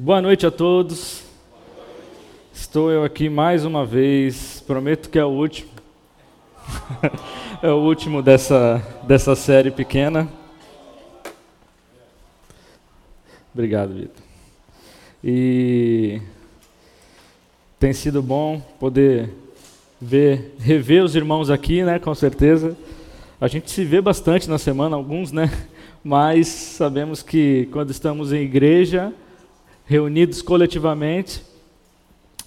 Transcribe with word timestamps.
Boa 0.00 0.22
noite 0.22 0.46
a 0.46 0.50
todos. 0.50 1.22
Estou 2.50 2.90
eu 2.90 3.04
aqui 3.04 3.28
mais 3.28 3.66
uma 3.66 3.84
vez. 3.84 4.64
Prometo 4.66 5.10
que 5.10 5.18
é 5.18 5.24
o 5.24 5.28
último. 5.28 5.68
é 7.62 7.70
o 7.70 7.76
último 7.76 8.22
dessa, 8.22 8.82
dessa 9.02 9.36
série 9.36 9.70
pequena. 9.70 10.26
Obrigado, 13.52 13.92
Vitor. 13.92 14.24
E 15.22 16.22
tem 17.78 17.92
sido 17.92 18.22
bom 18.22 18.62
poder 18.80 19.28
ver, 20.00 20.54
rever 20.58 21.04
os 21.04 21.14
irmãos 21.14 21.50
aqui, 21.50 21.82
né? 21.82 21.98
Com 21.98 22.14
certeza. 22.14 22.74
A 23.38 23.46
gente 23.46 23.70
se 23.70 23.84
vê 23.84 24.00
bastante 24.00 24.48
na 24.48 24.56
semana, 24.56 24.96
alguns, 24.96 25.32
né? 25.32 25.52
Mas 26.02 26.48
sabemos 26.48 27.22
que 27.22 27.68
quando 27.70 27.90
estamos 27.90 28.32
em 28.32 28.40
igreja, 28.40 29.12
reunidos 29.92 30.40
coletivamente, 30.40 31.42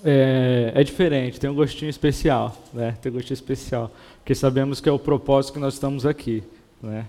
é, 0.04 0.72
é, 0.74 0.84
diferente, 0.84 1.40
tem 1.40 1.48
um 1.48 1.54
gostinho 1.54 1.92
especial, 1.92 2.58
né? 2.74 2.98
Tem 3.00 3.12
um 3.12 3.16
gostinho 3.16 3.36
especial, 3.36 3.92
porque 4.18 4.34
sabemos 4.34 4.82
que 4.82 4.90
é 4.90 4.92
o 4.92 4.98
propósito 4.98 5.54
que 5.54 5.60
nós 5.60 5.76
estamos 5.76 6.08
aqui, 6.08 6.42
né? 6.82 7.06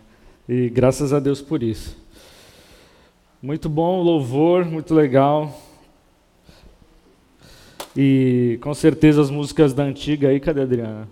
E 0.46 0.68
graças 0.68 1.14
a 1.14 1.20
Deus 1.20 1.40
por 1.40 1.62
isso. 1.62 1.96
Muito 3.42 3.66
bom, 3.70 4.02
louvor, 4.02 4.66
muito 4.66 4.94
legal. 4.94 5.58
E 7.96 8.58
com 8.60 8.74
certeza 8.74 9.22
as 9.22 9.30
músicas 9.30 9.72
da 9.72 9.84
antiga 9.84 10.28
aí, 10.28 10.38
cadê 10.38 10.60
a 10.60 10.64
Adriana? 10.64 11.08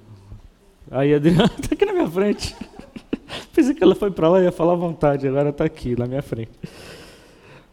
Aí 0.91 1.15
a 1.15 1.17
Adriana 1.17 1.51
está 1.59 1.73
aqui 1.73 1.87
na 1.87 1.95
minha 1.95 2.11
frente. 2.11 2.55
Pensei 3.55 3.73
que 3.73 3.83
ela 3.83 3.95
foi 3.95 4.11
para 4.11 4.29
lá 4.29 4.41
e 4.43 4.45
ia 4.45 4.53
falar 4.53 4.75
à 4.75 4.77
vontade, 4.77 5.27
agora 5.27 5.49
está 5.49 5.65
aqui, 5.65 5.99
na 5.99 6.07
minha 6.07 6.23
frente. 6.23 6.53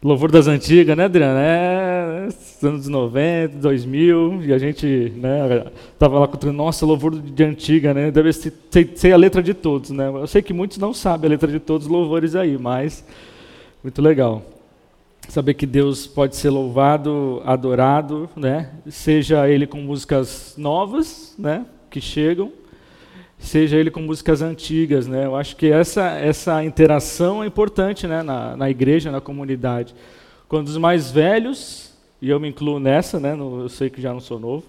Louvor 0.02 0.32
das 0.32 0.48
antigas, 0.48 0.96
né, 0.96 1.04
Adriana? 1.04 1.40
É, 1.40 2.28
anos 2.66 2.88
90, 2.88 3.56
2000, 3.58 4.42
e 4.46 4.52
a 4.52 4.58
gente 4.58 5.12
né, 5.16 5.66
tava 5.96 6.18
lá 6.18 6.26
contando, 6.26 6.52
nossa, 6.52 6.84
louvor 6.84 7.20
de 7.20 7.44
antiga, 7.44 7.94
né? 7.94 8.10
Deve 8.10 8.32
ser, 8.32 8.52
ser, 8.96 9.12
a 9.12 9.16
letra 9.16 9.40
de 9.40 9.54
todos, 9.54 9.90
né? 9.90 10.08
Eu 10.08 10.26
sei 10.26 10.42
que 10.42 10.52
muitos 10.52 10.76
não 10.78 10.92
sabem 10.92 11.28
a 11.28 11.30
letra 11.30 11.52
de 11.52 11.60
todos 11.60 11.86
os 11.86 11.92
louvores 11.92 12.34
aí, 12.34 12.58
mas 12.58 13.04
muito 13.80 14.02
legal. 14.02 14.42
Saber 15.28 15.54
que 15.54 15.66
Deus 15.66 16.04
pode 16.04 16.34
ser 16.34 16.50
louvado, 16.50 17.40
adorado, 17.44 18.28
né? 18.34 18.70
Seja 18.88 19.48
ele 19.48 19.68
com 19.68 19.78
músicas 19.78 20.54
novas, 20.58 21.32
né, 21.38 21.64
que 21.88 22.00
chegam, 22.00 22.50
seja 23.42 23.76
ele 23.76 23.90
com 23.90 24.00
músicas 24.00 24.40
antigas, 24.40 25.06
né? 25.06 25.26
Eu 25.26 25.36
acho 25.36 25.56
que 25.56 25.66
essa 25.66 26.10
essa 26.12 26.64
interação 26.64 27.42
é 27.42 27.46
importante, 27.46 28.06
né, 28.06 28.22
na, 28.22 28.56
na 28.56 28.70
igreja, 28.70 29.10
na 29.10 29.20
comunidade. 29.20 29.94
Quando 30.48 30.68
os 30.68 30.76
mais 30.76 31.10
velhos, 31.10 31.92
e 32.20 32.30
eu 32.30 32.38
me 32.38 32.48
incluo 32.48 32.78
nessa, 32.78 33.18
né? 33.18 33.34
No, 33.34 33.62
eu 33.62 33.68
sei 33.68 33.90
que 33.90 34.00
já 34.00 34.12
não 34.12 34.20
sou 34.20 34.38
novo. 34.38 34.64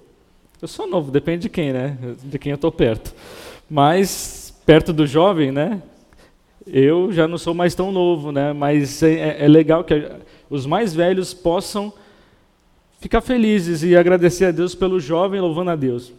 Eu 0.62 0.68
sou 0.68 0.88
novo, 0.88 1.12
depende 1.12 1.44
de 1.44 1.50
quem, 1.50 1.72
né? 1.72 1.98
De 2.24 2.40
quem 2.40 2.52
eu 2.52 2.56
estou 2.56 2.72
perto. 2.72 3.14
Mas 3.70 4.54
perto 4.66 4.92
do 4.92 5.06
jovem, 5.06 5.52
né? 5.52 5.82
Eu 6.66 7.12
já 7.12 7.28
não 7.28 7.38
sou 7.38 7.54
mais 7.54 7.76
tão 7.76 7.92
novo, 7.92 8.32
né? 8.32 8.54
Mas 8.54 9.04
é, 9.04 9.14
é, 9.14 9.46
é 9.46 9.48
legal 9.48 9.84
que 9.84 10.10
os 10.50 10.66
mais 10.66 10.94
velhos 10.94 11.34
possam 11.34 11.94
ficar 13.00 13.22
felizes 13.22 13.84
e 13.84 13.96
agradecer 13.96 14.46
a 14.46 14.52
Deus 14.52 14.74
pelo 14.74 15.00
jovem 15.00 15.42
louvando 15.42 15.72
a 15.72 15.76
Deus. 15.76 16.14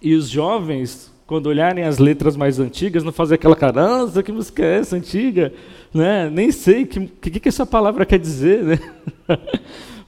E 0.00 0.14
os 0.14 0.28
jovens 0.28 1.10
quando 1.28 1.46
olharem 1.48 1.84
as 1.84 1.98
letras 1.98 2.34
mais 2.36 2.58
antigas, 2.58 3.04
não 3.04 3.12
fazer 3.12 3.34
aquela 3.34 3.54
cara, 3.54 3.86
nossa, 3.86 4.22
que 4.22 4.32
música 4.32 4.64
é 4.64 4.78
essa 4.78 4.96
antiga? 4.96 5.52
Né? 5.92 6.30
Nem 6.30 6.50
sei 6.50 6.84
o 6.84 6.86
que, 6.86 7.06
que, 7.06 7.38
que 7.38 7.48
essa 7.50 7.66
palavra 7.66 8.06
quer 8.06 8.18
dizer. 8.18 8.64
Né? 8.64 8.78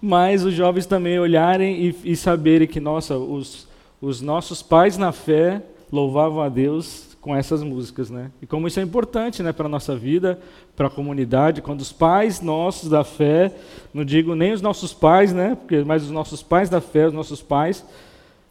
Mas 0.01 0.43
os 0.47 0.55
jovens 0.55 0.87
também 0.87 1.21
olharem 1.21 1.89
e, 1.89 2.13
e 2.13 2.17
saberem 2.17 2.67
que, 2.67 2.81
nossa, 2.81 3.19
os, 3.19 3.69
os 4.01 4.23
nossos 4.23 4.63
pais 4.63 4.97
na 4.97 5.13
fé 5.13 5.63
louvavam 5.93 6.41
a 6.41 6.49
Deus 6.49 7.15
com 7.21 7.37
essas 7.37 7.63
músicas, 7.63 8.09
né? 8.09 8.31
E 8.41 8.47
como 8.47 8.67
isso 8.67 8.81
é 8.81 8.83
importante, 8.83 9.43
né, 9.43 9.53
para 9.53 9.69
nossa 9.69 9.95
vida, 9.95 10.39
para 10.75 10.87
a 10.87 10.91
comunidade, 10.91 11.61
quando 11.61 11.83
os 11.83 11.93
pais 11.93 12.41
nossos 12.41 12.89
da 12.89 13.05
fé, 13.05 13.53
não 13.93 14.07
digo 14.07 14.35
nem 14.35 14.55
os 14.55 14.63
nossos 14.63 14.95
pais, 14.95 15.35
né, 15.35 15.55
porque 15.55 15.85
mas 15.85 16.03
os 16.03 16.11
nossos 16.11 16.43
pais 16.43 16.71
da 16.71 16.81
fé, 16.81 17.09
os 17.09 17.13
nossos 17.13 17.43
pais 17.43 17.85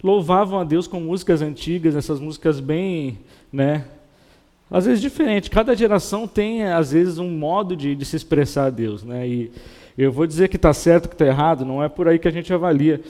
louvavam 0.03 0.59
a 0.59 0.63
Deus 0.63 0.87
com 0.87 0.99
músicas 0.99 1.41
antigas, 1.41 1.95
essas 1.95 2.19
músicas 2.19 2.59
bem, 2.59 3.19
né, 3.51 3.85
às 4.71 4.85
vezes 4.85 5.01
diferente. 5.01 5.49
Cada 5.49 5.75
geração 5.75 6.27
tem 6.27 6.63
às 6.63 6.91
vezes 6.91 7.17
um 7.17 7.29
modo 7.29 7.75
de, 7.75 7.95
de 7.95 8.05
se 8.05 8.15
expressar 8.15 8.65
a 8.65 8.69
Deus, 8.69 9.03
né? 9.03 9.27
E 9.27 9.51
eu 9.97 10.11
vou 10.11 10.27
dizer 10.27 10.47
que 10.47 10.55
está 10.55 10.71
certo, 10.73 11.09
que 11.09 11.15
está 11.15 11.25
errado, 11.25 11.65
não 11.65 11.83
é 11.83 11.89
por 11.89 12.07
aí 12.07 12.19
que 12.19 12.27
a 12.27 12.31
gente 12.31 12.53
avalia. 12.53 13.01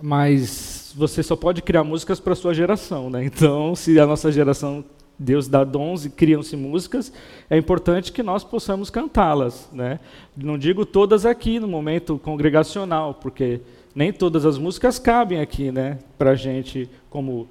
Mas 0.00 0.94
você 0.96 1.22
só 1.22 1.36
pode 1.36 1.62
criar 1.62 1.84
músicas 1.84 2.18
para 2.18 2.32
a 2.32 2.36
sua 2.36 2.54
geração, 2.54 3.10
né? 3.10 3.22
Então, 3.24 3.74
se 3.74 3.98
a 4.00 4.06
nossa 4.06 4.32
geração 4.32 4.84
Deus 5.18 5.46
dá 5.46 5.62
dons 5.62 6.06
e 6.06 6.10
criam-se 6.10 6.56
músicas, 6.56 7.12
é 7.50 7.58
importante 7.58 8.10
que 8.10 8.22
nós 8.22 8.42
possamos 8.42 8.88
cantá-las, 8.88 9.68
né? 9.70 10.00
Não 10.34 10.56
digo 10.56 10.86
todas 10.86 11.26
aqui 11.26 11.60
no 11.60 11.68
momento 11.68 12.18
congregacional, 12.18 13.12
porque 13.12 13.60
nem 13.94 14.12
todas 14.12 14.44
as 14.46 14.58
músicas 14.58 14.98
cabem 14.98 15.40
aqui, 15.40 15.70
né, 15.72 15.98
para 16.18 16.34
gente, 16.34 16.88
como 17.08 17.48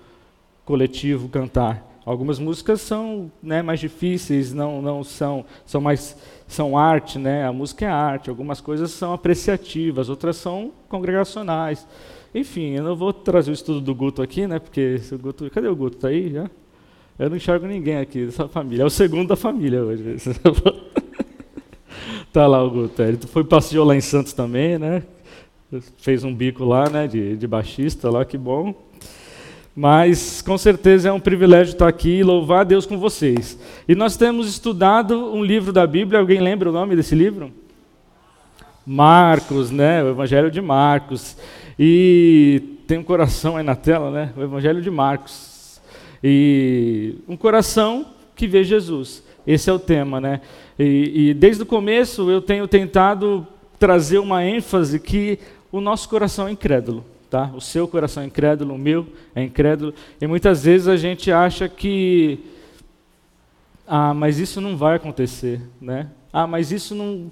coletivo, 0.65 1.27
cantar. 1.29 1.87
Algumas 2.05 2.39
músicas 2.39 2.81
são 2.81 3.31
né, 3.41 3.61
mais 3.61 3.79
difíceis, 3.79 4.53
não, 4.53 4.81
não 4.81 5.03
são, 5.03 5.45
são 5.65 5.79
mais 5.79 6.17
são 6.49 6.75
arte, 6.75 7.19
né? 7.19 7.45
A 7.45 7.53
música 7.53 7.85
é 7.85 7.89
arte. 7.89 8.29
Algumas 8.29 8.59
coisas 8.59 8.89
são 8.91 9.13
apreciativas, 9.13 10.09
outras 10.09 10.35
são 10.35 10.71
congregacionais. 10.89 11.87
Enfim, 12.33 12.71
eu 12.71 12.83
não 12.83 12.95
vou 12.95 13.13
trazer 13.13 13.51
o 13.51 13.53
estudo 13.53 13.79
do 13.79 13.93
Guto 13.93 14.21
aqui, 14.21 14.47
né? 14.47 14.57
Porque 14.57 14.99
o 15.11 15.17
Guto, 15.17 15.49
cadê 15.51 15.67
o 15.67 15.75
Guto? 15.75 15.97
Tá 15.97 16.07
aí 16.07 16.31
já? 16.31 16.49
Eu 17.19 17.29
não 17.29 17.37
enxergo 17.37 17.67
ninguém 17.67 17.97
aqui 17.97 18.25
dessa 18.25 18.47
família. 18.47 18.83
É 18.83 18.85
o 18.85 18.89
segundo 18.89 19.27
da 19.27 19.35
família 19.35 19.83
hoje. 19.83 20.15
tá 22.33 22.47
lá 22.47 22.63
o 22.63 22.69
Guto. 22.71 23.01
Ele 23.01 23.17
foi 23.27 23.43
passeou 23.43 23.85
lá 23.85 23.95
em 23.95 24.01
Santos 24.01 24.33
também, 24.33 24.79
né? 24.79 25.03
Fez 25.97 26.23
um 26.23 26.33
bico 26.33 26.63
lá, 26.63 26.89
né, 26.89 27.07
de, 27.07 27.37
de 27.37 27.47
baixista 27.47 28.09
lá, 28.09 28.25
que 28.25 28.37
bom. 28.37 28.73
Mas 29.75 30.41
com 30.41 30.57
certeza 30.57 31.09
é 31.09 31.11
um 31.11 31.19
privilégio 31.19 31.73
estar 31.73 31.87
aqui 31.87 32.17
e 32.17 32.23
louvar 32.23 32.61
a 32.61 32.63
Deus 32.63 32.85
com 32.85 32.97
vocês. 32.97 33.57
E 33.87 33.95
nós 33.95 34.17
temos 34.17 34.49
estudado 34.49 35.33
um 35.33 35.43
livro 35.43 35.71
da 35.71 35.85
Bíblia, 35.85 36.19
alguém 36.19 36.41
lembra 36.41 36.69
o 36.69 36.73
nome 36.73 36.95
desse 36.95 37.15
livro? 37.15 37.51
Marcos, 38.85 39.69
né? 39.69 40.03
O 40.03 40.09
Evangelho 40.09 40.49
de 40.49 40.59
Marcos. 40.59 41.37
E 41.77 42.61
tem 42.87 42.97
um 42.97 43.03
coração 43.03 43.55
aí 43.55 43.63
na 43.63 43.75
tela, 43.75 44.09
né? 44.09 44.33
O 44.35 44.41
Evangelho 44.41 44.81
de 44.81 44.89
Marcos. 44.89 45.79
E 46.23 47.15
um 47.27 47.37
coração 47.37 48.07
que 48.35 48.47
vê 48.47 48.63
Jesus. 48.63 49.23
Esse 49.45 49.69
é 49.69 49.73
o 49.73 49.79
tema, 49.79 50.19
né? 50.19 50.41
E, 50.77 51.29
e 51.29 51.33
desde 51.33 51.63
o 51.63 51.65
começo 51.65 52.29
eu 52.29 52.41
tenho 52.41 52.67
tentado 52.67 53.47
trazer 53.77 54.17
uma 54.17 54.43
ênfase 54.43 54.99
que 54.99 55.39
o 55.71 55.79
nosso 55.81 56.09
coração 56.09 56.47
é 56.47 56.51
incrédulo. 56.51 57.05
Tá? 57.29 57.51
O 57.55 57.61
seu 57.61 57.87
coração 57.87 58.23
é 58.23 58.25
incrédulo, 58.25 58.73
o 58.73 58.77
meu 58.77 59.05
é 59.35 59.43
incrédulo. 59.43 59.93
E 60.19 60.25
muitas 60.25 60.63
vezes 60.63 60.87
a 60.87 60.97
gente 60.97 61.31
acha 61.31 61.69
que. 61.69 62.39
Ah, 63.87 64.13
mas 64.15 64.39
isso 64.39 64.59
não 64.59 64.75
vai 64.75 64.95
acontecer. 64.95 65.61
Né? 65.79 66.07
Ah, 66.33 66.47
mas 66.47 66.71
isso 66.71 66.95
não. 66.95 67.31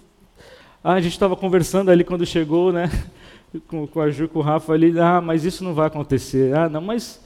Ah, 0.83 0.93
a 0.93 1.01
gente 1.01 1.13
estava 1.13 1.35
conversando 1.35 1.89
ali 1.89 2.03
quando 2.03 2.25
chegou, 2.25 2.71
né? 2.71 2.89
Com, 3.67 3.87
com 3.87 4.01
a 4.01 4.11
Ju, 4.11 4.27
com 4.27 4.39
o 4.39 4.41
Rafa 4.41 4.73
ali. 4.73 4.99
Ah, 4.99 5.21
mas 5.21 5.45
isso 5.45 5.63
não 5.63 5.73
vai 5.73 5.87
acontecer. 5.87 6.55
Ah, 6.55 6.67
não, 6.67 6.81
mas 6.81 7.19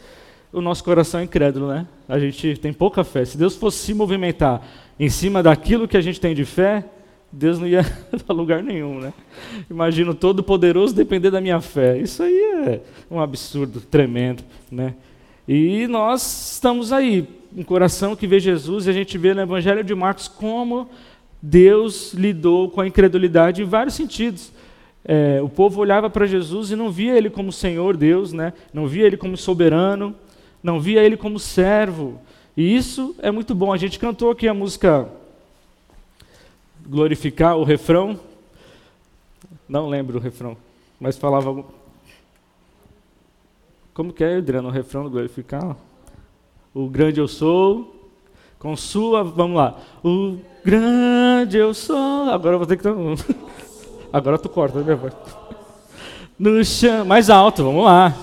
o 0.54 0.62
nosso 0.62 0.84
coração 0.84 1.20
é 1.20 1.24
incrédulo, 1.24 1.68
né? 1.68 1.88
A 2.08 2.20
gente 2.20 2.58
tem 2.58 2.72
pouca 2.72 3.04
fé. 3.04 3.26
Se 3.26 3.38
Deus 3.38 3.56
fosse 3.56 3.80
se 3.80 3.94
movimentar 3.94 4.62
em 5.00 5.10
cima 5.10 5.42
daquilo 5.42 5.88
que 5.88 5.98
a 5.98 6.02
gente 6.02 6.22
tem 6.22 6.36
de 6.36 6.46
fé, 6.46 6.86
Deus 7.32 7.60
não 7.60 7.68
ia 7.68 7.84
para 8.26 8.36
lugar 8.36 8.62
nenhum, 8.62 9.00
né? 9.00 9.14
Imagino 9.70 10.14
todo 10.14 10.44
poderoso 10.44 10.94
depender 10.94 11.32
da 11.32 11.40
minha 11.40 11.62
fé. 11.62 11.98
Isso 11.98 12.22
aí 12.22 12.36
é 12.66 12.82
um 13.10 13.20
absurdo 13.20 13.80
tremendo, 13.80 14.44
né? 14.70 14.96
E 15.48 15.88
nós 15.88 16.54
estamos 16.54 16.92
aí, 16.92 17.28
um 17.56 17.64
coração 17.64 18.16
que 18.16 18.28
vê 18.28 18.40
Jesus 18.40 18.86
e 18.86 18.90
a 18.90 18.94
gente 18.94 19.18
vê 19.18 19.34
no 19.34 19.42
Evangelho 19.42 19.84
de 19.84 19.96
Marcos 19.96 20.28
como 20.28 20.90
Deus 21.42 22.14
lidou 22.14 22.70
com 22.70 22.82
a 22.82 22.88
incredulidade 22.88 23.62
em 23.62 23.66
vários 23.66 23.96
sentidos. 23.96 24.52
É, 25.04 25.42
o 25.42 25.50
povo 25.50 25.82
olhava 25.82 26.10
para 26.10 26.28
Jesus 26.28 26.70
e 26.70 26.76
não 26.76 26.92
via 26.92 27.18
ele 27.18 27.30
como 27.30 27.52
Senhor 27.52 27.98
Deus, 27.98 28.32
né? 28.34 28.54
Não 28.74 28.88
via 28.88 29.06
ele 29.06 29.18
como 29.18 29.36
soberano, 29.36 30.16
não 30.62 30.80
via 30.80 31.02
ele 31.02 31.18
como 31.18 31.40
servo. 31.40 32.20
E 32.56 32.76
isso 32.76 33.16
é 33.20 33.32
muito 33.32 33.56
bom. 33.56 33.74
A 33.74 33.78
gente 33.78 33.98
cantou 33.98 34.30
aqui 34.30 34.48
a 34.48 34.54
música 34.54 35.10
glorificar 36.88 37.58
o 37.58 37.64
refrão. 37.64 38.20
Não 39.68 39.88
lembro 39.88 40.18
o 40.18 40.22
refrão, 40.22 40.58
mas 41.00 41.18
falava. 41.18 41.64
Como 43.94 44.14
que 44.14 44.24
é, 44.24 44.38
Adriano, 44.38 44.70
o 44.70 44.72
refrão 44.72 45.04
do 45.04 45.10
glorificar? 45.10 45.76
O 46.74 46.88
grande 46.88 47.20
eu 47.20 47.28
sou, 47.28 48.10
com 48.58 48.76
sua. 48.76 49.24
Vamos 49.24 49.58
lá. 49.58 49.78
O 50.04 50.38
grande 50.64 51.58
eu 51.58 51.74
sou. 51.74 52.30
Agora 52.30 52.56
eu 52.56 52.60
vou 52.60 52.68
ter 52.68 52.78
que. 52.78 52.88
Agora 54.14 54.38
tu 54.38 54.50
corta 54.50 54.80
a 54.80 54.84
minha 54.84 54.96
voz. 54.96 55.14
No 56.38 56.64
chão, 56.66 57.06
mais 57.06 57.30
alto, 57.30 57.64
vamos 57.64 57.86
lá. 57.86 58.16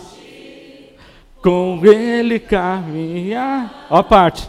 Com 1.42 1.80
ele 1.84 2.38
caminhar. 2.40 3.86
Ó 3.90 3.96
a 3.98 4.02
parte. 4.02 4.48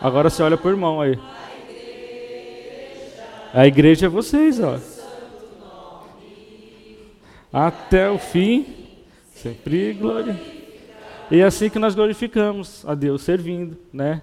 Agora 0.00 0.28
você 0.28 0.42
olha 0.42 0.56
pro 0.56 0.70
irmão 0.70 1.00
aí. 1.00 1.18
A 3.54 3.68
igreja 3.68 4.06
é 4.06 4.08
vocês, 4.08 4.58
ó. 4.58 4.80
Até 7.52 8.10
o 8.10 8.18
fim, 8.18 8.66
sempre 9.32 9.92
glória. 9.92 10.36
E 11.30 11.38
é 11.38 11.44
assim 11.44 11.70
que 11.70 11.78
nós 11.78 11.94
glorificamos 11.94 12.84
a 12.84 12.96
Deus, 12.96 13.22
servindo, 13.22 13.78
né? 13.92 14.22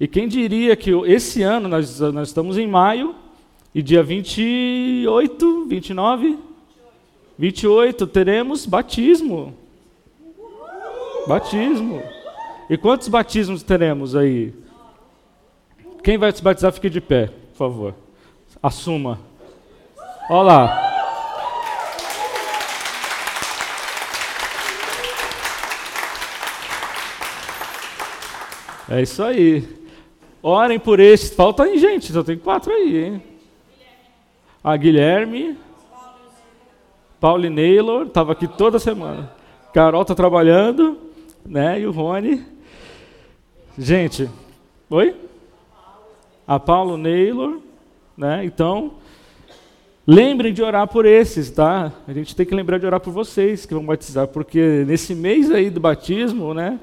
E 0.00 0.08
quem 0.08 0.26
diria 0.26 0.74
que 0.76 0.92
esse 1.04 1.42
ano, 1.42 1.68
nós, 1.68 2.00
nós 2.00 2.28
estamos 2.28 2.56
em 2.56 2.66
maio, 2.66 3.14
e 3.74 3.82
dia 3.82 4.02
28, 4.02 5.66
29, 5.66 6.38
28, 7.38 8.06
teremos 8.06 8.64
batismo. 8.64 9.54
Batismo. 11.28 12.02
E 12.70 12.78
quantos 12.78 13.08
batismos 13.08 13.62
teremos 13.62 14.16
aí? 14.16 14.54
Quem 16.02 16.16
vai 16.16 16.32
se 16.32 16.42
batizar, 16.42 16.72
fique 16.72 16.88
de 16.88 17.02
pé, 17.02 17.26
por 17.26 17.58
favor. 17.58 17.94
Assuma. 18.62 19.18
Olha 20.28 20.42
lá. 20.42 20.90
É 28.90 29.00
isso 29.00 29.22
aí. 29.22 29.66
Orem 30.42 30.78
por 30.78 31.00
este. 31.00 31.34
Falta 31.34 31.62
aí, 31.62 31.78
gente. 31.78 32.12
Só 32.12 32.22
tem 32.22 32.36
quatro 32.36 32.72
aí, 32.72 33.04
hein? 33.04 33.22
A 34.62 34.76
Guilherme. 34.76 35.56
Paulo 37.18 37.48
Naylor. 37.48 38.06
Estava 38.06 38.32
aqui 38.32 38.46
toda 38.46 38.78
semana. 38.78 39.32
Carol 39.72 40.02
está 40.02 40.14
trabalhando. 40.14 40.98
Né? 41.46 41.80
E 41.80 41.86
o 41.86 41.92
Rony. 41.92 42.44
Gente. 43.78 44.28
Oi? 44.90 45.16
A 46.46 46.58
Paulo 46.60 46.98
Naylor. 46.98 47.69
Né? 48.20 48.44
Então, 48.44 48.92
lembrem 50.06 50.52
de 50.52 50.62
orar 50.62 50.86
por 50.86 51.06
esses, 51.06 51.50
tá? 51.50 51.90
A 52.06 52.12
gente 52.12 52.36
tem 52.36 52.44
que 52.44 52.54
lembrar 52.54 52.76
de 52.76 52.84
orar 52.84 53.00
por 53.00 53.14
vocês 53.14 53.64
que 53.64 53.72
vão 53.72 53.82
batizar, 53.82 54.28
porque 54.28 54.84
nesse 54.86 55.14
mês 55.14 55.50
aí 55.50 55.70
do 55.70 55.80
batismo, 55.80 56.52
né? 56.52 56.78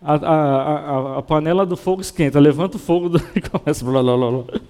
A, 0.00 0.14
a, 0.14 0.36
a, 0.36 1.18
a 1.18 1.22
panela 1.22 1.66
do 1.66 1.76
fogo 1.76 2.00
esquenta, 2.00 2.40
levanta 2.40 2.78
o 2.78 2.80
fogo 2.80 3.10
do, 3.10 3.18
e 3.36 3.40
começa 3.42 3.84
blá, 3.84 4.02
blá, 4.02 4.16
blá, 4.16 4.30
blá. 4.30 4.60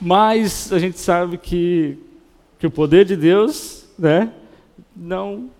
Mas 0.00 0.72
a 0.72 0.80
gente 0.80 0.98
sabe 0.98 1.38
que, 1.38 1.96
que 2.58 2.66
o 2.66 2.70
poder 2.70 3.04
de 3.04 3.14
Deus, 3.14 3.88
né? 3.96 4.32
Não 4.96 5.50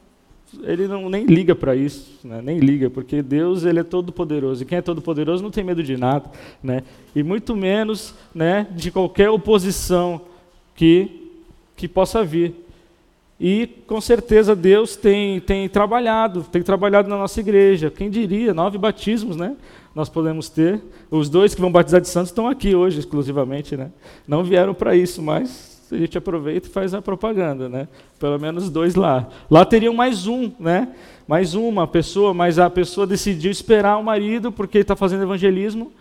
ele 0.62 0.86
não 0.86 1.08
nem 1.08 1.24
liga 1.24 1.54
para 1.54 1.74
isso, 1.74 2.18
né? 2.24 2.40
nem 2.42 2.58
liga, 2.58 2.90
porque 2.90 3.22
Deus 3.22 3.64
ele 3.64 3.80
é 3.80 3.84
todo 3.84 4.12
poderoso 4.12 4.62
e 4.62 4.66
quem 4.66 4.78
é 4.78 4.82
todo 4.82 5.00
poderoso 5.00 5.42
não 5.42 5.50
tem 5.50 5.64
medo 5.64 5.82
de 5.82 5.96
nada, 5.96 6.30
né? 6.62 6.82
E 7.14 7.22
muito 7.22 7.56
menos, 7.56 8.14
né, 8.34 8.66
de 8.74 8.90
qualquer 8.90 9.30
oposição 9.30 10.20
que 10.74 11.20
que 11.74 11.88
possa 11.88 12.22
vir. 12.22 12.54
E 13.40 13.66
com 13.86 14.00
certeza 14.00 14.54
Deus 14.54 14.94
tem 14.94 15.40
tem 15.40 15.68
trabalhado, 15.68 16.44
tem 16.44 16.62
trabalhado 16.62 17.08
na 17.08 17.16
nossa 17.16 17.40
igreja. 17.40 17.90
Quem 17.90 18.10
diria, 18.10 18.54
nove 18.54 18.78
batismos, 18.78 19.36
né? 19.36 19.56
Nós 19.94 20.08
podemos 20.08 20.48
ter. 20.48 20.80
Os 21.10 21.28
dois 21.28 21.54
que 21.54 21.60
vão 21.60 21.72
batizar 21.72 22.00
de 22.00 22.08
santos 22.08 22.30
estão 22.30 22.46
aqui 22.46 22.74
hoje 22.74 22.98
exclusivamente, 22.98 23.76
né? 23.76 23.90
Não 24.28 24.44
vieram 24.44 24.74
para 24.74 24.94
isso, 24.94 25.20
mas 25.22 25.71
a 25.92 25.98
gente 25.98 26.16
aproveita 26.16 26.68
e 26.68 26.70
faz 26.70 26.94
a 26.94 27.02
propaganda, 27.02 27.68
né? 27.68 27.88
Pelo 28.18 28.38
menos 28.38 28.70
dois 28.70 28.94
lá. 28.94 29.28
Lá 29.50 29.64
teriam 29.64 29.94
mais 29.94 30.26
um, 30.26 30.50
né? 30.58 30.88
Mais 31.26 31.54
uma 31.54 31.86
pessoa, 31.86 32.32
mas 32.32 32.58
a 32.58 32.68
pessoa 32.70 33.06
decidiu 33.06 33.50
esperar 33.50 33.98
o 33.98 34.02
marido 34.02 34.50
porque 34.50 34.78
está 34.78 34.96
fazendo 34.96 35.22
evangelismo. 35.22 35.92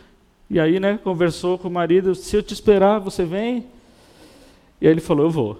E 0.49 0.59
aí, 0.59 0.79
né, 0.79 0.99
conversou 1.01 1.57
com 1.57 1.67
o 1.67 1.71
marido, 1.71 2.13
se 2.13 2.35
eu 2.35 2.43
te 2.43 2.53
esperar, 2.53 2.99
você 2.99 3.23
vem? 3.23 3.65
E 4.81 4.87
aí 4.87 4.93
ele 4.93 5.01
falou, 5.01 5.25
eu 5.25 5.31
vou. 5.31 5.59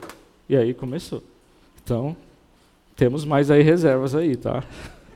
E 0.50 0.56
aí 0.56 0.74
começou. 0.74 1.24
Então, 1.84 2.16
temos 2.96 3.24
mais 3.24 3.50
aí 3.50 3.62
reservas 3.62 4.14
aí, 4.14 4.36
tá? 4.36 4.64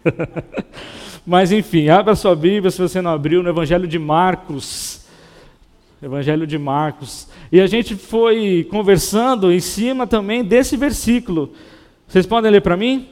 Mas 1.25 1.51
enfim, 1.51 1.89
abra 1.89 2.15
sua 2.15 2.35
Bíblia 2.35 2.71
se 2.71 2.81
você 2.81 3.01
não 3.01 3.11
abriu 3.11 3.41
no 3.41 3.49
Evangelho 3.49 3.87
de 3.87 3.97
Marcos. 3.97 5.04
Evangelho 6.05 6.45
de 6.45 6.57
Marcos. 6.59 7.27
E 7.51 7.59
a 7.59 7.65
gente 7.65 7.95
foi 7.95 8.67
conversando 8.69 9.51
em 9.51 9.59
cima 9.59 10.05
também 10.05 10.43
desse 10.43 10.77
versículo. 10.77 11.51
Vocês 12.07 12.27
podem 12.27 12.51
ler 12.51 12.61
para 12.61 12.77
mim? 12.77 13.09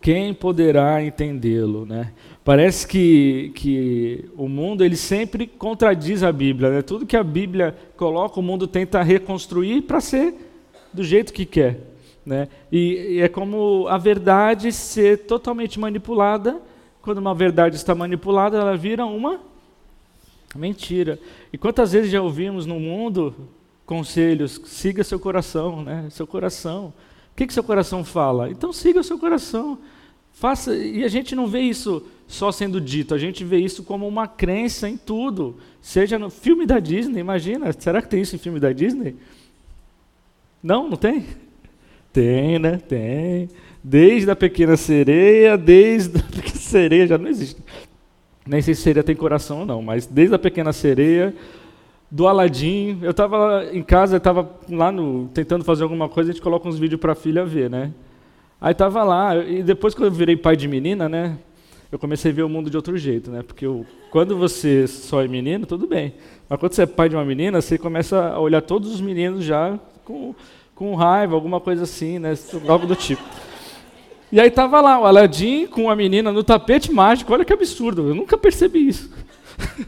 Quem 0.00 0.34
poderá 0.34 1.02
entendê-lo, 1.02 1.86
né? 1.86 2.12
Parece 2.44 2.86
que, 2.86 3.50
que 3.54 4.30
o 4.36 4.46
mundo 4.46 4.84
ele 4.84 4.96
sempre 4.96 5.46
contradiz 5.46 6.22
a 6.22 6.30
Bíblia, 6.30 6.70
né? 6.70 6.82
Tudo 6.82 7.06
que 7.06 7.16
a 7.16 7.24
Bíblia 7.24 7.74
coloca, 7.96 8.38
o 8.38 8.42
mundo 8.42 8.68
tenta 8.68 9.02
reconstruir 9.02 9.82
para 9.82 10.02
ser 10.02 10.43
do 10.94 11.02
jeito 11.02 11.32
que 11.32 11.44
quer. 11.44 11.80
Né? 12.24 12.48
E, 12.72 13.16
e, 13.16 13.20
é 13.20 13.28
como 13.28 13.86
a 13.88 13.98
verdade 13.98 14.72
ser 14.72 15.26
totalmente 15.26 15.78
manipulada. 15.78 16.60
Quando 17.02 17.18
uma 17.18 17.34
verdade 17.34 17.76
está 17.76 17.94
manipulada, 17.94 18.56
ela 18.56 18.76
vira 18.76 19.04
uma 19.04 19.40
mentira. 20.54 21.18
E 21.52 21.58
quantas 21.58 21.92
vezes 21.92 22.10
já 22.10 22.22
ouvimos 22.22 22.64
no 22.64 22.80
mundo 22.80 23.34
conselhos: 23.84 24.60
siga 24.64 25.04
seu 25.04 25.18
coração, 25.18 25.82
né? 25.82 26.08
Seu 26.10 26.26
coração. 26.26 26.94
O 27.32 27.36
que, 27.36 27.46
que 27.46 27.52
seu 27.52 27.64
coração 27.64 28.04
fala? 28.04 28.48
Então 28.48 28.72
siga 28.72 29.02
seu 29.02 29.18
coração. 29.18 29.78
Faça. 30.32 30.74
E 30.74 31.04
a 31.04 31.08
gente 31.08 31.34
não 31.34 31.46
vê 31.46 31.60
isso 31.60 32.02
só 32.26 32.50
sendo 32.50 32.80
dito, 32.80 33.14
a 33.14 33.18
gente 33.18 33.44
vê 33.44 33.58
isso 33.58 33.82
como 33.82 34.08
uma 34.08 34.26
crença 34.26 34.88
em 34.88 34.96
tudo. 34.96 35.56
Seja 35.82 36.18
no 36.18 36.30
filme 36.30 36.64
da 36.64 36.78
Disney, 36.78 37.20
imagina, 37.20 37.70
será 37.72 38.00
que 38.00 38.08
tem 38.08 38.22
isso 38.22 38.34
em 38.34 38.38
filme 38.38 38.58
da 38.58 38.72
Disney? 38.72 39.14
Não, 40.64 40.88
não 40.88 40.96
tem? 40.96 41.26
Tem, 42.10 42.58
né? 42.58 42.78
Tem. 42.78 43.50
Desde 43.82 44.30
a 44.30 44.34
pequena 44.34 44.78
sereia, 44.78 45.58
desde 45.58 46.18
a 46.18 46.22
pequena 46.34 46.56
sereia 46.56 47.06
já 47.06 47.18
não 47.18 47.28
existe. 47.28 47.62
Nem 48.46 48.62
sei 48.62 48.74
se 48.74 48.80
sereia 48.80 49.04
tem 49.04 49.14
coração 49.14 49.60
ou 49.60 49.66
não, 49.66 49.82
mas 49.82 50.06
desde 50.06 50.34
a 50.34 50.38
pequena 50.38 50.72
sereia, 50.72 51.34
do 52.10 52.26
Aladim, 52.26 52.98
eu 53.02 53.10
estava 53.10 53.66
em 53.72 53.82
casa, 53.82 54.16
estava 54.16 54.50
lá 54.70 54.90
no, 54.90 55.28
tentando 55.34 55.64
fazer 55.64 55.82
alguma 55.82 56.08
coisa, 56.08 56.30
a 56.30 56.32
gente 56.32 56.42
coloca 56.42 56.66
uns 56.66 56.78
vídeos 56.78 56.98
para 56.98 57.12
a 57.12 57.16
filha 57.16 57.44
ver, 57.44 57.68
né? 57.68 57.92
Aí 58.58 58.72
estava 58.72 59.04
lá, 59.04 59.36
e 59.36 59.62
depois 59.62 59.94
que 59.94 60.02
eu 60.02 60.10
virei 60.10 60.36
pai 60.36 60.56
de 60.56 60.66
menina, 60.66 61.10
né? 61.10 61.36
Eu 61.92 61.98
comecei 61.98 62.30
a 62.30 62.34
ver 62.34 62.42
o 62.42 62.48
mundo 62.48 62.70
de 62.70 62.76
outro 62.76 62.96
jeito, 62.96 63.30
né? 63.30 63.42
Porque 63.42 63.66
eu, 63.66 63.84
quando 64.10 64.34
você 64.34 64.86
só 64.86 65.22
é 65.22 65.28
menino, 65.28 65.66
tudo 65.66 65.86
bem. 65.86 66.14
Mas 66.48 66.58
quando 66.58 66.72
você 66.72 66.82
é 66.82 66.86
pai 66.86 67.10
de 67.10 67.16
uma 67.16 67.24
menina, 67.24 67.60
você 67.60 67.76
começa 67.76 68.28
a 68.28 68.40
olhar 68.40 68.62
todos 68.62 68.94
os 68.94 69.00
meninos 69.02 69.44
já 69.44 69.78
com, 70.04 70.34
com 70.74 70.94
raiva, 70.94 71.34
alguma 71.34 71.60
coisa 71.60 71.84
assim, 71.84 72.18
né? 72.18 72.34
Algo 72.68 72.86
do 72.86 72.96
tipo. 72.96 73.22
E 74.30 74.40
aí 74.40 74.50
tava 74.50 74.80
lá 74.80 75.00
o 75.00 75.06
Aladim 75.06 75.66
com 75.66 75.88
a 75.88 75.94
menina 75.94 76.32
no 76.32 76.42
tapete 76.42 76.92
mágico. 76.92 77.32
Olha 77.32 77.44
que 77.44 77.52
absurdo, 77.52 78.08
eu 78.08 78.14
nunca 78.14 78.36
percebi 78.36 78.88
isso. 78.88 79.10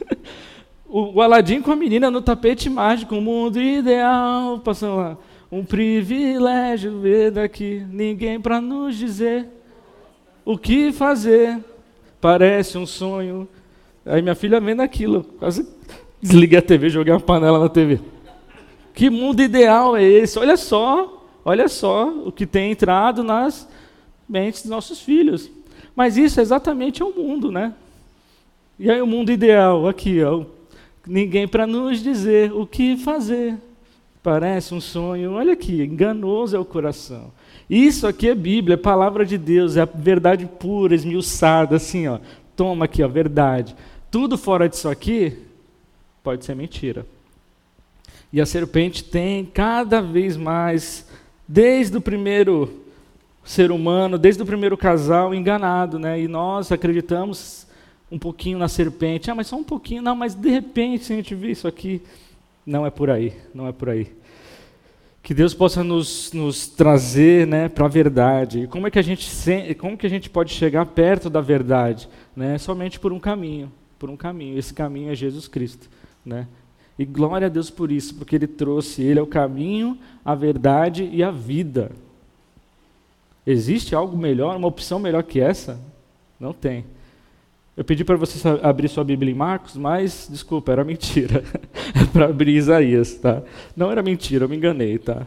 o, 0.86 1.20
Aladim 1.20 1.60
com 1.60 1.72
a 1.72 1.76
menina 1.76 2.10
no 2.10 2.22
tapete 2.22 2.70
mágico, 2.70 3.16
o 3.16 3.20
mundo 3.20 3.60
ideal, 3.60 4.60
passando 4.60 4.96
lá. 4.96 5.18
Um 5.50 5.64
privilégio 5.64 7.00
ver 7.00 7.30
daqui, 7.32 7.84
ninguém 7.90 8.40
para 8.40 8.60
nos 8.60 8.96
dizer 8.96 9.48
o 10.44 10.56
que 10.56 10.92
fazer. 10.92 11.58
Parece 12.20 12.78
um 12.78 12.86
sonho. 12.86 13.48
Aí 14.04 14.22
minha 14.22 14.34
filha 14.36 14.60
vendo 14.60 14.80
aquilo, 14.80 15.24
quase 15.40 15.66
desliguei 16.22 16.58
a 16.58 16.62
TV, 16.62 16.88
joguei 16.88 17.12
uma 17.12 17.20
panela 17.20 17.58
na 17.58 17.68
TV. 17.68 18.00
Que 18.96 19.10
mundo 19.10 19.42
ideal 19.42 19.94
é 19.94 20.02
esse? 20.02 20.38
Olha 20.38 20.56
só, 20.56 21.22
olha 21.44 21.68
só 21.68 22.08
o 22.08 22.32
que 22.32 22.46
tem 22.46 22.72
entrado 22.72 23.22
nas 23.22 23.68
mentes 24.26 24.62
dos 24.62 24.70
nossos 24.70 25.02
filhos. 25.02 25.50
Mas 25.94 26.16
isso 26.16 26.40
é 26.40 26.42
exatamente 26.42 27.04
o 27.04 27.14
mundo, 27.14 27.52
né? 27.52 27.74
E 28.78 28.90
aí 28.90 29.02
o 29.02 29.06
mundo 29.06 29.30
ideal, 29.30 29.86
aqui, 29.86 30.24
ó, 30.24 30.44
ninguém 31.06 31.46
para 31.46 31.66
nos 31.66 32.02
dizer 32.02 32.54
o 32.54 32.66
que 32.66 32.96
fazer. 32.96 33.56
Parece 34.22 34.72
um 34.72 34.80
sonho. 34.80 35.34
Olha 35.34 35.52
aqui, 35.52 35.82
enganoso 35.82 36.56
é 36.56 36.58
o 36.58 36.64
coração. 36.64 37.30
Isso 37.68 38.06
aqui 38.06 38.30
é 38.30 38.34
Bíblia, 38.34 38.74
é 38.74 38.78
palavra 38.78 39.26
de 39.26 39.36
Deus, 39.36 39.76
é 39.76 39.82
a 39.82 39.84
verdade 39.84 40.46
pura, 40.46 40.94
esmiuçada, 40.94 41.76
assim, 41.76 42.08
ó. 42.08 42.18
Toma 42.56 42.86
aqui, 42.86 43.02
ó, 43.02 43.08
verdade. 43.08 43.76
Tudo 44.10 44.38
fora 44.38 44.66
disso 44.66 44.88
aqui 44.88 45.36
pode 46.22 46.46
ser 46.46 46.56
mentira. 46.56 47.04
E 48.32 48.40
a 48.40 48.46
serpente 48.46 49.04
tem 49.04 49.44
cada 49.44 50.00
vez 50.00 50.36
mais, 50.36 51.08
desde 51.46 51.96
o 51.96 52.00
primeiro 52.00 52.82
ser 53.44 53.70
humano, 53.70 54.18
desde 54.18 54.42
o 54.42 54.46
primeiro 54.46 54.76
casal, 54.76 55.32
enganado, 55.32 55.98
né? 55.98 56.20
E 56.20 56.26
nós 56.26 56.72
acreditamos 56.72 57.66
um 58.10 58.18
pouquinho 58.18 58.58
na 58.58 58.68
serpente. 58.68 59.30
Ah, 59.30 59.34
mas 59.34 59.46
só 59.46 59.56
um 59.56 59.64
pouquinho. 59.64 60.02
Não, 60.02 60.16
mas 60.16 60.34
de 60.34 60.50
repente 60.50 61.12
a 61.12 61.16
gente 61.16 61.34
vê 61.34 61.50
isso 61.50 61.68
aqui. 61.68 62.02
Não 62.66 62.84
é 62.84 62.90
por 62.90 63.08
aí, 63.08 63.32
não 63.54 63.68
é 63.68 63.72
por 63.72 63.88
aí. 63.88 64.12
Que 65.22 65.32
Deus 65.32 65.54
possa 65.54 65.82
nos, 65.82 66.32
nos 66.32 66.68
trazer 66.68 67.46
né, 67.46 67.68
para 67.68 67.86
a 67.86 67.88
verdade. 67.88 68.62
E 68.62 68.66
como 68.66 68.86
é 68.86 68.90
que 68.90 68.98
a 68.98 69.02
gente 69.02 69.28
como 69.78 69.96
que 69.96 70.06
a 70.06 70.10
gente 70.10 70.28
pode 70.28 70.52
chegar 70.52 70.84
perto 70.86 71.30
da 71.30 71.40
verdade? 71.40 72.08
Né? 72.34 72.58
Somente 72.58 72.98
por 72.98 73.12
um 73.12 73.20
caminho, 73.20 73.72
por 73.98 74.10
um 74.10 74.16
caminho. 74.16 74.58
Esse 74.58 74.74
caminho 74.74 75.10
é 75.10 75.14
Jesus 75.14 75.46
Cristo, 75.46 75.88
né? 76.24 76.46
E 76.98 77.04
glória 77.04 77.46
a 77.46 77.50
Deus 77.50 77.68
por 77.68 77.92
isso, 77.92 78.14
porque 78.14 78.36
Ele 78.36 78.46
trouxe, 78.46 79.02
Ele 79.02 79.18
é 79.18 79.22
o 79.22 79.26
caminho, 79.26 79.98
a 80.24 80.34
verdade 80.34 81.08
e 81.12 81.22
a 81.22 81.30
vida. 81.30 81.90
Existe 83.46 83.94
algo 83.94 84.16
melhor, 84.16 84.56
uma 84.56 84.66
opção 84.66 84.98
melhor 84.98 85.22
que 85.22 85.40
essa? 85.40 85.78
Não 86.40 86.52
tem. 86.52 86.84
Eu 87.76 87.84
pedi 87.84 88.04
para 88.04 88.16
você 88.16 88.40
abrir 88.62 88.88
sua 88.88 89.04
Bíblia 89.04 89.30
em 89.30 89.36
Marcos, 89.36 89.76
mas, 89.76 90.26
desculpa, 90.30 90.72
era 90.72 90.82
mentira. 90.82 91.44
é 91.94 92.04
para 92.06 92.24
abrir 92.26 92.56
Isaías, 92.56 93.14
tá? 93.14 93.42
Não 93.76 93.90
era 93.90 94.02
mentira, 94.02 94.46
eu 94.46 94.48
me 94.48 94.56
enganei, 94.56 94.98
tá? 94.98 95.26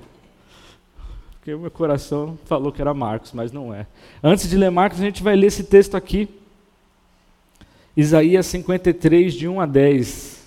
Porque 1.33 1.53
o 1.53 1.59
meu 1.59 1.71
coração 1.71 2.37
falou 2.45 2.71
que 2.71 2.81
era 2.81 2.93
Marcos, 2.93 3.31
mas 3.33 3.51
não 3.51 3.73
é. 3.73 3.85
Antes 4.21 4.49
de 4.49 4.57
ler 4.57 4.71
Marcos, 4.71 4.99
a 4.99 5.03
gente 5.03 5.21
vai 5.21 5.35
ler 5.35 5.47
esse 5.47 5.63
texto 5.63 5.95
aqui. 5.95 6.27
Isaías 7.95 8.47
53, 8.47 9.33
de 9.33 9.47
1 9.47 9.61
a 9.61 9.65
10. 9.67 10.38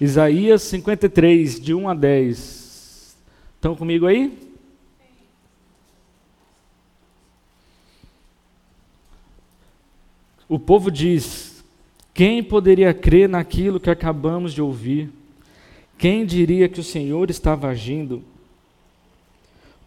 Isaías 0.00 0.62
53, 0.62 1.60
de 1.60 1.74
1 1.74 1.88
a 1.88 1.94
10. 1.94 3.16
Estão 3.56 3.74
comigo 3.74 4.06
aí? 4.06 4.38
O 10.48 10.58
povo 10.58 10.90
diz: 10.90 11.64
Quem 12.14 12.42
poderia 12.44 12.94
crer 12.94 13.28
naquilo 13.28 13.80
que 13.80 13.90
acabamos 13.90 14.54
de 14.54 14.62
ouvir? 14.62 15.10
Quem 15.98 16.24
diria 16.24 16.68
que 16.68 16.78
o 16.78 16.84
Senhor 16.84 17.28
estava 17.28 17.68
agindo? 17.68 18.22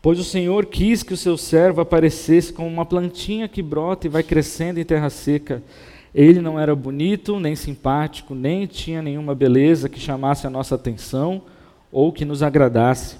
Pois 0.01 0.19
o 0.19 0.25
Senhor 0.25 0.65
quis 0.65 1.03
que 1.03 1.13
o 1.13 1.17
seu 1.17 1.37
servo 1.37 1.79
aparecesse 1.79 2.51
como 2.51 2.67
uma 2.67 2.85
plantinha 2.85 3.47
que 3.47 3.61
brota 3.61 4.07
e 4.07 4.09
vai 4.09 4.23
crescendo 4.23 4.77
em 4.77 4.83
terra 4.83 5.09
seca 5.09 5.63
ele 6.13 6.41
não 6.41 6.59
era 6.59 6.75
bonito, 6.75 7.39
nem 7.39 7.55
simpático, 7.55 8.35
nem 8.35 8.67
tinha 8.67 9.01
nenhuma 9.01 9.33
beleza 9.33 9.87
que 9.87 9.99
chamasse 9.99 10.45
a 10.45 10.49
nossa 10.49 10.75
atenção 10.75 11.43
ou 11.91 12.11
que 12.11 12.25
nos 12.25 12.43
agradasse. 12.43 13.17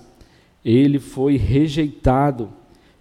Ele 0.63 1.00
foi 1.00 1.38
rejeitado 1.38 2.50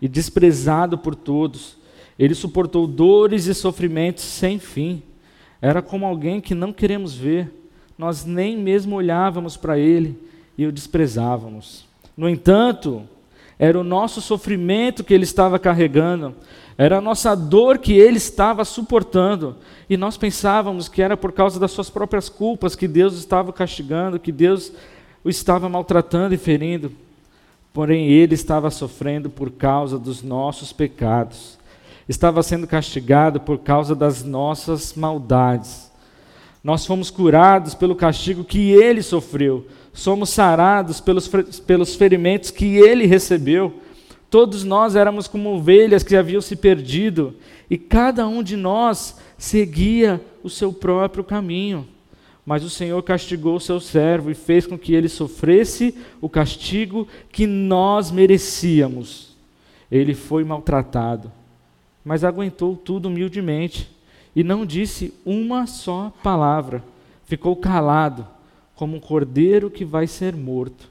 e 0.01 0.09
desprezado 0.09 0.97
por 0.97 1.15
todos. 1.15 1.77
Ele 2.19 2.35
suportou 2.35 2.87
dores 2.87 3.47
e 3.47 3.55
sofrimentos 3.55 4.25
sem 4.25 4.59
fim. 4.59 5.03
Era 5.61 5.83
como 5.83 6.07
alguém 6.07 6.41
que 6.41 6.55
não 6.55 6.73
queremos 6.73 7.15
ver. 7.15 7.53
Nós 7.99 8.25
nem 8.25 8.57
mesmo 8.57 8.97
olhávamos 8.97 9.57
para 9.57 9.79
ele 9.79 10.17
e 10.57 10.67
o 10.67 10.73
desprezávamos. 10.73 11.85
No 12.17 12.29
entanto, 12.29 13.03
era 13.61 13.79
o 13.79 13.85
nosso 13.85 14.23
sofrimento 14.23 15.05
que 15.05 15.13
ele 15.13 15.25
estava 15.25 15.59
carregando, 15.59 16.35
era 16.79 16.97
a 16.97 17.01
nossa 17.01 17.35
dor 17.35 17.77
que 17.77 17.93
ele 17.93 18.17
estava 18.17 18.65
suportando. 18.65 19.55
E 19.87 19.99
nós 19.99 20.17
pensávamos 20.17 20.89
que 20.89 21.03
era 21.03 21.15
por 21.15 21.31
causa 21.31 21.61
das 21.61 21.71
suas 21.71 21.91
próprias 21.91 22.31
culpas 22.31 22.75
que 22.75 22.89
Deus 22.89 23.13
estava 23.19 23.53
castigando, 23.53 24.19
que 24.19 24.33
Deus 24.33 24.73
o 25.23 25.29
estava 25.29 25.69
maltratando 25.69 26.35
e 26.35 26.39
ferindo. 26.39 26.91
Porém, 27.71 28.09
ele 28.09 28.33
estava 28.35 28.71
sofrendo 28.71 29.29
por 29.29 29.51
causa 29.51 29.99
dos 29.99 30.23
nossos 30.23 30.73
pecados. 30.73 31.59
Estava 32.09 32.43
sendo 32.43 32.67
castigado 32.67 33.41
por 33.41 33.59
causa 33.59 33.95
das 33.95 34.25
nossas 34.25 34.95
maldades. 34.95 35.90
Nós 36.63 36.85
fomos 36.85 37.11
curados 37.11 37.75
pelo 37.75 37.97
castigo 37.97 38.45
que 38.45 38.71
ele 38.71 39.03
sofreu. 39.03 39.67
Somos 39.93 40.31
sarados 40.31 41.01
pelos, 41.01 41.29
pelos 41.67 41.95
ferimentos 41.95 42.51
que 42.51 42.77
ele 42.77 43.07
recebeu. 43.07 43.81
Todos 44.29 44.63
nós 44.63 44.95
éramos 44.95 45.27
como 45.27 45.55
ovelhas 45.55 46.05
que 46.05 46.15
haviam 46.15 46.41
se 46.41 46.55
perdido, 46.55 47.35
e 47.69 47.77
cada 47.77 48.29
um 48.29 48.43
de 48.43 48.57
nós 48.57 49.19
seguia 49.37 50.21
o 50.43 50.49
seu 50.49 50.73
próprio 50.73 51.25
caminho. 51.25 51.89
Mas 52.47 52.63
o 52.63 52.71
Senhor 52.71 53.03
castigou 53.03 53.57
o 53.57 53.61
seu 53.61 53.81
servo 53.81 54.31
e 54.31 54.35
fez 54.35 54.67
com 54.67 54.79
que 54.79 54.95
ele 54.95 55.09
sofresse 55.09 55.95
o 56.21 56.29
castigo 56.29 57.09
que 57.33 57.47
nós 57.47 58.11
merecíamos. 58.11 59.37
Ele 59.91 60.15
foi 60.15 60.45
maltratado, 60.45 61.33
mas 62.05 62.23
aguentou 62.23 62.77
tudo 62.77 63.07
humildemente 63.07 63.91
e 64.35 64.45
não 64.45 64.65
disse 64.67 65.15
uma 65.25 65.67
só 65.67 66.13
palavra. 66.23 66.83
Ficou 67.25 67.57
calado, 67.57 68.27
como 68.75 68.97
um 68.97 69.01
cordeiro 69.01 69.71
que 69.71 69.85
vai 69.85 70.07
ser 70.07 70.35
morto 70.35 70.91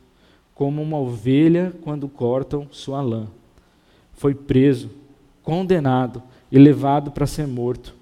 como 0.59 0.81
uma 0.81 0.99
ovelha 0.99 1.73
quando 1.83 2.09
cortam 2.09 2.67
sua 2.69 3.01
lã. 3.01 3.27
Foi 4.15 4.35
preso, 4.35 4.89
condenado 5.41 6.21
e 6.51 6.59
levado 6.59 7.11
para 7.11 7.25
ser 7.25 7.47
morto. 7.47 7.95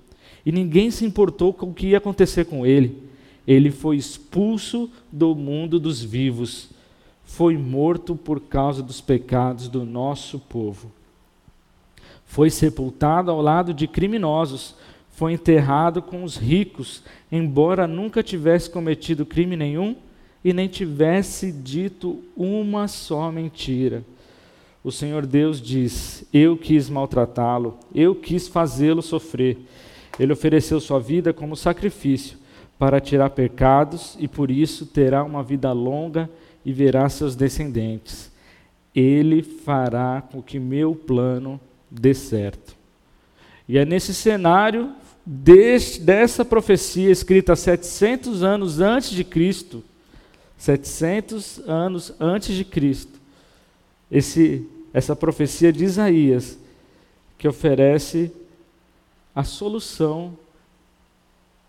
E 0.44 0.52
ninguém 0.52 0.90
se 0.90 1.06
importou 1.06 1.54
com 1.54 1.68
o 1.68 1.74
que 1.74 1.90
ia 1.90 2.00
acontecer 2.00 2.46
com 2.46 2.66
ele. 2.66 3.04
Ele 3.46 3.70
foi 3.70 3.96
expulso 3.96 4.90
do 5.12 5.36
mundo 5.36 5.80
dos 5.80 6.04
vivos. 6.04 6.72
Foi 7.24 7.56
morto 7.56 8.16
por 8.16 8.40
causa 8.40 8.82
dos 8.82 9.02
pecados 9.02 9.70
do 9.70 9.86
nosso 9.86 10.40
povo. 10.40 10.92
Foi 12.26 12.50
sepultado 12.50 13.30
ao 13.30 13.40
lado 13.40 13.72
de 13.72 13.88
criminosos. 13.88 14.74
Foi 15.18 15.34
enterrado 15.34 16.00
com 16.00 16.24
os 16.24 16.38
ricos, 16.38 17.02
embora 17.32 17.88
nunca 17.88 18.22
tivesse 18.22 18.70
cometido 18.70 19.26
crime 19.26 19.58
nenhum 19.58 19.96
e 20.46 20.54
nem 20.54 20.68
tivesse 20.68 21.52
dito 21.52 22.24
uma 22.38 22.88
só 22.88 23.32
mentira. 23.32 24.04
O 24.84 24.92
Senhor 24.92 25.26
Deus 25.26 25.60
diz: 25.60 26.24
Eu 26.32 26.56
quis 26.56 26.88
maltratá-lo, 26.88 27.80
eu 27.96 28.14
quis 28.14 28.48
fazê-lo 28.48 29.02
sofrer. 29.02 29.58
Ele 30.20 30.34
ofereceu 30.34 30.80
sua 30.80 31.00
vida 31.00 31.34
como 31.34 31.56
sacrifício 31.56 32.38
para 32.78 33.02
tirar 33.02 33.32
pecados 33.32 34.16
e 34.20 34.28
por 34.28 34.52
isso 34.52 34.86
terá 34.86 35.24
uma 35.24 35.42
vida 35.42 35.72
longa 35.72 36.30
e 36.64 36.72
verá 36.72 37.10
seus 37.10 37.36
descendentes. 37.36 38.32
Ele 38.94 39.42
fará 39.42 40.22
com 40.22 40.44
que 40.44 40.60
meu 40.60 40.94
plano 40.94 41.60
dê 41.90 42.14
certo. 42.14 42.78
E 43.68 43.80
é 43.80 43.84
nesse 43.84 44.14
cenário 44.14 44.94
desse, 45.28 46.00
dessa 46.00 46.46
profecia 46.46 47.12
escrita 47.12 47.56
700 47.56 48.44
anos 48.44 48.80
antes 48.80 49.10
de 49.10 49.24
Cristo 49.24 49.84
700 50.58 51.60
anos 51.68 52.14
antes 52.20 52.56
de 52.56 52.66
Cristo, 52.66 53.20
esse, 54.12 54.68
essa 54.92 55.16
profecia 55.16 55.72
de 55.72 55.84
Isaías, 55.84 56.58
que 57.38 57.48
oferece 57.48 58.32
a 59.36 59.44
solução 59.44 60.36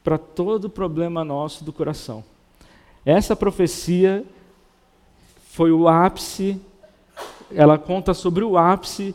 para 0.03 0.17
todo 0.17 0.65
o 0.65 0.71
problema 0.71 1.23
nosso 1.23 1.63
do 1.63 1.73
coração. 1.73 2.25
Essa 3.05 3.37
profecia 3.37 4.25
foi 5.51 5.71
o 5.71 5.87
ápice, 5.87 6.59
ela 7.55 7.79
conta 7.79 8.15
sobre 8.15 8.43
o 8.43 8.57
ápice 8.57 9.15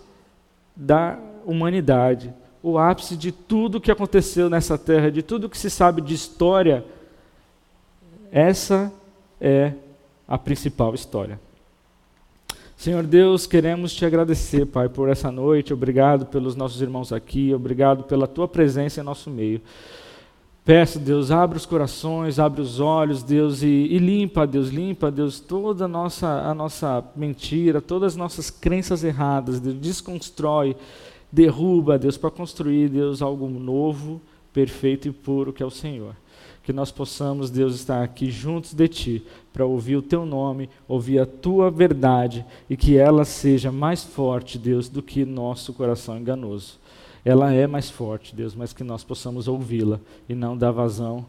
da 0.75 1.17
humanidade, 1.45 2.31
o 2.63 2.77
ápice 2.77 3.17
de 3.17 3.33
tudo 3.33 3.81
que 3.81 3.91
aconteceu 3.91 4.49
nessa 4.49 4.77
terra, 4.77 5.11
de 5.11 5.21
tudo 5.21 5.49
que 5.49 5.57
se 5.57 5.69
sabe 5.69 6.01
de 6.01 6.13
história. 6.13 6.85
Essa 8.31 8.91
é 9.39 9.73
a 10.25 10.37
principal 10.37 10.95
história. 10.95 11.37
Senhor 12.77 13.03
Deus, 13.03 13.45
queremos 13.45 13.93
te 13.93 14.05
agradecer, 14.05 14.65
Pai, 14.65 14.87
por 14.87 15.09
essa 15.09 15.29
noite. 15.29 15.73
Obrigado 15.73 16.25
pelos 16.25 16.55
nossos 16.55 16.81
irmãos 16.81 17.11
aqui. 17.11 17.53
Obrigado 17.53 18.05
pela 18.05 18.27
tua 18.27 18.47
presença 18.47 19.01
em 19.01 19.03
nosso 19.03 19.29
meio. 19.29 19.61
Peço, 20.65 20.97
Deus, 20.97 21.29
abre 21.29 21.57
os 21.57 21.65
corações, 21.65 22.39
abre 22.39 22.61
os 22.61 22.79
olhos, 22.79 23.21
Deus, 23.21 23.61
e, 23.61 23.67
e, 23.67 23.97
limpa, 23.97 24.47
Deus, 24.47 24.69
limpa, 24.69 25.11
Deus, 25.11 25.41
toda 25.41 25.83
a 25.83 25.87
nossa, 25.89 26.27
a 26.27 26.53
nossa 26.53 27.03
mentira, 27.17 27.81
todas 27.81 28.13
as 28.13 28.17
nossas 28.17 28.49
crenças 28.49 29.03
erradas, 29.03 29.59
Deus, 29.59 29.75
desconstrói, 29.75 30.73
derruba, 31.33 31.99
Deus, 31.99 32.15
para 32.15 32.31
construir, 32.31 32.87
Deus, 32.87 33.21
algo 33.21 33.49
novo, 33.49 34.21
perfeito 34.53 35.07
e 35.07 35.11
puro 35.11 35.51
que 35.51 35.61
é 35.61 35.65
o 35.65 35.71
Senhor 35.71 36.15
que 36.63 36.71
nós 36.71 36.91
possamos, 36.91 37.51
Deus, 37.51 37.75
estar 37.75 38.01
aqui 38.01 38.31
juntos 38.31 38.73
de 38.73 38.87
Ti, 38.87 39.25
para 39.51 39.65
ouvir 39.65 39.97
o 39.97 40.01
Teu 40.01 40.25
nome, 40.25 40.69
ouvir 40.87 41.19
a 41.19 41.25
Tua 41.25 41.69
verdade 41.69 42.45
e 42.69 42.77
que 42.77 42.97
ela 42.97 43.25
seja 43.25 43.69
mais 43.69 44.01
forte, 44.01 44.57
Deus, 44.57 44.87
do 44.87 45.03
que 45.03 45.25
nosso 45.25 45.73
coração 45.73 46.17
enganoso. 46.17 46.79
Ela 47.25 47.53
é 47.53 47.67
mais 47.67 47.89
forte, 47.89 48.33
Deus, 48.33 48.55
mas 48.55 48.71
que 48.71 48.83
nós 48.83 49.03
possamos 49.03 49.47
ouvi-la 49.47 49.99
e 50.27 50.33
não 50.33 50.57
dar 50.57 50.71
vazão 50.71 51.25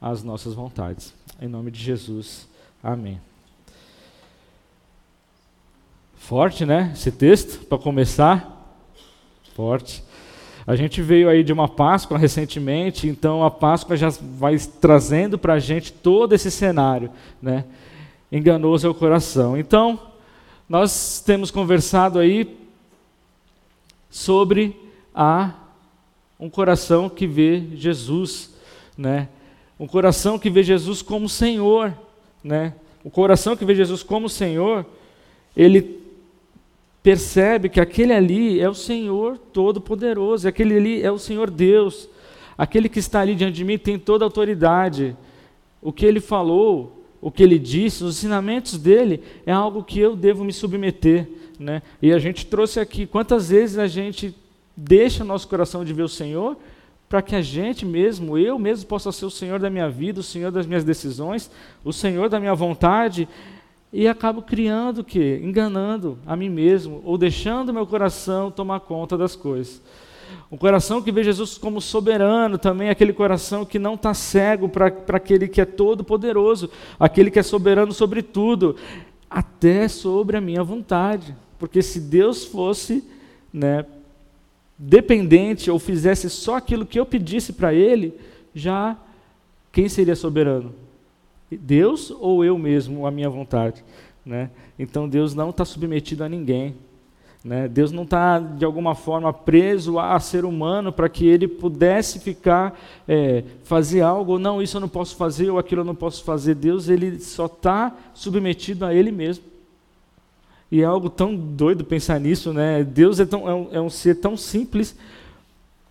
às 0.00 0.24
nossas 0.24 0.52
vontades. 0.52 1.14
Em 1.40 1.48
nome 1.48 1.70
de 1.70 1.80
Jesus. 1.80 2.48
Amém. 2.82 3.20
Forte, 6.16 6.66
né? 6.66 6.90
Esse 6.92 7.12
texto, 7.12 7.64
para 7.66 7.78
começar. 7.78 8.51
A 10.66 10.76
gente 10.76 11.02
veio 11.02 11.28
aí 11.28 11.42
de 11.42 11.52
uma 11.52 11.68
Páscoa 11.68 12.16
recentemente, 12.16 13.08
então 13.08 13.44
a 13.44 13.50
Páscoa 13.50 13.96
já 13.96 14.08
vai 14.38 14.56
trazendo 14.58 15.36
para 15.36 15.54
a 15.54 15.58
gente 15.58 15.92
todo 15.92 16.34
esse 16.34 16.50
cenário, 16.50 17.10
né? 17.40 17.64
Enganoso 18.30 18.86
é 18.86 18.90
o 18.90 18.94
coração. 18.94 19.58
Então, 19.58 19.98
nós 20.68 21.22
temos 21.24 21.50
conversado 21.50 22.18
aí 22.18 22.56
sobre 24.08 24.76
a 25.14 25.52
um 26.38 26.48
coração 26.48 27.08
que 27.08 27.26
vê 27.26 27.62
Jesus, 27.74 28.50
né? 28.96 29.28
Um 29.78 29.86
coração 29.86 30.38
que 30.38 30.48
vê 30.48 30.62
Jesus 30.62 31.02
como 31.02 31.28
Senhor, 31.28 31.92
né? 32.42 32.74
O 33.04 33.10
coração 33.10 33.56
que 33.56 33.64
vê 33.64 33.74
Jesus 33.74 34.02
como 34.02 34.28
Senhor, 34.28 34.86
ele 35.56 36.01
percebe 37.02 37.68
que 37.68 37.80
aquele 37.80 38.12
ali 38.12 38.60
é 38.60 38.68
o 38.68 38.74
Senhor 38.74 39.36
Todo-Poderoso, 39.36 40.46
aquele 40.46 40.76
ali 40.76 41.02
é 41.02 41.10
o 41.10 41.18
Senhor 41.18 41.50
Deus, 41.50 42.08
aquele 42.56 42.88
que 42.88 43.00
está 43.00 43.20
ali 43.20 43.34
diante 43.34 43.54
de 43.54 43.64
mim 43.64 43.76
tem 43.76 43.98
toda 43.98 44.24
a 44.24 44.26
autoridade. 44.26 45.16
O 45.80 45.92
que 45.92 46.06
ele 46.06 46.20
falou, 46.20 47.04
o 47.20 47.30
que 47.30 47.42
ele 47.42 47.58
disse, 47.58 48.04
os 48.04 48.18
ensinamentos 48.18 48.78
dele 48.78 49.20
é 49.44 49.52
algo 49.52 49.82
que 49.82 49.98
eu 49.98 50.14
devo 50.14 50.44
me 50.44 50.52
submeter. 50.52 51.28
Né? 51.58 51.82
E 52.00 52.12
a 52.12 52.18
gente 52.18 52.46
trouxe 52.46 52.78
aqui 52.78 53.06
quantas 53.06 53.50
vezes 53.50 53.78
a 53.78 53.86
gente 53.88 54.34
deixa 54.76 55.24
nosso 55.24 55.48
coração 55.48 55.84
de 55.84 55.92
ver 55.92 56.02
o 56.02 56.08
Senhor 56.08 56.56
para 57.08 57.20
que 57.20 57.36
a 57.36 57.42
gente 57.42 57.84
mesmo, 57.84 58.38
eu 58.38 58.58
mesmo, 58.58 58.86
possa 58.86 59.12
ser 59.12 59.26
o 59.26 59.30
Senhor 59.30 59.60
da 59.60 59.68
minha 59.68 59.88
vida, 59.90 60.20
o 60.20 60.22
Senhor 60.22 60.50
das 60.50 60.66
minhas 60.66 60.82
decisões, 60.82 61.50
o 61.84 61.92
Senhor 61.92 62.30
da 62.30 62.40
minha 62.40 62.54
vontade 62.54 63.28
e 63.92 64.08
acabo 64.08 64.40
criando 64.40 65.00
o 65.00 65.04
quê? 65.04 65.40
Enganando 65.42 66.18
a 66.26 66.34
mim 66.34 66.48
mesmo, 66.48 67.02
ou 67.04 67.18
deixando 67.18 67.74
meu 67.74 67.86
coração 67.86 68.50
tomar 68.50 68.80
conta 68.80 69.18
das 69.18 69.36
coisas. 69.36 69.82
Um 70.50 70.56
coração 70.56 71.02
que 71.02 71.12
vê 71.12 71.22
Jesus 71.22 71.58
como 71.58 71.80
soberano 71.80 72.56
também, 72.56 72.88
aquele 72.88 73.12
coração 73.12 73.64
que 73.66 73.78
não 73.78 73.94
está 73.94 74.14
cego 74.14 74.68
para 74.68 74.86
aquele 75.08 75.46
que 75.46 75.60
é 75.60 75.64
todo 75.64 76.02
poderoso, 76.02 76.70
aquele 76.98 77.30
que 77.30 77.38
é 77.38 77.42
soberano 77.42 77.92
sobre 77.92 78.22
tudo, 78.22 78.76
até 79.28 79.88
sobre 79.88 80.36
a 80.36 80.40
minha 80.40 80.62
vontade. 80.62 81.34
Porque 81.58 81.82
se 81.82 82.00
Deus 82.00 82.44
fosse 82.44 83.04
né, 83.52 83.84
dependente 84.78 85.70
ou 85.70 85.78
fizesse 85.78 86.30
só 86.30 86.56
aquilo 86.56 86.86
que 86.86 86.98
eu 86.98 87.06
pedisse 87.06 87.52
para 87.52 87.74
Ele, 87.74 88.14
já 88.54 88.96
quem 89.70 89.88
seria 89.88 90.16
soberano? 90.16 90.74
Deus 91.56 92.10
ou 92.10 92.44
eu 92.44 92.56
mesmo, 92.58 93.06
a 93.06 93.10
minha 93.10 93.28
vontade. 93.28 93.84
Né? 94.24 94.50
Então 94.78 95.08
Deus 95.08 95.34
não 95.34 95.50
está 95.50 95.64
submetido 95.64 96.24
a 96.24 96.28
ninguém. 96.28 96.74
Né? 97.44 97.66
Deus 97.66 97.90
não 97.90 98.04
está, 98.04 98.38
de 98.38 98.64
alguma 98.64 98.94
forma, 98.94 99.32
preso 99.32 99.98
a 99.98 100.18
ser 100.20 100.44
humano 100.44 100.92
para 100.92 101.08
que 101.08 101.26
ele 101.26 101.48
pudesse 101.48 102.20
ficar, 102.20 102.78
é, 103.08 103.42
fazer 103.64 104.00
algo, 104.00 104.32
ou 104.32 104.38
não, 104.38 104.62
isso 104.62 104.76
eu 104.76 104.80
não 104.80 104.88
posso 104.88 105.16
fazer, 105.16 105.50
ou 105.50 105.58
aquilo 105.58 105.80
eu 105.80 105.84
não 105.84 105.94
posso 105.94 106.22
fazer. 106.22 106.54
Deus 106.54 106.88
ele 106.88 107.18
só 107.18 107.46
está 107.46 107.96
submetido 108.14 108.84
a 108.84 108.94
Ele 108.94 109.10
mesmo. 109.10 109.44
E 110.70 110.80
é 110.80 110.84
algo 110.84 111.10
tão 111.10 111.36
doido 111.36 111.84
pensar 111.84 112.18
nisso, 112.18 112.52
né? 112.52 112.82
Deus 112.82 113.20
é, 113.20 113.26
tão, 113.26 113.48
é, 113.48 113.54
um, 113.54 113.68
é 113.72 113.80
um 113.80 113.90
ser 113.90 114.14
tão 114.14 114.36
simples 114.36 114.96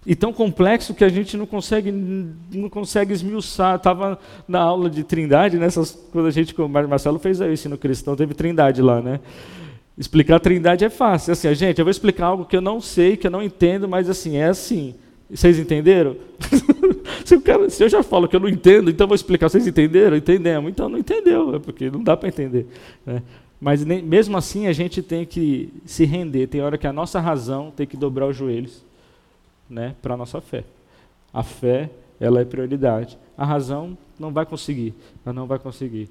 e 0.05 0.15
tão 0.15 0.33
complexo 0.33 0.95
que 0.95 1.03
a 1.03 1.09
gente 1.09 1.37
não 1.37 1.45
consegue 1.45 1.91
não 1.91 2.69
consegue 2.69 3.13
esmiuçar. 3.13 3.75
Estava 3.75 4.17
na 4.47 4.59
aula 4.59 4.89
de 4.89 5.03
Trindade, 5.03 5.57
nessas 5.57 5.93
né, 5.93 6.01
quando 6.11 6.25
a 6.25 6.31
gente 6.31 6.59
o 6.59 6.67
Marcelo 6.67 7.19
fez 7.19 7.39
aí, 7.39 7.53
ensino 7.53 7.77
cristão, 7.77 8.15
teve 8.15 8.33
Trindade 8.33 8.81
lá, 8.81 8.99
né? 9.01 9.19
Explicar 9.97 10.37
a 10.37 10.39
Trindade 10.39 10.83
é 10.83 10.89
fácil. 10.89 11.33
Assim, 11.33 11.53
gente, 11.53 11.77
eu 11.77 11.85
vou 11.85 11.91
explicar 11.91 12.27
algo 12.27 12.45
que 12.45 12.57
eu 12.57 12.61
não 12.61 12.81
sei, 12.81 13.15
que 13.15 13.27
eu 13.27 13.31
não 13.31 13.43
entendo, 13.43 13.87
mas 13.87 14.09
assim 14.09 14.37
é 14.37 14.45
assim. 14.45 14.95
Vocês 15.29 15.59
entenderam? 15.59 16.17
se, 17.23 17.39
se, 17.69 17.83
eu 17.83 17.89
já 17.89 18.01
falo 18.01 18.27
que 18.27 18.35
eu 18.35 18.39
não 18.39 18.49
entendo, 18.49 18.89
então 18.89 19.05
vou 19.05 19.15
explicar. 19.15 19.49
Vocês 19.49 19.67
entenderam? 19.67 20.17
Entendemos. 20.17 20.71
Então 20.71 20.89
não 20.89 20.97
entendeu, 20.97 21.55
é 21.55 21.59
porque 21.59 21.91
não 21.91 22.03
dá 22.03 22.17
para 22.17 22.27
entender. 22.27 22.65
Né? 23.05 23.21
Mas 23.59 23.85
nem, 23.85 24.01
mesmo 24.01 24.35
assim 24.35 24.65
a 24.65 24.73
gente 24.73 25.03
tem 25.03 25.25
que 25.25 25.71
se 25.85 26.05
render. 26.05 26.47
Tem 26.47 26.61
hora 26.61 26.77
que 26.77 26.87
a 26.87 26.93
nossa 26.93 27.19
razão 27.19 27.71
tem 27.75 27.85
que 27.85 27.95
dobrar 27.95 28.25
os 28.25 28.35
joelhos 28.35 28.90
né, 29.71 29.95
para 30.01 30.13
a 30.13 30.17
nossa 30.17 30.41
fé. 30.41 30.65
A 31.33 31.41
fé, 31.41 31.89
ela 32.19 32.41
é 32.41 32.45
prioridade. 32.45 33.17
A 33.37 33.45
razão 33.45 33.97
não 34.19 34.31
vai 34.31 34.45
conseguir, 34.45 34.93
ela 35.25 35.33
não 35.33 35.47
vai 35.47 35.57
conseguir. 35.57 36.09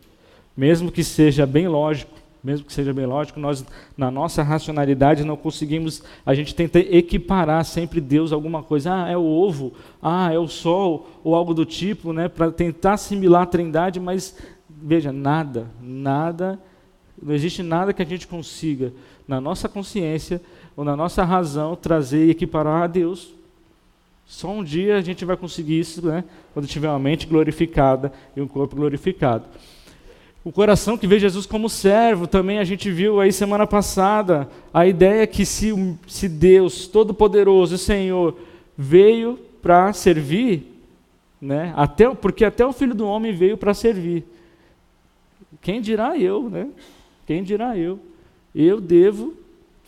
Mesmo 0.57 0.91
que 0.91 1.05
seja 1.05 1.47
bem 1.47 1.69
lógico, 1.69 2.11
mesmo 2.43 2.67
que 2.67 2.73
seja 2.73 2.93
bem 2.93 3.05
lógico, 3.05 3.39
nós 3.39 3.65
na 3.97 4.11
nossa 4.11 4.43
racionalidade 4.43 5.25
não 5.25 5.37
conseguimos, 5.37 6.03
a 6.25 6.35
gente 6.35 6.55
tenta 6.55 6.79
equiparar 6.79 7.65
sempre 7.67 8.01
Deus 8.01 8.33
a 8.33 8.35
alguma 8.35 8.63
coisa, 8.63 9.05
ah, 9.05 9.09
é 9.11 9.17
o 9.17 9.25
ovo, 9.25 9.75
ah, 10.01 10.33
é 10.33 10.39
o 10.39 10.49
sol, 10.49 11.07
ou 11.23 11.35
algo 11.35 11.53
do 11.53 11.67
tipo, 11.67 12.15
né, 12.15 12.29
para 12.29 12.51
tentar 12.51 12.95
assimilar 12.95 13.43
a 13.43 13.47
Trindade, 13.47 14.01
mas 14.01 14.37
veja, 14.69 15.13
nada, 15.13 15.67
nada, 15.83 16.59
não 17.23 17.35
existe 17.35 17.63
nada 17.63 17.93
que 17.93 18.01
a 18.01 18.07
gente 18.07 18.27
consiga 18.27 18.93
na 19.29 19.41
nossa 19.41 19.69
consciência 19.69 20.41
ou 20.75 20.85
na 20.85 20.97
nossa 20.97 21.23
razão 21.23 21.77
trazer 21.77 22.27
e 22.27 22.31
equiparar 22.31 22.83
a 22.83 22.87
Deus. 22.87 23.35
Só 24.31 24.49
um 24.49 24.63
dia 24.63 24.97
a 24.97 25.01
gente 25.01 25.25
vai 25.25 25.37
conseguir 25.37 25.81
isso, 25.81 26.07
né? 26.07 26.23
quando 26.55 26.69
tiver 26.69 26.89
uma 26.89 27.01
mente 27.01 27.27
glorificada 27.27 28.13
e 28.37 28.41
um 28.41 28.47
corpo 28.47 28.77
glorificado. 28.77 29.45
O 30.45 30.53
coração 30.53 30.97
que 30.97 31.05
vê 31.05 31.19
Jesus 31.19 31.47
como 31.47 31.69
servo, 31.69 32.29
também 32.29 32.61
a 32.61 32.65
gente 32.65 32.93
viu 32.93 33.21
aí 33.21 33.33
semana 33.33 33.67
passada, 33.67 34.49
a 34.73 34.87
ideia 34.87 35.27
que 35.27 35.45
se, 35.45 35.73
se 36.07 36.29
Deus 36.29 36.87
Todo-Poderoso, 36.87 37.77
Senhor, 37.77 38.39
veio 38.79 39.37
para 39.61 39.93
servir, 39.93 40.81
né? 41.43 41.75
até, 41.77 42.09
porque 42.15 42.45
até 42.45 42.65
o 42.65 42.73
Filho 42.73 42.95
do 42.95 43.09
Homem 43.09 43.35
veio 43.35 43.59
para 43.59 43.75
servir. 43.75 44.25
Quem 45.61 45.81
dirá 45.81 46.17
eu, 46.17 46.49
né? 46.49 46.69
Quem 47.27 47.43
dirá 47.43 47.77
eu? 47.77 47.99
Eu 48.55 48.81
devo 48.81 49.35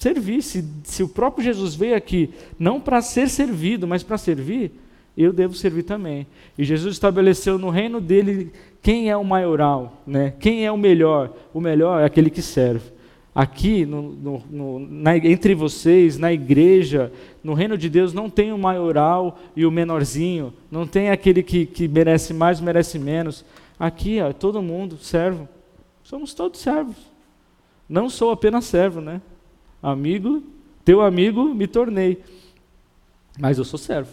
servir. 0.02 0.42
Se, 0.42 0.64
se 0.84 1.02
o 1.02 1.08
próprio 1.08 1.44
Jesus 1.44 1.74
veio 1.74 1.96
aqui 1.96 2.30
não 2.58 2.80
para 2.80 3.00
ser 3.00 3.28
servido, 3.28 3.86
mas 3.86 4.02
para 4.02 4.18
servir, 4.18 4.72
eu 5.16 5.32
devo 5.32 5.54
servir 5.54 5.84
também. 5.84 6.26
E 6.58 6.64
Jesus 6.64 6.94
estabeleceu 6.94 7.58
no 7.58 7.70
reino 7.70 8.00
dele 8.00 8.52
quem 8.82 9.10
é 9.10 9.16
o 9.16 9.24
maioral, 9.24 10.02
né? 10.06 10.34
quem 10.40 10.66
é 10.66 10.72
o 10.72 10.76
melhor. 10.76 11.32
O 11.54 11.60
melhor 11.60 12.02
é 12.02 12.04
aquele 12.04 12.30
que 12.30 12.42
serve. 12.42 12.90
Aqui, 13.34 13.86
no, 13.86 14.02
no, 14.02 14.42
no, 14.50 14.78
na, 14.78 15.16
entre 15.16 15.54
vocês, 15.54 16.18
na 16.18 16.30
igreja, 16.30 17.10
no 17.42 17.54
reino 17.54 17.78
de 17.78 17.88
Deus, 17.88 18.12
não 18.12 18.28
tem 18.28 18.52
o 18.52 18.58
maioral 18.58 19.38
e 19.56 19.64
o 19.64 19.70
menorzinho, 19.70 20.52
não 20.70 20.86
tem 20.86 21.08
aquele 21.08 21.42
que, 21.42 21.64
que 21.64 21.88
merece 21.88 22.34
mais, 22.34 22.60
merece 22.60 22.98
menos. 22.98 23.42
Aqui, 23.80 24.20
ó, 24.20 24.34
todo 24.34 24.60
mundo 24.60 24.98
servo. 24.98 25.48
Somos 26.04 26.34
todos 26.34 26.60
servos. 26.60 26.96
Não 27.88 28.10
sou 28.10 28.32
apenas 28.32 28.66
servo, 28.66 29.00
né? 29.00 29.22
Amigo, 29.82 30.42
teu 30.84 31.00
amigo 31.00 31.54
me 31.54 31.66
tornei. 31.66 32.22
Mas 33.38 33.58
eu 33.58 33.64
sou 33.64 33.78
servo. 33.78 34.10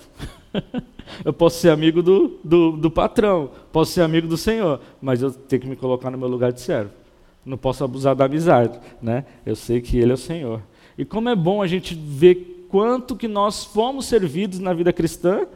eu 1.23 1.33
posso 1.33 1.59
ser 1.59 1.69
amigo 1.69 2.01
do, 2.01 2.39
do, 2.43 2.71
do, 2.71 2.89
patrão, 2.89 3.51
posso 3.71 3.91
ser 3.91 4.01
amigo 4.01 4.27
do 4.27 4.37
Senhor, 4.37 4.79
mas 5.01 5.21
eu 5.21 5.31
tenho 5.31 5.61
que 5.61 5.67
me 5.67 5.75
colocar 5.75 6.09
no 6.09 6.17
meu 6.17 6.27
lugar 6.27 6.51
de 6.51 6.61
servo. 6.61 6.91
Não 7.45 7.57
posso 7.57 7.83
abusar 7.83 8.15
da 8.15 8.25
amizade, 8.25 8.79
né? 9.01 9.25
Eu 9.45 9.55
sei 9.55 9.81
que 9.81 9.97
Ele 9.97 10.11
é 10.11 10.15
o 10.15 10.17
Senhor. 10.17 10.61
E 10.97 11.05
como 11.05 11.29
é 11.29 11.35
bom 11.35 11.61
a 11.61 11.67
gente 11.67 11.95
ver 11.95 12.65
quanto 12.69 13.15
que 13.15 13.27
nós 13.27 13.63
fomos 13.63 14.05
servidos 14.05 14.59
na 14.59 14.73
vida 14.73 14.93
cristã, 14.93 15.47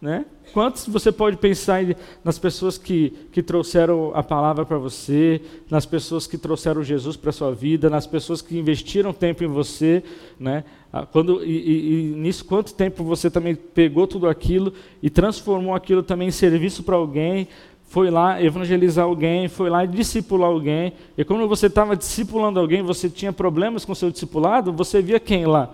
né? 0.00 0.24
Quantos 0.52 0.86
você 0.86 1.12
pode 1.12 1.36
pensar 1.36 1.82
nas 2.24 2.38
pessoas 2.38 2.78
que, 2.78 3.10
que 3.30 3.42
trouxeram 3.42 4.12
a 4.14 4.22
palavra 4.22 4.64
para 4.64 4.78
você, 4.78 5.40
nas 5.70 5.84
pessoas 5.84 6.26
que 6.26 6.38
trouxeram 6.38 6.82
Jesus 6.82 7.16
para 7.16 7.30
a 7.30 7.32
sua 7.32 7.52
vida, 7.52 7.90
nas 7.90 8.06
pessoas 8.06 8.40
que 8.40 8.58
investiram 8.58 9.12
tempo 9.12 9.44
em 9.44 9.46
você, 9.46 10.02
né? 10.38 10.64
Ah, 10.92 11.06
quando, 11.06 11.44
e, 11.44 11.50
e, 11.50 12.00
e 12.00 12.02
nisso, 12.16 12.44
quanto 12.44 12.74
tempo 12.74 13.04
você 13.04 13.30
também 13.30 13.54
pegou 13.54 14.06
tudo 14.08 14.28
aquilo 14.28 14.72
e 15.02 15.08
transformou 15.08 15.74
aquilo 15.74 16.02
também 16.02 16.28
em 16.28 16.32
serviço 16.32 16.82
para 16.82 16.96
alguém, 16.96 17.46
foi 17.84 18.10
lá 18.10 18.42
evangelizar 18.42 19.04
alguém, 19.04 19.48
foi 19.48 19.68
lá 19.68 19.84
discipular 19.84 20.48
alguém, 20.48 20.92
e 21.16 21.24
quando 21.24 21.46
você 21.46 21.66
estava 21.66 21.96
discipulando 21.96 22.58
alguém, 22.58 22.82
você 22.82 23.08
tinha 23.10 23.32
problemas 23.32 23.84
com 23.84 23.94
seu 23.94 24.10
discipulado, 24.10 24.72
você 24.72 25.02
via 25.02 25.20
quem 25.20 25.44
lá? 25.44 25.72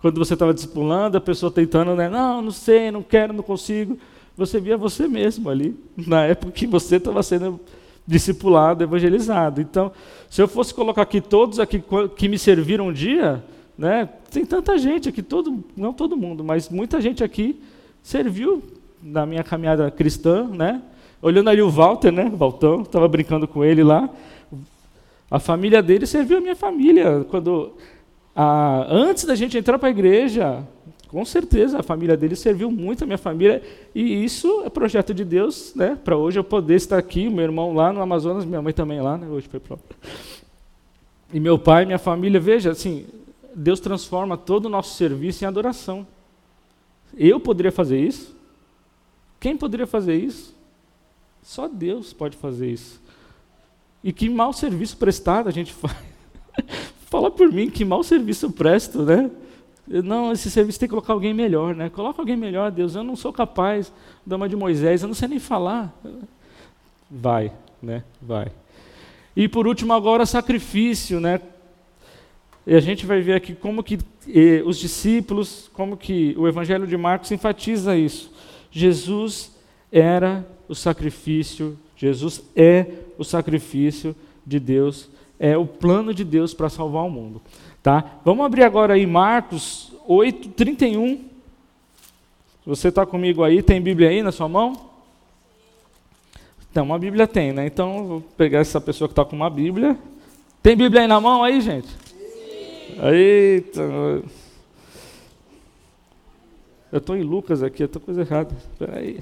Quando 0.00 0.18
você 0.18 0.34
estava 0.34 0.54
discipulando, 0.54 1.16
a 1.16 1.20
pessoa 1.20 1.52
tentando, 1.52 1.94
né? 1.94 2.08
Não, 2.08 2.40
não 2.40 2.50
sei, 2.50 2.90
não 2.90 3.02
quero, 3.02 3.32
não 3.32 3.42
consigo. 3.42 3.98
Você 4.36 4.58
via 4.58 4.76
você 4.76 5.06
mesmo 5.06 5.50
ali, 5.50 5.76
na 5.96 6.24
época 6.24 6.52
que 6.52 6.66
você 6.66 6.96
estava 6.96 7.22
sendo 7.22 7.60
discipulado, 8.06 8.82
evangelizado. 8.82 9.60
Então, 9.60 9.92
se 10.28 10.40
eu 10.40 10.48
fosse 10.48 10.72
colocar 10.72 11.02
aqui 11.02 11.20
todos 11.20 11.60
aqui 11.60 11.82
que 12.16 12.28
me 12.28 12.38
serviram 12.38 12.88
um 12.88 12.92
dia, 12.92 13.44
né? 13.76 14.08
Tem 14.30 14.44
tanta 14.44 14.76
gente 14.78 15.08
aqui, 15.08 15.22
todo, 15.22 15.62
não 15.76 15.92
todo 15.92 16.16
mundo, 16.16 16.42
mas 16.42 16.68
muita 16.68 17.00
gente 17.00 17.22
aqui 17.22 17.60
serviu 18.02 18.62
na 19.02 19.24
minha 19.26 19.44
caminhada 19.44 19.90
cristã, 19.90 20.44
né? 20.44 20.82
Olhando 21.22 21.50
ali 21.50 21.62
o 21.62 21.70
Walter, 21.70 22.10
né? 22.10 22.30
Valtão, 22.34 22.82
estava 22.82 23.06
brincando 23.06 23.46
com 23.46 23.64
ele 23.64 23.82
lá. 23.82 24.08
A 25.30 25.38
família 25.38 25.82
dele 25.82 26.06
serviu 26.06 26.38
a 26.38 26.40
minha 26.40 26.56
família. 26.56 27.24
Quando, 27.30 27.74
a, 28.42 28.86
antes 28.88 29.26
da 29.26 29.34
gente 29.34 29.58
entrar 29.58 29.78
para 29.78 29.88
a 29.88 29.90
igreja, 29.90 30.66
com 31.08 31.22
certeza 31.26 31.80
a 31.80 31.82
família 31.82 32.16
dele 32.16 32.34
serviu 32.34 32.70
muito 32.70 33.04
a 33.04 33.06
minha 33.06 33.18
família. 33.18 33.62
E 33.94 34.24
isso 34.24 34.62
é 34.64 34.70
projeto 34.70 35.12
de 35.12 35.26
Deus, 35.26 35.74
né? 35.74 35.98
Para 36.02 36.16
hoje 36.16 36.38
eu 36.38 36.44
poder 36.44 36.76
estar 36.76 36.96
aqui, 36.96 37.28
meu 37.28 37.44
irmão 37.44 37.74
lá 37.74 37.92
no 37.92 38.00
Amazonas, 38.00 38.46
minha 38.46 38.62
mãe 38.62 38.72
também 38.72 38.98
lá, 38.98 39.18
né? 39.18 39.28
Hoje 39.28 39.46
foi 39.46 39.60
para 39.60 39.76
E 41.34 41.38
meu 41.38 41.58
pai, 41.58 41.84
minha 41.84 41.98
família, 41.98 42.40
veja, 42.40 42.70
assim, 42.70 43.04
Deus 43.54 43.78
transforma 43.78 44.38
todo 44.38 44.64
o 44.64 44.70
nosso 44.70 44.96
serviço 44.96 45.44
em 45.44 45.46
adoração. 45.46 46.06
Eu 47.14 47.38
poderia 47.40 47.70
fazer 47.70 48.00
isso? 48.00 48.34
Quem 49.38 49.54
poderia 49.54 49.86
fazer 49.86 50.16
isso? 50.16 50.56
Só 51.42 51.68
Deus 51.68 52.14
pode 52.14 52.38
fazer 52.38 52.70
isso. 52.70 53.02
E 54.02 54.14
que 54.14 54.30
mau 54.30 54.50
serviço 54.54 54.96
prestado 54.96 55.46
a 55.46 55.52
gente 55.52 55.74
faz. 55.76 55.94
Fala 57.10 57.28
por 57.30 57.52
mim, 57.52 57.68
que 57.68 57.84
mau 57.84 58.04
serviço 58.04 58.46
eu 58.46 58.52
presto, 58.52 59.02
né? 59.02 59.28
Não, 59.86 60.30
esse 60.30 60.48
serviço 60.48 60.78
tem 60.78 60.88
que 60.88 60.90
colocar 60.90 61.12
alguém 61.12 61.34
melhor, 61.34 61.74
né? 61.74 61.90
Coloca 61.90 62.22
alguém 62.22 62.36
melhor, 62.36 62.70
Deus. 62.70 62.94
Eu 62.94 63.02
não 63.02 63.16
sou 63.16 63.32
capaz, 63.32 63.92
dama 64.24 64.48
de 64.48 64.54
Moisés, 64.54 65.02
eu 65.02 65.08
não 65.08 65.14
sei 65.14 65.26
nem 65.26 65.40
falar. 65.40 65.92
Vai, 67.10 67.50
né? 67.82 68.04
Vai. 68.22 68.52
E 69.34 69.48
por 69.48 69.66
último 69.66 69.92
agora 69.92 70.24
sacrifício, 70.24 71.18
né? 71.18 71.40
E 72.64 72.76
a 72.76 72.80
gente 72.80 73.04
vai 73.04 73.20
ver 73.20 73.34
aqui 73.34 73.54
como 73.54 73.82
que 73.82 73.98
eh, 74.28 74.62
os 74.64 74.78
discípulos, 74.78 75.68
como 75.72 75.96
que 75.96 76.36
o 76.38 76.46
Evangelho 76.46 76.86
de 76.86 76.96
Marcos 76.96 77.32
enfatiza 77.32 77.96
isso. 77.96 78.32
Jesus 78.70 79.56
era 79.90 80.46
o 80.68 80.74
sacrifício, 80.76 81.76
Jesus 81.96 82.42
é 82.54 82.86
o 83.18 83.24
sacrifício 83.24 84.14
de 84.46 84.60
Deus, 84.60 85.08
é 85.40 85.56
o 85.56 85.66
plano 85.66 86.12
de 86.12 86.22
Deus 86.22 86.52
para 86.52 86.68
salvar 86.68 87.06
o 87.06 87.10
mundo. 87.10 87.40
Tá? 87.82 88.20
Vamos 88.22 88.44
abrir 88.44 88.62
agora 88.62 88.92
aí 88.92 89.06
Marcos 89.06 89.90
8, 90.06 90.50
31. 90.50 91.16
Se 91.16 91.22
você 92.66 92.88
está 92.88 93.06
comigo 93.06 93.42
aí, 93.42 93.62
tem 93.62 93.80
Bíblia 93.80 94.10
aí 94.10 94.22
na 94.22 94.30
sua 94.30 94.46
mão? 94.46 94.90
Então, 96.70 96.84
uma 96.84 96.98
Bíblia 96.98 97.26
tem, 97.26 97.52
né? 97.52 97.66
Então, 97.66 98.06
vou 98.06 98.20
pegar 98.36 98.58
essa 98.58 98.78
pessoa 98.80 99.08
que 99.08 99.12
está 99.12 99.24
com 99.24 99.34
uma 99.34 99.48
Bíblia. 99.48 99.98
Tem 100.62 100.76
Bíblia 100.76 101.02
aí 101.02 101.08
na 101.08 101.20
mão 101.20 101.42
aí, 101.42 101.58
gente? 101.62 101.88
Eita. 103.02 103.80
Eu 106.92 106.98
estou 106.98 107.16
em 107.16 107.22
Lucas 107.22 107.62
aqui, 107.62 107.82
eu 107.82 107.86
estou 107.86 108.02
coisa 108.02 108.20
errada. 108.20 108.54
Espera 108.54 108.98
aí. 108.98 109.20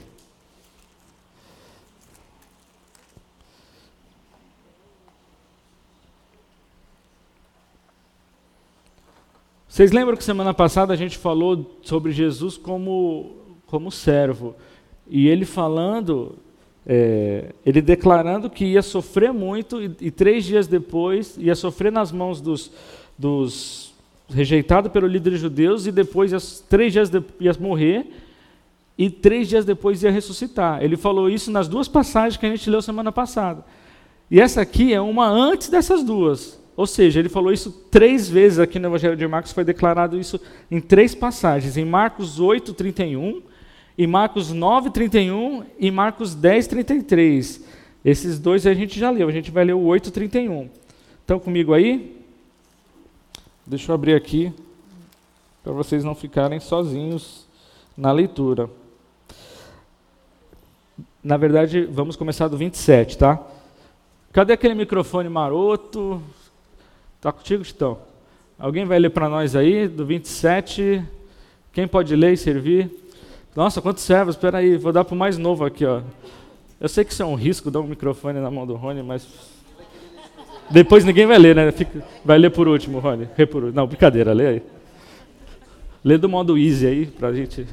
Vocês 9.78 9.92
lembram 9.92 10.16
que 10.16 10.24
semana 10.24 10.52
passada 10.52 10.92
a 10.92 10.96
gente 10.96 11.16
falou 11.16 11.78
sobre 11.82 12.10
Jesus 12.10 12.56
como, 12.56 13.36
como 13.64 13.92
servo? 13.92 14.56
E 15.08 15.28
ele 15.28 15.44
falando, 15.44 16.34
é, 16.84 17.54
ele 17.64 17.80
declarando 17.80 18.50
que 18.50 18.64
ia 18.64 18.82
sofrer 18.82 19.32
muito 19.32 19.80
e, 19.80 19.94
e, 20.00 20.10
três 20.10 20.44
dias 20.44 20.66
depois 20.66 21.36
ia 21.38 21.54
sofrer 21.54 21.92
nas 21.92 22.10
mãos 22.10 22.40
dos, 22.40 22.72
dos 23.16 23.94
rejeitado 24.28 24.90
pelo 24.90 25.06
líder 25.06 25.36
judeus 25.36 25.86
e 25.86 25.92
depois, 25.92 26.58
três 26.68 26.92
dias 26.92 27.08
de, 27.08 27.22
ia 27.38 27.54
morrer 27.60 28.10
e 28.98 29.08
três 29.08 29.48
dias 29.48 29.64
depois 29.64 30.02
ia 30.02 30.10
ressuscitar. 30.10 30.82
Ele 30.82 30.96
falou 30.96 31.30
isso 31.30 31.52
nas 31.52 31.68
duas 31.68 31.86
passagens 31.86 32.36
que 32.36 32.46
a 32.46 32.50
gente 32.50 32.68
leu 32.68 32.82
semana 32.82 33.12
passada. 33.12 33.64
E 34.28 34.40
essa 34.40 34.60
aqui 34.60 34.92
é 34.92 35.00
uma 35.00 35.28
antes 35.28 35.68
dessas 35.68 36.02
duas. 36.02 36.58
Ou 36.78 36.86
seja, 36.86 37.18
ele 37.18 37.28
falou 37.28 37.52
isso 37.52 37.72
três 37.90 38.28
vezes 38.28 38.60
aqui 38.60 38.78
no 38.78 38.86
Evangelho 38.86 39.16
de 39.16 39.26
Marcos, 39.26 39.50
foi 39.50 39.64
declarado 39.64 40.16
isso 40.16 40.40
em 40.70 40.80
três 40.80 41.12
passagens. 41.12 41.76
Em 41.76 41.84
Marcos 41.84 42.38
8, 42.38 42.72
31, 42.72 43.42
em 43.98 44.06
Marcos 44.06 44.52
9, 44.52 44.90
31 44.90 45.64
e 45.76 45.90
Marcos 45.90 46.36
10, 46.36 46.68
33. 46.68 47.64
Esses 48.04 48.38
dois 48.38 48.64
a 48.64 48.74
gente 48.74 48.96
já 48.96 49.10
leu, 49.10 49.28
a 49.28 49.32
gente 49.32 49.50
vai 49.50 49.64
ler 49.64 49.72
o 49.72 49.80
8, 49.80 50.12
31. 50.12 50.70
Estão 51.20 51.40
comigo 51.40 51.74
aí? 51.74 52.16
Deixa 53.66 53.90
eu 53.90 53.96
abrir 53.96 54.14
aqui 54.14 54.52
para 55.64 55.72
vocês 55.72 56.04
não 56.04 56.14
ficarem 56.14 56.60
sozinhos 56.60 57.44
na 57.96 58.12
leitura. 58.12 58.70
Na 61.24 61.36
verdade, 61.36 61.82
vamos 61.86 62.14
começar 62.14 62.46
do 62.46 62.56
27, 62.56 63.18
tá? 63.18 63.44
Cadê 64.32 64.52
aquele 64.52 64.76
microfone 64.76 65.28
maroto? 65.28 66.22
Tá 67.20 67.33
contigo, 67.33 67.64
Titão? 67.64 67.98
Alguém 68.59 68.85
vai 68.85 68.98
ler 68.98 69.11
para 69.11 69.28
nós 69.28 69.57
aí, 69.57 69.88
do 69.88 70.07
27? 70.07 71.04
Quem 71.72 71.87
pode 71.87 72.14
ler 72.14 72.33
e 72.33 72.37
servir? 72.37 72.90
Nossa, 73.57 73.83
quantos 73.83 74.04
servos? 74.04 74.37
Espera 74.37 74.59
aí, 74.59 74.76
vou 74.76 74.92
dar 74.92 75.04
para 75.04 75.14
o 75.14 75.18
mais 75.18 75.37
novo 75.37 75.64
aqui, 75.64 75.85
ó. 75.85 76.02
Eu 76.81 76.88
sei 76.88 77.04
que 77.04 77.12
isso 77.12 77.22
é 77.22 77.26
um 77.26 77.35
risco, 77.35 77.72
dar 77.72 77.81
um 77.81 77.88
microfone 77.88 78.38
na 78.38 78.50
mão 78.50 78.64
do 78.64 78.76
Rony, 78.76 79.02
mas 79.02 79.26
depois 80.70 81.04
ninguém 81.04 81.26
vai 81.26 81.38
ler, 81.38 81.57
né? 81.57 81.72
Fica, 81.72 82.04
vai 82.24 82.38
ler 82.38 82.50
por 82.50 82.68
último, 82.68 83.00
Rony. 83.00 83.28
Não, 83.74 83.87
brincadeira, 83.87 84.33
lê 84.33 84.46
aí. 84.46 84.62
Lê 86.04 86.16
do 86.16 86.28
modo 86.28 86.57
easy 86.57 86.87
aí, 86.87 87.07
pra 87.07 87.33
gente. 87.33 87.66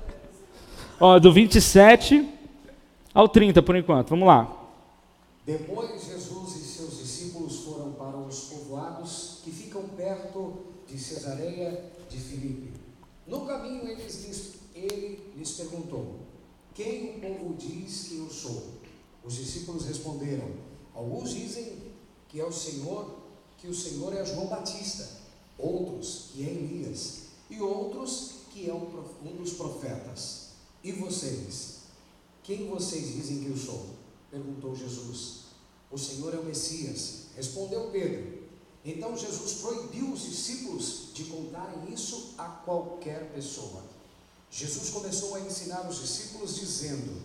Ó, 1.00 1.18
do 1.18 1.32
27 1.32 2.28
ao 3.14 3.28
30 3.28 3.62
por 3.62 3.76
enquanto. 3.76 4.10
Vamos 4.10 4.26
lá. 4.26 4.52
Depois 5.46 6.04
Jesus 6.04 6.56
e 6.56 6.64
seus 6.64 6.98
discípulos 6.98 7.64
foram 7.64 7.92
para 7.92 8.16
os 8.16 8.40
povoados 8.40 9.40
que 9.44 9.50
ficam 9.50 9.82
perto 9.96 10.54
de 10.94 11.00
Cesareia 11.02 11.92
de 12.08 12.18
Filipe. 12.18 12.70
No 13.26 13.44
caminho 13.44 13.88
eles, 13.88 14.54
ele 14.72 15.32
lhes 15.36 15.50
perguntou: 15.52 16.20
Quem 16.72 17.16
o 17.16 17.20
povo 17.20 17.54
diz 17.54 18.08
que 18.08 18.18
eu 18.18 18.30
sou? 18.30 18.74
Os 19.24 19.34
discípulos 19.34 19.86
responderam: 19.86 20.48
Alguns 20.94 21.30
dizem 21.30 21.78
que 22.28 22.40
é 22.40 22.44
o 22.44 22.52
Senhor, 22.52 23.18
que 23.58 23.66
o 23.66 23.74
Senhor 23.74 24.14
é 24.14 24.24
João 24.24 24.46
Batista, 24.46 25.08
outros 25.58 26.26
que 26.32 26.44
é 26.44 26.50
Elias, 26.50 27.22
e 27.50 27.60
outros 27.60 28.34
que 28.52 28.70
é 28.70 28.74
um 28.74 29.36
dos 29.36 29.54
profetas. 29.54 30.50
E 30.84 30.92
vocês? 30.92 31.78
Quem 32.44 32.68
vocês 32.68 33.14
dizem 33.14 33.40
que 33.40 33.48
eu 33.48 33.56
sou? 33.56 33.86
perguntou 34.30 34.76
Jesus. 34.76 35.44
O 35.90 35.98
Senhor 35.98 36.34
é 36.34 36.38
o 36.38 36.44
Messias, 36.44 37.26
respondeu 37.34 37.90
Pedro. 37.90 38.33
Então 38.84 39.16
Jesus 39.16 39.60
proibiu 39.60 40.12
os 40.12 40.22
discípulos 40.22 41.08
de 41.14 41.24
contarem 41.24 41.92
isso 41.92 42.34
a 42.36 42.44
qualquer 42.44 43.30
pessoa. 43.32 43.82
Jesus 44.50 44.90
começou 44.90 45.34
a 45.34 45.40
ensinar 45.40 45.88
os 45.88 46.00
discípulos 46.00 46.56
dizendo: 46.56 47.22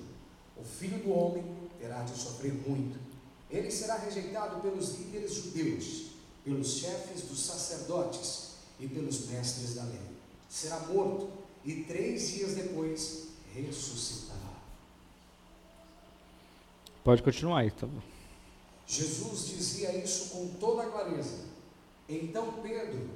O 0.57 0.63
filho 0.63 0.99
do 1.03 1.11
homem 1.11 1.43
terá 1.79 2.03
de 2.03 2.17
sofrer 2.17 2.53
muito 2.53 3.09
ele 3.49 3.71
será 3.71 3.97
rejeitado 3.97 4.61
pelos 4.61 4.95
líderes 4.95 5.33
judeus, 5.33 6.11
pelos 6.43 6.77
chefes 6.77 7.23
dos 7.23 7.39
sacerdotes 7.39 8.49
e 8.79 8.87
pelos 8.87 9.27
mestres 9.27 9.73
da 9.73 9.83
lei. 9.83 9.99
Será 10.47 10.79
morto 10.81 11.29
e 11.65 11.83
três 11.83 12.29
dias 12.29 12.53
depois 12.53 13.29
ressuscitará. 13.53 14.39
Pode 17.03 17.23
continuar 17.23 17.61
aí, 17.61 17.71
tá 17.71 17.87
bom. 17.87 18.01
Jesus 18.89 19.45
dizia 19.45 19.95
isso 19.95 20.29
com 20.29 20.47
toda 20.59 20.87
clareza. 20.87 21.45
Então 22.09 22.53
Pedro 22.63 23.07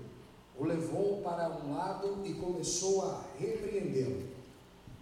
o 0.56 0.66
levou 0.66 1.24
para 1.24 1.50
um 1.50 1.74
lado 1.74 2.22
e 2.24 2.36
começou 2.36 3.02
a 3.02 3.26
repreendê-lo. 3.40 4.24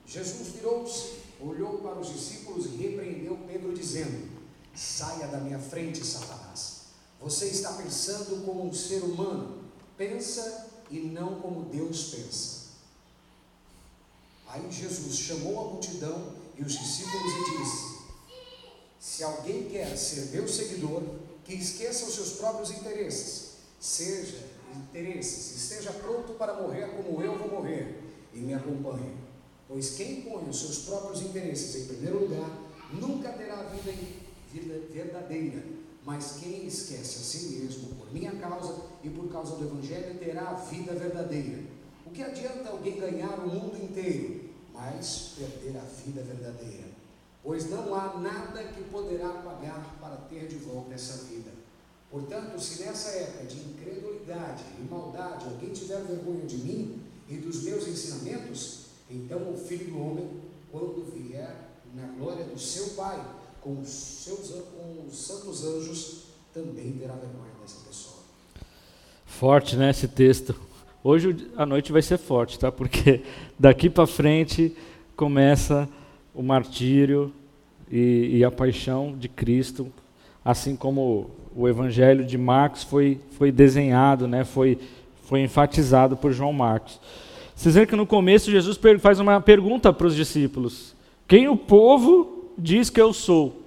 Jesus 0.08 0.48
virou-se, 0.48 1.16
olhou 1.42 1.80
para 1.80 2.00
os 2.00 2.08
discípulos 2.08 2.68
e 2.68 2.70
repreendeu 2.70 3.38
Pedro, 3.46 3.74
dizendo: 3.74 4.30
Saia 4.74 5.28
da 5.28 5.40
minha 5.40 5.60
frente, 5.60 6.06
Satanás. 6.06 6.84
Você 7.20 7.48
está 7.48 7.74
pensando 7.74 8.46
como 8.46 8.66
um 8.66 8.74
ser 8.74 9.04
humano, 9.04 9.66
pensa 9.98 10.70
e 10.90 11.00
não 11.00 11.42
como 11.42 11.66
Deus 11.66 12.16
pensa. 12.16 12.62
Aí 14.48 14.72
Jesus 14.72 15.18
chamou 15.18 15.60
a 15.60 15.72
multidão 15.74 16.34
e 16.58 16.62
os 16.62 16.72
discípulos 16.72 17.34
e 17.34 17.58
disse: 17.58 17.91
Se 19.02 19.24
alguém 19.24 19.64
quer 19.64 19.98
ser 19.98 20.28
meu 20.28 20.48
seguidor, 20.48 21.02
que 21.44 21.56
esqueça 21.56 22.06
os 22.06 22.14
seus 22.14 22.34
próprios 22.34 22.70
interesses, 22.70 23.54
seja 23.80 24.46
interesses, 24.76 25.56
esteja 25.56 25.92
pronto 25.92 26.34
para 26.34 26.54
morrer 26.62 26.88
como 26.96 27.20
eu 27.20 27.36
vou 27.36 27.50
morrer, 27.50 28.00
e 28.32 28.38
me 28.38 28.54
acompanhe. 28.54 29.16
Pois 29.68 29.96
quem 29.96 30.22
põe 30.22 30.48
os 30.48 30.60
seus 30.60 30.78
próprios 30.86 31.20
interesses 31.24 31.82
em 31.82 31.88
primeiro 31.88 32.20
lugar, 32.20 32.56
nunca 32.94 33.32
terá 33.32 33.64
vida 33.64 33.92
vida 34.54 34.80
verdadeira. 34.94 35.64
Mas 36.06 36.38
quem 36.40 36.68
esquece 36.68 37.18
a 37.18 37.24
si 37.24 37.56
mesmo 37.56 37.96
por 37.96 38.14
minha 38.14 38.32
causa 38.34 38.86
e 39.04 39.10
por 39.10 39.32
causa 39.32 39.56
do 39.56 39.66
Evangelho 39.66 40.20
terá 40.20 40.52
a 40.52 40.54
vida 40.54 40.94
verdadeira. 40.94 41.64
O 42.06 42.12
que 42.12 42.22
adianta 42.22 42.70
alguém 42.70 43.00
ganhar 43.00 43.40
o 43.40 43.48
mundo 43.48 43.84
inteiro, 43.84 44.42
mas 44.72 45.34
perder 45.36 45.80
a 45.80 45.84
vida 45.84 46.22
verdadeira? 46.22 46.91
Pois 47.44 47.70
não 47.70 47.96
há 47.96 48.18
nada 48.20 48.64
que 48.64 48.84
poderá 48.84 49.30
pagar 49.30 49.98
para 50.00 50.16
ter 50.30 50.48
de 50.48 50.58
volta 50.58 50.94
essa 50.94 51.26
vida. 51.26 51.52
Portanto, 52.10 52.60
se 52.60 52.84
nessa 52.84 53.10
época 53.12 53.46
de 53.46 53.58
incredulidade 53.60 54.64
e 54.80 54.82
maldade 54.90 55.46
alguém 55.46 55.70
tiver 55.70 56.02
vergonha 56.02 56.46
de 56.46 56.58
mim 56.58 57.02
e 57.30 57.38
dos 57.38 57.64
meus 57.64 57.88
ensinamentos, 57.88 58.88
então 59.10 59.54
o 59.54 59.58
Filho 59.58 59.92
do 59.92 60.00
Homem, 60.00 60.30
quando 60.72 61.10
vier 61.12 61.56
na 61.96 62.08
glória 62.08 62.44
do 62.44 62.60
seu 62.60 62.90
Pai, 62.90 63.24
com 63.62 63.80
os, 63.80 63.90
seus, 63.90 64.50
com 64.50 65.06
os 65.08 65.18
santos 65.18 65.64
anjos, 65.64 66.24
também 66.54 66.94
terá 66.94 67.14
vergonha 67.14 67.52
dessa 67.62 67.80
pessoa. 67.88 68.18
Forte, 69.26 69.76
né, 69.78 69.90
esse 69.92 70.08
texto. 70.08 70.56
Hoje 71.04 71.50
a 71.56 71.66
noite 71.66 71.92
vai 71.92 72.02
ser 72.02 72.18
forte, 72.18 72.60
tá? 72.60 72.72
Porque 72.72 73.24
daqui 73.58 73.90
para 73.90 74.06
frente 74.06 74.76
começa 75.16 75.88
o 76.34 76.41
martírio 76.41 77.34
e, 77.91 78.38
e, 78.38 78.44
a 78.44 78.52
paixão 78.52 79.15
de 79.17 79.28
Cristo, 79.28 79.91
assim 80.44 80.76
como 80.76 81.30
o 81.56 81.67
Evangelho 81.67 82.26
de 82.26 82.38
Marcos 82.38 82.84
foi, 82.84 83.20
foi 83.32 83.52
desenhado, 83.52 84.28
né? 84.28 84.46
Foi, 84.46 84.80
foi 85.24 85.41
enfatizado 85.41 86.15
por 86.15 86.32
João 86.32 86.54
Marcos. 86.54 87.00
Vocês 87.56 87.76
veem 87.76 87.86
que 87.86 87.96
no 87.96 88.08
começo 88.08 88.50
Jesus 88.50 88.80
faz 89.00 89.20
uma 89.20 89.41
pergunta 89.41 89.91
para 89.91 90.08
os 90.08 90.15
discípulos: 90.15 90.96
Quem 91.28 91.50
o 91.50 91.58
povo 91.58 92.52
diz 92.58 92.89
que 92.89 93.02
eu 93.02 93.13
sou? 93.13 93.62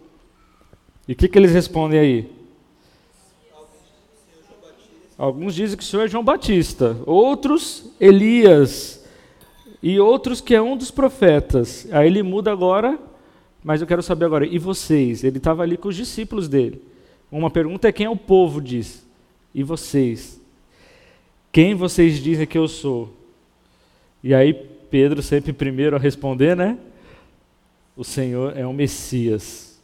E 1.06 1.12
o 1.12 1.16
que, 1.16 1.28
que 1.28 1.38
eles 1.38 1.52
respondem 1.52 2.00
aí? 2.00 2.32
Alguns 5.16 5.54
dizem 5.54 5.76
que 5.76 5.84
o 5.84 5.86
Senhor 5.86 6.04
é 6.04 6.08
João 6.08 6.24
Batista, 6.24 6.96
outros 7.06 7.92
Elias, 8.00 9.03
e 9.84 10.00
outros 10.00 10.40
que 10.40 10.54
é 10.54 10.62
um 10.62 10.78
dos 10.78 10.90
profetas. 10.90 11.86
Aí 11.92 12.06
ele 12.06 12.22
muda 12.22 12.50
agora, 12.50 12.98
mas 13.62 13.82
eu 13.82 13.86
quero 13.86 14.02
saber 14.02 14.24
agora, 14.24 14.46
e 14.46 14.58
vocês? 14.58 15.22
Ele 15.22 15.36
estava 15.36 15.62
ali 15.62 15.76
com 15.76 15.88
os 15.88 15.94
discípulos 15.94 16.48
dele. 16.48 16.80
Uma 17.30 17.50
pergunta 17.50 17.86
é 17.86 17.92
quem 17.92 18.06
é 18.06 18.10
o 18.10 18.16
povo 18.16 18.62
diz. 18.62 19.06
E 19.54 19.62
vocês? 19.62 20.40
Quem 21.52 21.74
vocês 21.74 22.18
dizem 22.18 22.46
que 22.46 22.56
eu 22.56 22.66
sou? 22.66 23.12
E 24.22 24.32
aí 24.32 24.54
Pedro 24.54 25.20
sempre 25.22 25.52
primeiro 25.52 25.96
a 25.96 25.98
responder, 25.98 26.56
né? 26.56 26.78
O 27.94 28.04
Senhor 28.04 28.56
é 28.56 28.66
o 28.66 28.72
Messias. 28.72 29.78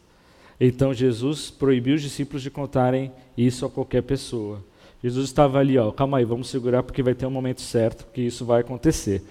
Então 0.58 0.94
Jesus 0.94 1.50
proibiu 1.50 1.96
os 1.96 2.00
discípulos 2.00 2.42
de 2.42 2.50
contarem 2.50 3.12
isso 3.36 3.66
a 3.66 3.70
qualquer 3.70 4.02
pessoa. 4.02 4.64
Jesus 5.02 5.26
estava 5.26 5.58
ali, 5.58 5.76
ó, 5.76 5.90
calma 5.92 6.16
aí, 6.16 6.24
vamos 6.24 6.48
segurar 6.48 6.82
porque 6.82 7.02
vai 7.02 7.14
ter 7.14 7.26
um 7.26 7.30
momento 7.30 7.60
certo 7.60 8.06
que 8.14 8.22
isso 8.22 8.46
vai 8.46 8.62
acontecer. 8.62 9.22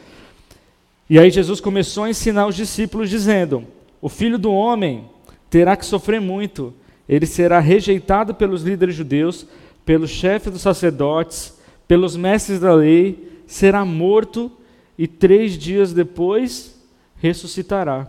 E 1.10 1.17
aí 1.17 1.32
Jesus 1.32 1.60
começou 1.60 2.04
a 2.04 2.10
ensinar 2.10 2.45
os 2.45 2.56
discípulos 2.56 3.10
dizendo: 3.10 3.65
O 4.00 4.08
filho 4.08 4.38
do 4.38 4.52
homem 4.52 5.10
terá 5.50 5.76
que 5.76 5.86
sofrer 5.86 6.22
muito, 6.22 6.74
ele 7.08 7.26
será 7.26 7.60
rejeitado 7.60 8.36
pelos 8.36 8.62
líderes 8.62 8.93
judeus, 8.93 9.48
pelos 9.84 10.12
chefes 10.12 10.54
dos 10.54 10.62
sacerdotes, 10.62 11.58
pelos 11.88 12.15
mestres 12.15 12.60
da 12.60 12.74
lei, 12.74 13.41
será 13.48 13.84
morto 13.84 14.52
e 14.95 15.08
três 15.08 15.58
dias 15.58 15.91
depois 15.91 16.80
ressuscitará. 17.15 18.08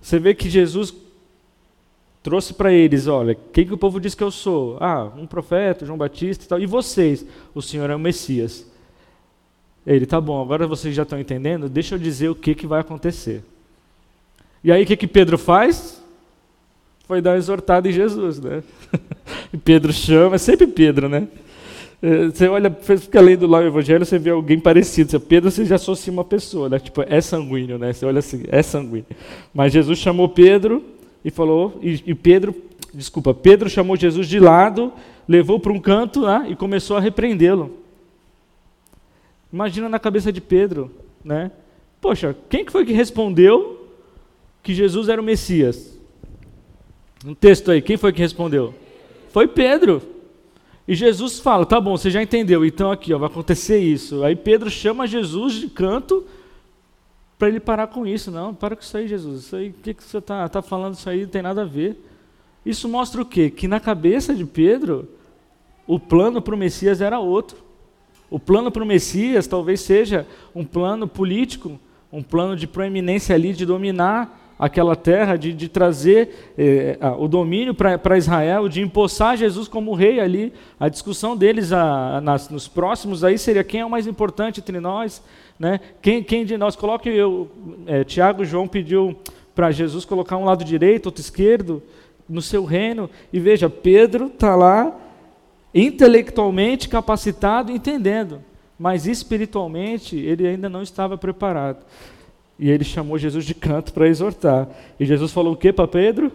Você 0.00 0.18
vê 0.18 0.34
que 0.34 0.48
Jesus 0.48 0.94
trouxe 2.22 2.54
para 2.54 2.72
eles, 2.72 3.06
olha, 3.06 3.36
quem 3.52 3.66
que 3.66 3.74
o 3.74 3.78
povo 3.78 4.00
diz 4.00 4.14
que 4.14 4.22
eu 4.22 4.30
sou? 4.30 4.78
Ah, 4.80 5.12
um 5.16 5.26
profeta, 5.26 5.84
João 5.84 5.98
Batista 5.98 6.44
e 6.44 6.48
tal. 6.48 6.60
E 6.60 6.66
vocês? 6.66 7.26
O 7.54 7.60
Senhor 7.60 7.90
é 7.90 7.94
o 7.94 7.98
Messias. 7.98 8.66
Ele, 9.86 10.06
tá 10.06 10.20
bom, 10.20 10.40
agora 10.40 10.66
vocês 10.66 10.94
já 10.94 11.02
estão 11.02 11.18
entendendo? 11.18 11.68
Deixa 11.68 11.94
eu 11.94 11.98
dizer 11.98 12.28
o 12.28 12.34
que, 12.34 12.54
que 12.54 12.66
vai 12.66 12.80
acontecer. 12.80 13.42
E 14.62 14.70
aí 14.72 14.82
o 14.82 14.86
que, 14.86 14.96
que 14.96 15.06
Pedro 15.06 15.38
faz? 15.38 16.02
Foi 17.06 17.22
dar 17.22 17.30
uma 17.30 17.38
exortada 17.38 17.88
em 17.88 17.92
Jesus, 17.92 18.38
né? 18.38 18.62
e 19.52 19.56
Pedro 19.56 19.92
chama, 19.92 20.34
é 20.34 20.38
sempre 20.38 20.66
Pedro, 20.66 21.08
né? 21.08 21.26
É, 22.00 22.26
você 22.26 22.46
olha, 22.46 22.70
fica 22.70 23.20
lendo 23.20 23.46
lá 23.46 23.58
o 23.58 23.66
Evangelho, 23.66 24.04
você 24.04 24.18
vê 24.18 24.30
alguém 24.30 24.60
parecido. 24.60 25.10
Você, 25.10 25.18
Pedro, 25.18 25.50
você 25.50 25.64
já 25.64 25.76
associa 25.76 26.12
uma 26.12 26.24
pessoa, 26.24 26.68
né? 26.68 26.78
Tipo, 26.78 27.02
é 27.02 27.20
sanguíneo, 27.20 27.78
né? 27.78 27.92
Você 27.92 28.06
olha 28.06 28.20
assim, 28.20 28.44
é 28.48 28.62
sanguíneo. 28.62 29.06
Mas 29.52 29.72
Jesus 29.72 29.98
chamou 29.98 30.28
Pedro 30.28 30.84
e 31.24 31.30
falou, 31.30 31.78
e, 31.82 32.02
e 32.06 32.14
Pedro, 32.14 32.54
desculpa, 32.94 33.34
Pedro 33.34 33.68
chamou 33.68 33.96
Jesus 33.96 34.28
de 34.28 34.38
lado, 34.38 34.92
levou 35.26 35.58
para 35.58 35.72
um 35.72 35.80
canto 35.80 36.22
né, 36.24 36.46
e 36.50 36.56
começou 36.56 36.96
a 36.96 37.00
repreendê-lo. 37.00 37.72
Imagina 39.52 39.88
na 39.88 39.98
cabeça 39.98 40.32
de 40.32 40.40
Pedro, 40.40 40.90
né? 41.24 41.50
Poxa, 42.00 42.36
quem 42.48 42.64
que 42.64 42.72
foi 42.72 42.84
que 42.84 42.92
respondeu 42.92 43.88
que 44.62 44.74
Jesus 44.74 45.08
era 45.08 45.20
o 45.20 45.24
Messias? 45.24 45.98
Um 47.24 47.34
texto 47.34 47.70
aí, 47.70 47.82
quem 47.82 47.96
foi 47.96 48.12
que 48.12 48.20
respondeu? 48.20 48.74
Foi 49.30 49.48
Pedro. 49.48 50.02
E 50.86 50.94
Jesus 50.94 51.38
fala: 51.38 51.66
tá 51.66 51.80
bom, 51.80 51.96
você 51.96 52.10
já 52.10 52.22
entendeu, 52.22 52.64
então 52.64 52.90
aqui 52.90 53.12
ó, 53.12 53.18
vai 53.18 53.28
acontecer 53.28 53.78
isso. 53.78 54.22
Aí 54.22 54.36
Pedro 54.36 54.70
chama 54.70 55.06
Jesus 55.06 55.54
de 55.54 55.68
canto 55.68 56.24
para 57.38 57.48
ele 57.48 57.60
parar 57.60 57.86
com 57.88 58.06
isso. 58.06 58.30
Não, 58.30 58.54
para 58.54 58.74
com 58.76 58.82
isso 58.82 58.96
aí, 58.96 59.08
Jesus. 59.08 59.44
Isso 59.44 59.56
aí, 59.56 59.68
o 59.70 59.72
que, 59.74 59.94
que 59.94 60.02
você 60.02 60.18
está 60.18 60.48
tá 60.48 60.62
falando? 60.62 60.94
Isso 60.94 61.08
aí 61.08 61.22
não 61.22 61.28
tem 61.28 61.42
nada 61.42 61.62
a 61.62 61.66
ver. 61.66 62.02
Isso 62.64 62.88
mostra 62.88 63.22
o 63.22 63.26
quê? 63.26 63.50
Que 63.50 63.68
na 63.68 63.80
cabeça 63.80 64.34
de 64.34 64.44
Pedro, 64.44 65.08
o 65.86 65.98
plano 65.98 66.42
para 66.42 66.54
o 66.54 66.58
Messias 66.58 67.00
era 67.00 67.18
outro. 67.18 67.67
O 68.30 68.38
plano 68.38 68.70
para 68.70 68.82
o 68.82 68.86
Messias 68.86 69.46
talvez 69.46 69.80
seja 69.80 70.26
um 70.54 70.64
plano 70.64 71.08
político, 71.08 71.78
um 72.12 72.22
plano 72.22 72.56
de 72.56 72.66
proeminência 72.66 73.34
ali, 73.34 73.52
de 73.52 73.64
dominar 73.64 74.48
aquela 74.58 74.96
terra, 74.96 75.36
de, 75.36 75.52
de 75.52 75.68
trazer 75.68 76.52
eh, 76.58 76.98
o 77.18 77.28
domínio 77.28 77.72
para 77.74 78.18
Israel, 78.18 78.68
de 78.68 78.80
empossar 78.82 79.36
Jesus 79.36 79.68
como 79.68 79.94
rei 79.94 80.18
ali. 80.18 80.52
A 80.80 80.88
discussão 80.88 81.36
deles 81.36 81.72
a, 81.72 82.20
nas, 82.20 82.50
nos 82.50 82.66
próximos 82.66 83.22
aí 83.22 83.38
seria 83.38 83.62
quem 83.62 83.80
é 83.80 83.86
o 83.86 83.90
mais 83.90 84.06
importante 84.06 84.58
entre 84.60 84.80
nós. 84.80 85.22
Né? 85.58 85.78
Quem, 86.02 86.22
quem 86.22 86.44
de 86.44 86.56
nós, 86.56 86.74
coloque 86.74 87.08
eu, 87.08 87.48
é, 87.86 88.02
Tiago 88.02 88.44
João 88.44 88.66
pediu 88.66 89.16
para 89.54 89.70
Jesus 89.70 90.04
colocar 90.04 90.36
um 90.36 90.44
lado 90.44 90.64
direito, 90.64 91.06
outro 91.06 91.20
esquerdo, 91.20 91.82
no 92.28 92.42
seu 92.42 92.64
reino, 92.64 93.08
e 93.32 93.40
veja, 93.40 93.70
Pedro 93.70 94.26
está 94.26 94.54
lá 94.54 94.94
intelectualmente 95.74 96.88
capacitado, 96.88 97.70
entendendo, 97.70 98.40
mas 98.78 99.06
espiritualmente 99.06 100.16
ele 100.16 100.46
ainda 100.46 100.68
não 100.68 100.82
estava 100.82 101.18
preparado. 101.18 101.84
E 102.58 102.70
ele 102.70 102.84
chamou 102.84 103.18
Jesus 103.18 103.44
de 103.44 103.54
canto 103.54 103.92
para 103.92 104.08
exortar. 104.08 104.68
E 104.98 105.06
Jesus 105.06 105.30
falou 105.32 105.52
o 105.52 105.56
que 105.56 105.72
para 105.72 105.86
Pedro? 105.86 106.32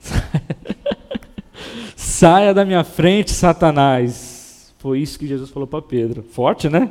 Saia 1.96 2.52
da 2.52 2.64
minha 2.64 2.84
frente, 2.84 3.30
Satanás. 3.30 4.74
Foi 4.78 4.98
isso 5.00 5.18
que 5.18 5.26
Jesus 5.26 5.50
falou 5.50 5.66
para 5.66 5.80
Pedro. 5.80 6.22
Forte, 6.22 6.68
né? 6.68 6.90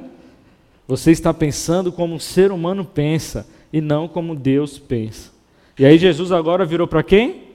Você 0.87 1.11
está 1.11 1.31
pensando 1.31 1.91
como 1.91 2.15
um 2.15 2.19
ser 2.19 2.51
humano 2.51 2.83
pensa 2.83 3.47
e 3.71 3.79
não 3.79 4.07
como 4.07 4.35
Deus 4.35 4.79
pensa. 4.79 5.31
E 5.77 5.85
aí 5.85 5.97
Jesus 5.99 6.31
agora 6.31 6.65
virou 6.65 6.87
para 6.87 7.03
quem? 7.03 7.48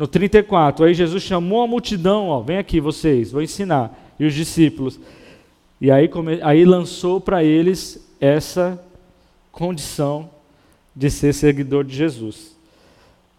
No 0.00 0.08
34. 0.08 0.86
Aí 0.86 0.94
Jesus 0.94 1.22
chamou 1.22 1.60
a 1.60 1.66
multidão, 1.66 2.28
ó, 2.28 2.40
vem 2.40 2.56
aqui 2.56 2.80
vocês, 2.80 3.32
vou 3.32 3.42
ensinar. 3.42 4.14
E 4.18 4.24
os 4.24 4.32
discípulos. 4.32 4.98
E 5.78 5.90
aí, 5.90 6.08
come... 6.08 6.40
aí 6.40 6.64
lançou 6.64 7.20
para 7.20 7.44
eles 7.44 8.02
essa 8.18 8.82
condição 9.52 10.30
de 10.96 11.10
ser 11.10 11.34
seguidor 11.34 11.84
de 11.84 11.94
Jesus. 11.94 12.56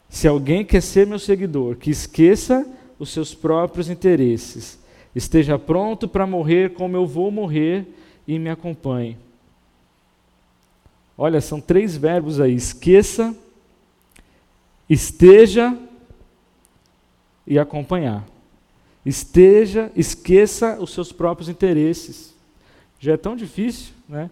Se 0.08 0.28
alguém 0.28 0.64
quer 0.64 0.84
ser 0.84 1.08
meu 1.08 1.18
seguidor, 1.18 1.78
que 1.78 1.90
esqueça 1.90 2.64
os 3.00 3.10
seus 3.10 3.34
próprios 3.34 3.90
interesses, 3.90 4.78
esteja 5.16 5.58
pronto 5.58 6.08
para 6.08 6.28
morrer 6.28 6.74
como 6.74 6.96
eu 6.96 7.08
vou 7.08 7.32
morrer 7.32 7.88
e 8.28 8.38
me 8.38 8.52
acompanhe. 8.52 9.18
Olha, 11.18 11.42
são 11.42 11.60
três 11.60 11.98
verbos 11.98 12.40
aí: 12.40 12.54
esqueça, 12.54 13.36
esteja 14.88 15.76
e 17.52 17.60
acompanhar. 17.60 18.26
Esteja, 19.06 19.92
esqueça 19.94 20.78
os 20.80 20.94
seus 20.94 21.12
próprios 21.12 21.50
interesses. 21.50 22.34
Já 22.98 23.12
é 23.12 23.18
tão 23.18 23.36
difícil, 23.36 23.94
né? 24.08 24.30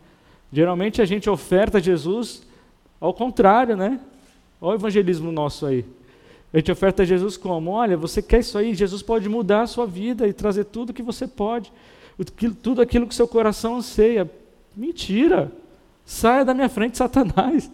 Geralmente 0.53 1.01
a 1.01 1.05
gente 1.05 1.29
oferta 1.29 1.81
Jesus 1.81 2.43
ao 2.97 3.13
contrário, 3.13 3.75
né? 3.75 3.99
Olha 4.61 4.71
o 4.71 4.79
evangelismo 4.79 5.33
nosso 5.33 5.65
aí. 5.65 5.83
A 6.53 6.59
gente 6.59 6.71
oferta 6.71 7.05
Jesus 7.05 7.35
como? 7.35 7.71
Olha, 7.71 7.97
você 7.97 8.21
quer 8.21 8.39
isso 8.39 8.57
aí? 8.57 8.73
Jesus 8.73 9.01
pode 9.01 9.27
mudar 9.27 9.63
a 9.63 9.67
sua 9.67 9.85
vida 9.85 10.25
e 10.25 10.31
trazer 10.31 10.63
tudo 10.63 10.93
que 10.93 11.03
você 11.03 11.27
pode, 11.27 11.73
tudo 12.63 12.81
aquilo 12.81 13.05
que 13.05 13.13
seu 13.13 13.27
coração 13.27 13.75
anseia. 13.75 14.31
Mentira! 14.73 15.51
Saia 16.05 16.45
da 16.45 16.53
minha 16.53 16.69
frente, 16.69 16.95
Satanás. 16.97 17.69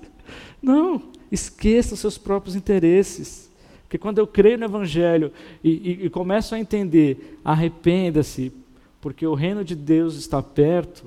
Não, 0.60 1.04
esqueça 1.32 1.94
os 1.94 2.00
seus 2.00 2.18
próprios 2.18 2.56
interesses. 2.56 3.46
Porque 3.86 3.98
quando 3.98 4.18
eu 4.18 4.26
creio 4.26 4.58
no 4.58 4.66
Evangelho 4.66 5.32
e, 5.64 5.70
e, 5.70 6.06
e 6.06 6.10
começo 6.10 6.56
a 6.56 6.60
entender, 6.60 7.40
arrependa-se, 7.46 8.52
porque 9.00 9.26
o 9.26 9.36
reino 9.36 9.64
de 9.64 9.76
Deus 9.76 10.16
está 10.16 10.42
perto, 10.42 11.06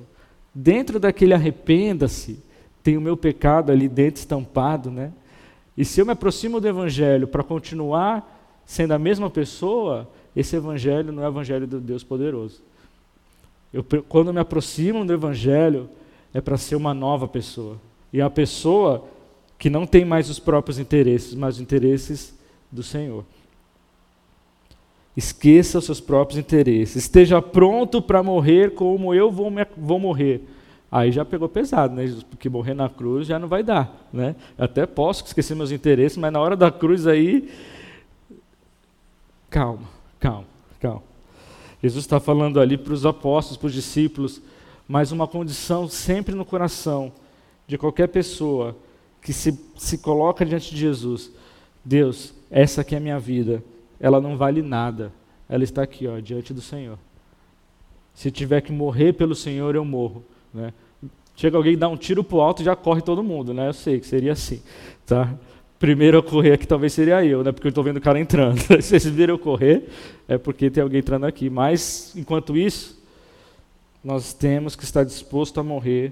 dentro 0.55 0.99
daquele 0.99 1.33
arrependa-se, 1.33 2.41
tem 2.81 2.97
o 2.97 3.01
meu 3.01 3.17
pecado 3.17 3.71
ali 3.71 3.89
dentro 3.89 4.19
estampado, 4.19 4.89
né? 4.89 5.11
E 5.77 5.83
se 5.83 5.99
eu 5.99 6.05
me 6.05 6.13
aproximo 6.13 6.59
do 6.59 6.67
Evangelho 6.67 7.27
para 7.27 7.43
continuar 7.43 8.37
sendo 8.65 8.93
a 8.93 8.99
mesma 8.99 9.29
pessoa, 9.29 10.09
esse 10.35 10.55
Evangelho 10.55 11.11
não 11.11 11.23
é 11.23 11.27
o 11.27 11.31
Evangelho 11.31 11.67
do 11.67 11.79
Deus 11.79 12.03
poderoso. 12.03 12.61
Eu, 13.73 13.83
quando 14.07 14.27
eu 14.27 14.33
me 14.33 14.39
aproximo 14.39 15.05
do 15.05 15.13
Evangelho, 15.13 15.89
é 16.33 16.39
para 16.39 16.57
ser 16.57 16.75
uma 16.75 16.93
nova 16.93 17.27
pessoa. 17.27 17.77
E 18.11 18.21
a 18.21 18.29
pessoa 18.29 19.05
que 19.57 19.69
não 19.69 19.85
tem 19.85 20.05
mais 20.05 20.29
os 20.29 20.39
próprios 20.39 20.79
interesses, 20.79 21.35
mas 21.35 21.55
os 21.55 21.61
interesses 21.61 22.38
do 22.71 22.83
Senhor. 22.83 23.25
Esqueça 25.15 25.79
os 25.79 25.85
seus 25.85 25.99
próprios 25.99 26.39
interesses. 26.39 26.95
Esteja 26.95 27.41
pronto 27.41 28.01
para 28.01 28.23
morrer 28.23 28.73
como 28.73 29.13
eu 29.13 29.31
vou, 29.31 29.51
vou 29.75 29.99
morrer. 29.99 30.47
Aí 30.91 31.11
já 31.11 31.23
pegou 31.23 31.47
pesado, 31.47 31.93
né? 31.93 32.15
Porque 32.29 32.49
morrer 32.49 32.73
na 32.73 32.89
cruz 32.89 33.27
já 33.27 33.37
não 33.37 33.47
vai 33.47 33.61
dar, 33.61 34.07
né? 34.11 34.35
Até 34.57 34.85
posso 34.85 35.25
esquecer 35.25 35.55
meus 35.55 35.71
interesses, 35.71 36.17
mas 36.17 36.31
na 36.31 36.39
hora 36.39 36.55
da 36.55 36.71
cruz 36.71 37.05
aí, 37.05 37.49
calma, 39.49 39.87
calma, 40.19 40.45
calma. 40.79 41.03
Jesus 41.81 42.05
está 42.05 42.19
falando 42.19 42.59
ali 42.59 42.77
para 42.77 42.93
os 42.93 43.05
apóstolos, 43.05 43.57
para 43.57 43.67
os 43.67 43.73
discípulos, 43.73 44.41
mas 44.87 45.11
uma 45.11 45.27
condição 45.27 45.87
sempre 45.87 46.33
no 46.33 46.43
coração 46.43 47.11
de 47.67 47.77
qualquer 47.77 48.07
pessoa 48.07 48.75
que 49.21 49.31
se, 49.31 49.57
se 49.77 49.99
coloca 49.99 50.45
diante 50.45 50.71
de 50.71 50.77
Jesus. 50.79 51.31
Deus, 51.85 52.33
essa 52.49 52.81
aqui 52.81 52.95
é 52.95 52.97
a 52.97 53.01
minha 53.01 53.19
vida, 53.19 53.63
ela 53.99 54.19
não 54.19 54.37
vale 54.37 54.61
nada, 54.61 55.11
ela 55.47 55.63
está 55.63 55.83
aqui, 55.83 56.07
ó, 56.07 56.19
diante 56.19 56.53
do 56.53 56.61
Senhor. 56.61 56.97
Se 58.13 58.31
tiver 58.31 58.61
que 58.61 58.71
morrer 58.71 59.13
pelo 59.13 59.35
Senhor, 59.35 59.75
eu 59.75 59.85
morro. 59.85 60.23
Né? 60.53 60.73
Chega 61.35 61.55
alguém, 61.55 61.77
dá 61.77 61.87
um 61.87 61.95
tiro 61.95 62.23
para 62.23 62.37
o 62.37 62.41
alto 62.41 62.61
e 62.61 62.65
já 62.65 62.75
corre 62.75 63.01
todo 63.01 63.23
mundo, 63.23 63.53
né? 63.53 63.69
Eu 63.69 63.73
sei 63.73 63.99
que 63.99 64.05
seria 64.05 64.33
assim, 64.33 64.61
tá? 65.05 65.33
Primeiro 65.79 66.17
a 66.17 66.23
correr 66.23 66.51
aqui 66.51 66.67
talvez 66.67 66.91
seria 66.91 67.23
eu, 67.23 67.41
né? 67.43 67.53
Porque 67.53 67.67
eu 67.67 67.69
estou 67.69 67.83
vendo 67.83 67.95
o 67.95 68.01
cara 68.01 68.19
entrando. 68.19 68.59
Se 68.83 68.99
vocês 68.99 69.05
viram 69.05 69.35
eu 69.35 69.39
correr, 69.39 69.87
é 70.27 70.37
porque 70.37 70.69
tem 70.69 70.83
alguém 70.83 70.99
entrando 70.99 71.25
aqui. 71.25 71.49
Mas, 71.49 72.13
enquanto 72.17 72.57
isso, 72.57 73.01
nós 74.03 74.33
temos 74.33 74.75
que 74.75 74.83
estar 74.83 75.05
disposto 75.05 75.57
a 75.59 75.63
morrer 75.63 76.11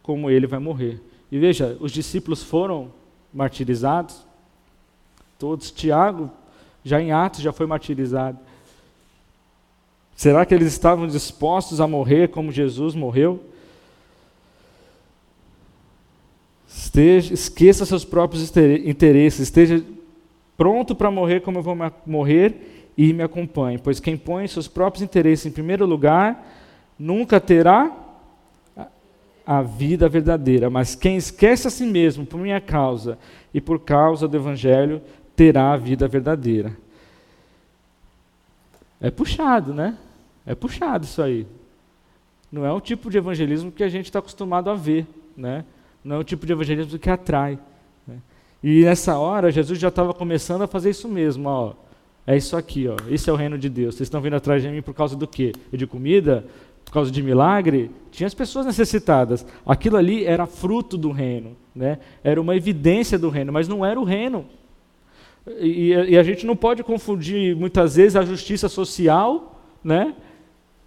como 0.00 0.30
ele 0.30 0.46
vai 0.46 0.60
morrer. 0.60 1.00
E 1.30 1.38
veja, 1.40 1.76
os 1.80 1.90
discípulos 1.90 2.44
foram 2.44 2.92
martirizados, 3.34 4.24
todos. 5.38 5.70
Tiago, 5.70 6.30
já 6.84 7.00
em 7.00 7.12
Atos, 7.12 7.40
já 7.40 7.52
foi 7.52 7.66
martirizado. 7.66 8.38
Será 10.16 10.44
que 10.44 10.52
eles 10.52 10.72
estavam 10.72 11.06
dispostos 11.06 11.80
a 11.80 11.86
morrer 11.86 12.28
como 12.28 12.50
Jesus 12.50 12.94
morreu? 12.94 13.40
Esteja, 16.68 17.32
esqueça 17.32 17.86
seus 17.86 18.04
próprios 18.04 18.52
interesses, 18.84 19.40
esteja 19.40 19.82
pronto 20.56 20.94
para 20.94 21.10
morrer 21.10 21.40
como 21.40 21.58
eu 21.58 21.62
vou 21.62 21.76
morrer 22.04 22.90
e 22.96 23.12
me 23.12 23.22
acompanhe, 23.22 23.78
pois 23.78 24.00
quem 24.00 24.16
põe 24.16 24.48
seus 24.48 24.66
próprios 24.66 25.02
interesses 25.02 25.46
em 25.46 25.52
primeiro 25.52 25.86
lugar 25.86 26.44
nunca 26.98 27.40
terá 27.40 27.92
a 29.46 29.62
vida 29.62 30.08
verdadeira, 30.08 30.68
mas 30.68 30.94
quem 30.94 31.16
esquece 31.16 31.68
a 31.68 31.70
si 31.70 31.86
mesmo 31.86 32.26
por 32.26 32.38
minha 32.38 32.60
causa 32.60 33.16
e 33.54 33.60
por 33.60 33.78
causa 33.78 34.28
do 34.28 34.36
evangelho 34.36 35.00
terá 35.38 35.72
a 35.72 35.76
vida 35.76 36.08
verdadeira. 36.08 36.76
É 39.00 39.08
puxado, 39.08 39.72
né? 39.72 39.96
É 40.44 40.52
puxado 40.52 41.04
isso 41.04 41.22
aí. 41.22 41.46
Não 42.50 42.66
é 42.66 42.72
o 42.72 42.80
tipo 42.80 43.08
de 43.08 43.18
evangelismo 43.18 43.70
que 43.70 43.84
a 43.84 43.88
gente 43.88 44.06
está 44.06 44.18
acostumado 44.18 44.68
a 44.68 44.74
ver, 44.74 45.06
né? 45.36 45.64
não 46.02 46.16
é 46.16 46.18
o 46.18 46.24
tipo 46.24 46.44
de 46.44 46.52
evangelismo 46.52 46.98
que 46.98 47.08
atrai. 47.08 47.56
Né? 48.04 48.16
E 48.64 48.82
nessa 48.82 49.16
hora, 49.16 49.52
Jesus 49.52 49.78
já 49.78 49.88
estava 49.88 50.12
começando 50.12 50.62
a 50.62 50.66
fazer 50.66 50.90
isso 50.90 51.08
mesmo. 51.08 51.48
Ó. 51.48 51.74
É 52.26 52.36
isso 52.36 52.56
aqui, 52.56 52.88
ó. 52.88 52.96
esse 53.08 53.30
é 53.30 53.32
o 53.32 53.36
reino 53.36 53.56
de 53.56 53.68
Deus. 53.68 53.94
Vocês 53.94 54.06
estão 54.06 54.20
vindo 54.20 54.34
atrás 54.34 54.60
de 54.60 54.68
mim 54.68 54.82
por 54.82 54.92
causa 54.92 55.14
do 55.14 55.28
quê? 55.28 55.52
De 55.72 55.86
comida? 55.86 56.44
Por 56.84 56.92
causa 56.92 57.12
de 57.12 57.22
milagre? 57.22 57.92
Tinha 58.10 58.26
as 58.26 58.34
pessoas 58.34 58.66
necessitadas. 58.66 59.46
Aquilo 59.64 59.96
ali 59.96 60.24
era 60.24 60.46
fruto 60.46 60.98
do 60.98 61.12
reino. 61.12 61.56
Né? 61.72 62.00
Era 62.24 62.40
uma 62.40 62.56
evidência 62.56 63.16
do 63.16 63.28
reino, 63.28 63.52
mas 63.52 63.68
não 63.68 63.86
era 63.86 64.00
o 64.00 64.04
reino. 64.04 64.44
E, 65.58 65.90
e 65.90 66.18
a 66.18 66.22
gente 66.22 66.46
não 66.46 66.56
pode 66.56 66.82
confundir 66.82 67.56
muitas 67.56 67.96
vezes 67.96 68.16
a 68.16 68.22
justiça 68.22 68.68
social 68.68 69.60
né, 69.82 70.14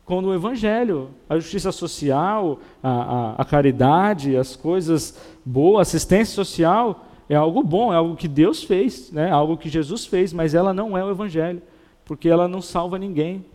com 0.06 0.21
o 0.21 0.34
Evangelho. 0.34 1.10
A 1.30 1.38
justiça 1.38 1.71
social, 1.71 2.60
a, 2.84 2.89
a, 2.89 3.36
a 3.41 3.45
caridade, 3.45 4.36
as 4.36 4.56
coisas 4.56 5.17
boas, 5.45 5.88
assistência 5.88 6.36
social, 6.36 7.06
é 7.30 7.36
algo 7.36 7.63
bom, 7.63 7.93
é 7.93 7.95
algo 7.95 8.15
que 8.15 8.28
Deus 8.28 8.62
fez, 8.62 9.12
né? 9.12 9.32
algo 9.32 9.56
que 9.56 9.69
Jesus 9.69 10.06
fez, 10.06 10.34
mas 10.34 10.54
ela 10.54 10.74
não 10.74 10.97
é 10.97 11.04
o 11.04 11.10
Evangelho, 11.10 11.62
porque 12.04 12.28
ela 12.28 12.47
não 12.47 12.62
salva 12.62 13.00
ninguém. 13.00 13.45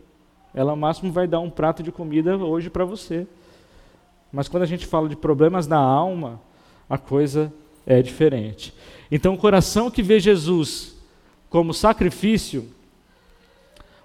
Ela, 0.53 0.71
ao 0.71 0.77
máximo, 0.77 1.11
vai 1.11 1.27
dar 1.27 1.39
um 1.39 1.49
prato 1.51 1.83
de 1.83 1.91
comida 1.91 2.35
hoje 2.35 2.71
para 2.71 2.83
você. 2.83 3.27
Mas 4.31 4.47
quando 4.47 4.63
a 4.63 4.67
gente 4.67 4.87
fala 4.87 5.07
de 5.07 5.15
problemas 5.15 5.67
na 5.67 5.77
alma, 5.77 6.41
a 6.89 6.97
coisa 6.97 7.53
é 7.85 8.01
diferente. 8.01 8.73
Então, 9.11 9.35
o 9.35 9.37
coração 9.37 9.91
que 9.91 10.01
vê 10.01 10.19
Jesus 10.19 10.96
como 11.49 11.73
sacrifício, 11.73 12.67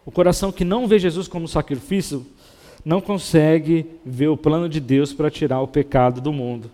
o 0.04 0.10
coração 0.10 0.52
que 0.52 0.64
não 0.64 0.86
vê 0.86 0.98
Jesus 0.98 1.28
como 1.28 1.46
sacrifício, 1.46 2.26
não 2.84 3.00
consegue 3.00 3.86
ver 4.04 4.28
o 4.28 4.36
plano 4.36 4.68
de 4.68 4.80
Deus 4.80 5.12
para 5.12 5.30
tirar 5.30 5.60
o 5.60 5.68
pecado 5.68 6.20
do 6.20 6.32
mundo. 6.32 6.70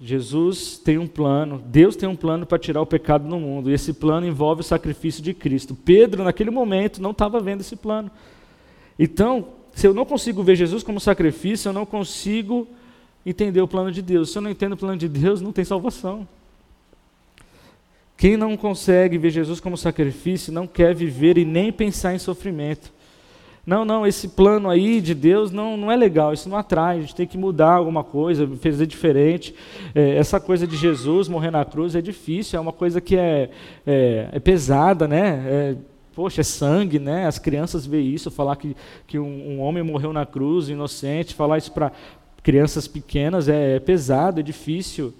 Jesus 0.00 0.78
tem 0.78 0.98
um 0.98 1.06
plano, 1.06 1.62
Deus 1.64 1.94
tem 1.94 2.08
um 2.08 2.16
plano 2.16 2.44
para 2.44 2.58
tirar 2.58 2.82
o 2.82 2.86
pecado 2.86 3.28
do 3.28 3.38
mundo, 3.38 3.70
e 3.70 3.74
esse 3.74 3.92
plano 3.92 4.26
envolve 4.26 4.60
o 4.62 4.64
sacrifício 4.64 5.22
de 5.22 5.32
Cristo. 5.32 5.76
Pedro, 5.76 6.24
naquele 6.24 6.50
momento, 6.50 7.00
não 7.00 7.12
estava 7.12 7.38
vendo 7.38 7.60
esse 7.60 7.76
plano. 7.76 8.10
Então, 8.98 9.46
se 9.74 9.86
eu 9.86 9.94
não 9.94 10.04
consigo 10.04 10.42
ver 10.42 10.56
Jesus 10.56 10.82
como 10.82 10.98
sacrifício, 10.98 11.68
eu 11.68 11.72
não 11.72 11.86
consigo 11.86 12.66
entender 13.24 13.60
o 13.60 13.68
plano 13.68 13.92
de 13.92 14.02
Deus. 14.02 14.32
Se 14.32 14.38
eu 14.38 14.42
não 14.42 14.50
entendo 14.50 14.72
o 14.72 14.76
plano 14.76 14.96
de 14.96 15.08
Deus, 15.08 15.40
não 15.40 15.52
tem 15.52 15.64
salvação. 15.64 16.26
Quem 18.22 18.36
não 18.36 18.56
consegue 18.56 19.18
ver 19.18 19.30
Jesus 19.30 19.58
como 19.58 19.76
sacrifício 19.76 20.52
não 20.52 20.64
quer 20.64 20.94
viver 20.94 21.36
e 21.36 21.44
nem 21.44 21.72
pensar 21.72 22.14
em 22.14 22.20
sofrimento. 22.20 22.92
Não, 23.66 23.84
não, 23.84 24.06
esse 24.06 24.28
plano 24.28 24.70
aí 24.70 25.00
de 25.00 25.12
Deus 25.12 25.50
não, 25.50 25.76
não 25.76 25.90
é 25.90 25.96
legal, 25.96 26.32
isso 26.32 26.48
não 26.48 26.56
atrai, 26.56 26.98
a 26.98 27.00
gente 27.00 27.16
tem 27.16 27.26
que 27.26 27.36
mudar 27.36 27.72
alguma 27.72 28.04
coisa, 28.04 28.48
fazer 28.62 28.86
diferente. 28.86 29.52
É, 29.92 30.14
essa 30.14 30.38
coisa 30.38 30.68
de 30.68 30.76
Jesus 30.76 31.26
morrer 31.26 31.50
na 31.50 31.64
cruz 31.64 31.96
é 31.96 32.00
difícil, 32.00 32.56
é 32.56 32.62
uma 32.62 32.72
coisa 32.72 33.00
que 33.00 33.16
é, 33.16 33.50
é, 33.84 34.28
é 34.30 34.38
pesada, 34.38 35.08
né? 35.08 35.42
É, 35.44 35.76
poxa, 36.14 36.42
é 36.42 36.44
sangue, 36.44 37.00
né? 37.00 37.26
As 37.26 37.40
crianças 37.40 37.84
veem 37.84 38.14
isso, 38.14 38.30
falar 38.30 38.54
que, 38.54 38.76
que 39.04 39.18
um, 39.18 39.54
um 39.56 39.60
homem 39.60 39.82
morreu 39.82 40.12
na 40.12 40.24
cruz, 40.24 40.68
inocente, 40.68 41.34
falar 41.34 41.58
isso 41.58 41.72
para 41.72 41.90
crianças 42.40 42.86
pequenas 42.86 43.48
é, 43.48 43.74
é 43.74 43.80
pesado, 43.80 44.38
é 44.38 44.44
difícil. 44.44 45.12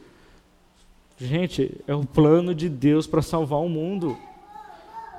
Gente, 1.23 1.81
é 1.87 1.95
o 1.95 2.05
plano 2.05 2.53
de 2.53 2.69
Deus 2.69 3.07
para 3.07 3.23
salvar 3.23 3.61
o 3.61 3.69
mundo. 3.69 4.17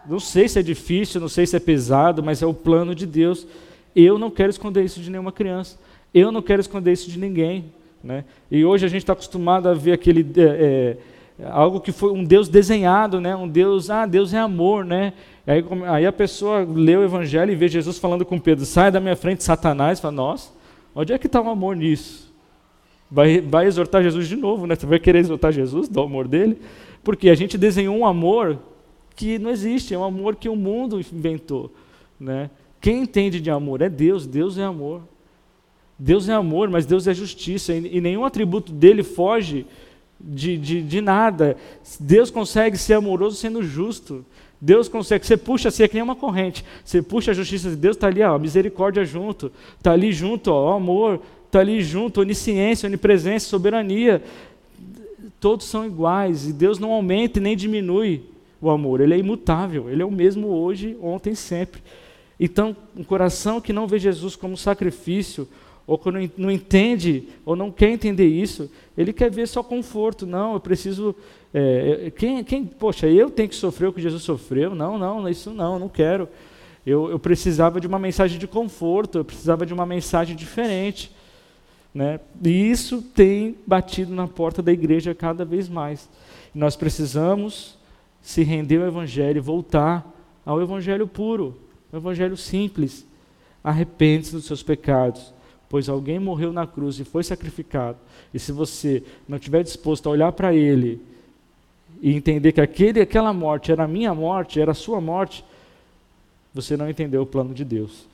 Não 0.05 0.19
sei 0.19 0.49
se 0.49 0.59
é 0.59 0.61
difícil, 0.61 1.21
não 1.21 1.29
sei 1.29 1.47
se 1.47 1.55
é 1.55 1.61
pesado, 1.61 2.21
mas 2.21 2.41
é 2.41 2.45
o 2.45 2.53
plano 2.53 2.93
de 2.93 3.05
Deus. 3.05 3.47
Eu 3.95 4.19
não 4.19 4.29
quero 4.29 4.49
esconder 4.49 4.83
isso 4.83 4.99
de 4.99 5.09
nenhuma 5.09 5.31
criança. 5.31 5.79
Eu 6.13 6.29
não 6.29 6.41
quero 6.41 6.59
esconder 6.59 6.91
isso 6.91 7.09
de 7.09 7.17
ninguém. 7.17 7.71
Né? 8.03 8.25
E 8.51 8.65
hoje 8.65 8.85
a 8.85 8.89
gente 8.89 9.03
está 9.03 9.13
acostumado 9.13 9.69
a 9.69 9.73
ver 9.73 9.93
aquele 9.93 10.29
é, 10.35 10.97
é, 11.39 11.47
algo 11.49 11.79
que 11.79 11.93
foi 11.93 12.11
um 12.11 12.25
Deus 12.25 12.49
desenhado, 12.49 13.21
né? 13.21 13.33
Um 13.33 13.47
Deus, 13.47 13.89
ah, 13.89 14.05
Deus 14.05 14.33
é 14.33 14.39
amor, 14.39 14.83
né? 14.83 15.13
Aí, 15.47 15.63
aí 15.87 16.05
a 16.05 16.11
pessoa 16.11 16.67
lê 16.69 16.97
o 16.97 17.03
Evangelho 17.03 17.53
e 17.53 17.55
vê 17.55 17.69
Jesus 17.69 17.97
falando 17.97 18.25
com 18.25 18.37
Pedro: 18.37 18.65
sai 18.65 18.91
da 18.91 18.99
minha 18.99 19.15
frente, 19.15 19.41
Satanás. 19.41 20.01
Fala, 20.01 20.11
nossa, 20.11 20.51
onde 20.93 21.13
é 21.13 21.17
que 21.17 21.27
está 21.27 21.39
o 21.39 21.49
amor 21.49 21.77
nisso? 21.77 22.32
Vai, 23.13 23.41
vai 23.41 23.67
exortar 23.67 24.01
Jesus 24.01 24.27
de 24.27 24.35
novo, 24.35 24.65
né? 24.65 24.73
Você 24.73 24.87
vai 24.87 24.97
querer 24.97 25.19
exortar 25.19 25.51
Jesus 25.51 25.87
do 25.87 26.01
amor 26.01 26.27
dele? 26.27 26.57
Porque 27.03 27.29
a 27.29 27.35
gente 27.35 27.59
desenhou 27.59 27.95
um 27.95 28.07
amor 28.07 28.57
que 29.15 29.37
não 29.37 29.51
existe, 29.51 29.93
é 29.93 29.97
um 29.97 30.03
amor 30.03 30.35
que 30.35 30.49
o 30.49 30.55
mundo 30.55 30.99
inventou. 30.99 31.71
Né? 32.19 32.49
Quem 32.81 33.03
entende 33.03 33.39
de 33.39 33.51
amor 33.51 33.83
é 33.83 33.89
Deus, 33.89 34.25
Deus 34.25 34.57
é 34.57 34.63
amor. 34.63 35.03
Deus 35.99 36.27
é 36.27 36.33
amor, 36.33 36.71
mas 36.71 36.87
Deus 36.87 37.07
é 37.07 37.13
justiça, 37.13 37.71
e, 37.71 38.01
nenhum 38.01 38.25
atributo 38.25 38.71
dele 38.71 39.03
foge 39.03 39.67
de, 40.19 40.57
de, 40.57 40.81
de 40.81 40.99
nada. 40.99 41.55
Deus 41.99 42.31
consegue 42.31 42.79
ser 42.79 42.95
amoroso 42.95 43.35
sendo 43.35 43.61
justo. 43.61 44.25
Deus 44.59 44.89
consegue, 44.89 45.23
você 45.23 45.37
puxa 45.37 45.69
assim, 45.69 45.83
é 45.83 45.87
que 45.87 45.93
nem 45.93 46.01
uma 46.01 46.15
corrente. 46.15 46.65
Você 46.83 46.99
puxa 46.99 47.29
a 47.29 47.35
justiça 47.35 47.69
de 47.69 47.75
Deus, 47.75 47.95
está 47.95 48.07
ali, 48.07 48.23
ó, 48.23 48.33
a 48.33 48.39
misericórdia 48.39 49.05
junto, 49.05 49.51
está 49.77 49.91
ali 49.91 50.11
junto, 50.11 50.49
ó, 50.49 50.71
o 50.71 50.75
amor, 50.75 51.21
está 51.53 51.59
ali 51.59 51.83
junto, 51.83 52.21
onisciência, 52.21 52.87
onipresença, 52.87 53.47
soberania. 53.47 54.23
Todos 55.39 55.67
são 55.67 55.85
iguais, 55.85 56.47
e 56.47 56.53
Deus 56.53 56.79
não 56.79 56.91
aumenta 56.91 57.37
e 57.37 57.41
nem 57.41 57.55
diminui 57.55 58.23
o 58.59 58.71
amor. 58.71 59.01
Ele 59.01 59.13
é 59.13 59.17
imutável, 59.19 59.87
ele 59.89 60.01
é 60.01 60.05
o 60.05 60.11
mesmo 60.11 60.47
hoje, 60.47 60.97
ontem, 60.99 61.35
sempre. 61.35 61.83
Então, 62.39 62.75
um 62.97 63.03
coração 63.03 63.61
que 63.61 63.71
não 63.71 63.85
vê 63.85 63.99
Jesus 63.99 64.35
como 64.35 64.57
sacrifício 64.57 65.47
ou 65.85 65.97
quando 65.97 66.31
não 66.37 66.49
entende, 66.49 67.27
ou 67.45 67.55
não 67.55 67.69
quer 67.69 67.89
entender 67.89 68.25
isso, 68.25 68.71
ele 68.97 69.11
quer 69.11 69.29
ver 69.29 69.47
só 69.47 69.61
conforto. 69.61 70.25
Não, 70.25 70.53
eu 70.53 70.59
preciso. 70.59 71.13
É, 71.53 72.11
quem, 72.15 72.43
quem, 72.43 72.65
poxa, 72.65 73.05
eu 73.05 73.29
tenho 73.29 73.49
que 73.49 73.55
sofrer 73.55 73.89
o 73.89 73.93
que 73.93 74.01
Jesus 74.01 74.23
sofreu? 74.23 74.73
Não, 74.73 74.97
não, 74.97 75.27
isso 75.29 75.51
não, 75.51 75.77
não 75.77 75.89
quero. 75.89 76.27
Eu, 76.85 77.11
eu 77.11 77.19
precisava 77.19 77.79
de 77.79 77.87
uma 77.87 77.99
mensagem 77.99 78.39
de 78.39 78.47
conforto, 78.47 79.19
eu 79.19 79.25
precisava 79.25 79.65
de 79.65 79.73
uma 79.73 79.85
mensagem 79.85 80.35
diferente. 80.35 81.11
Né? 81.93 82.19
E 82.43 82.49
isso 82.49 83.01
tem 83.01 83.55
batido 83.67 84.13
na 84.13 84.27
porta 84.27 84.61
da 84.61 84.71
igreja 84.71 85.13
cada 85.13 85.45
vez 85.45 85.69
mais. 85.69 86.09
Nós 86.53 86.75
precisamos 86.75 87.77
se 88.21 88.41
render 88.43 88.77
ao 88.77 88.87
Evangelho 88.87 89.37
e 89.37 89.41
voltar 89.41 90.09
ao 90.45 90.61
Evangelho 90.61 91.07
puro, 91.07 91.55
ao 91.91 91.99
Evangelho 91.99 92.35
simples. 92.35 93.05
Arrepende-se 93.63 94.31
dos 94.31 94.45
seus 94.45 94.63
pecados, 94.63 95.33
pois 95.69 95.87
alguém 95.87 96.19
morreu 96.19 96.51
na 96.51 96.65
cruz 96.65 96.99
e 96.99 97.03
foi 97.03 97.23
sacrificado. 97.23 97.97
E 98.33 98.39
se 98.39 98.51
você 98.51 99.03
não 99.27 99.37
estiver 99.37 99.63
disposto 99.63 100.07
a 100.07 100.11
olhar 100.11 100.31
para 100.31 100.53
ele 100.53 101.01
e 102.01 102.13
entender 102.13 102.51
que 102.51 102.61
aquele, 102.61 102.99
aquela 102.99 103.31
morte 103.33 103.71
era 103.71 103.83
a 103.83 103.87
minha 103.87 104.13
morte, 104.13 104.59
era 104.59 104.71
a 104.71 104.75
sua 104.75 104.99
morte, 104.99 105.45
você 106.53 106.75
não 106.75 106.89
entendeu 106.89 107.21
o 107.21 107.25
plano 107.25 107.53
de 107.53 107.63
Deus. 107.63 108.05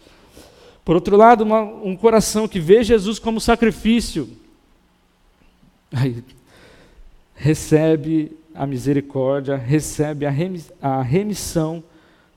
Por 0.84 0.96
outro 0.96 1.16
lado, 1.16 1.44
uma, 1.44 1.62
um 1.62 1.96
coração 1.96 2.48
que 2.48 2.60
vê 2.60 2.84
Jesus 2.84 3.20
como 3.20 3.40
sacrifício, 3.40 4.30
aí, 5.92 6.24
recebe 7.36 8.32
a 8.54 8.66
misericórdia, 8.66 9.56
recebe 9.56 10.26
a 10.26 11.02
remissão 11.02 11.84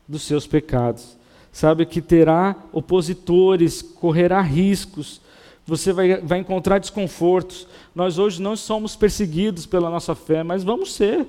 dos 0.07 0.23
seus 0.23 0.47
pecados. 0.47 1.17
Sabe 1.51 1.85
que 1.85 2.01
terá 2.01 2.57
opositores, 2.73 3.83
correrá 3.83 4.41
riscos, 4.41 5.21
você 5.67 5.93
vai, 5.93 6.17
vai 6.17 6.39
encontrar 6.39 6.79
desconfortos. 6.79 7.67
Nós 7.95 8.19
hoje 8.19 8.43
não 8.43 8.57
somos 8.57 8.97
perseguidos 8.97 9.67
pela 9.67 9.91
nossa 9.91 10.15
fé, 10.15 10.43
mas 10.43 10.65
vamos 10.65 10.93
ser. 10.93 11.27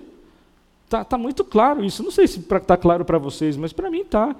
Está 0.86 1.04
tá 1.04 1.18
muito 1.18 1.44
claro 1.44 1.84
isso. 1.84 2.04
Não 2.04 2.12
sei 2.12 2.28
se 2.28 2.40
está 2.40 2.78
claro 2.78 3.06
para 3.06 3.18
vocês, 3.18 3.56
mas 3.56 3.74
para 3.74 3.92
mim 3.92 4.02
está. 4.02 4.36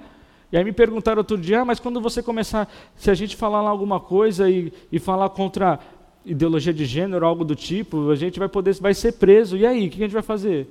E 0.54 0.56
aí 0.56 0.62
me 0.62 0.70
perguntaram 0.70 1.18
outro 1.18 1.36
dia, 1.36 1.62
ah, 1.62 1.64
mas 1.64 1.80
quando 1.80 2.00
você 2.00 2.22
começar, 2.22 2.72
se 2.96 3.10
a 3.10 3.14
gente 3.14 3.34
falar 3.34 3.60
lá 3.60 3.70
alguma 3.70 3.98
coisa 3.98 4.48
e, 4.48 4.72
e 4.92 5.00
falar 5.00 5.28
contra 5.30 5.80
ideologia 6.24 6.72
de 6.72 6.84
gênero, 6.84 7.26
algo 7.26 7.44
do 7.44 7.56
tipo, 7.56 8.08
a 8.08 8.14
gente 8.14 8.38
vai 8.38 8.48
poder, 8.48 8.72
vai 8.74 8.94
ser 8.94 9.14
preso. 9.14 9.56
E 9.56 9.66
aí, 9.66 9.88
o 9.88 9.90
que 9.90 9.96
a 9.96 10.04
gente 10.06 10.12
vai 10.12 10.22
fazer? 10.22 10.68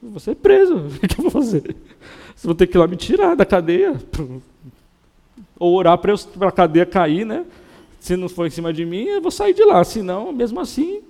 Vou 0.00 0.20
ser 0.20 0.36
preso. 0.36 0.76
O 1.02 1.08
que 1.08 1.18
eu 1.18 1.22
vou 1.24 1.32
fazer? 1.32 1.74
Vão 2.44 2.54
ter 2.54 2.68
que 2.68 2.76
ir 2.76 2.78
lá 2.78 2.86
me 2.86 2.94
tirar 2.94 3.34
da 3.34 3.44
cadeia. 3.44 4.00
Ou 5.58 5.74
orar 5.74 5.98
para 5.98 6.14
a 6.46 6.52
cadeia 6.52 6.86
cair, 6.86 7.26
né? 7.26 7.44
Se 7.98 8.16
não 8.16 8.28
for 8.28 8.46
em 8.46 8.50
cima 8.50 8.72
de 8.72 8.86
mim, 8.86 9.06
eu 9.06 9.20
vou 9.20 9.32
sair 9.32 9.52
de 9.52 9.64
lá. 9.64 9.82
Se 9.82 10.00
não, 10.00 10.32
mesmo 10.32 10.60
assim, 10.60 11.02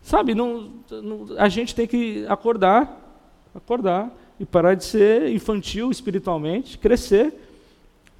sabe, 0.00 0.34
não, 0.34 0.70
não, 0.90 1.26
a 1.36 1.50
gente 1.50 1.74
tem 1.74 1.86
que 1.86 2.24
acordar, 2.26 3.20
acordar 3.54 4.10
e 4.42 4.44
parar 4.44 4.74
de 4.74 4.84
ser 4.84 5.28
infantil 5.28 5.88
espiritualmente, 5.88 6.76
crescer. 6.76 7.32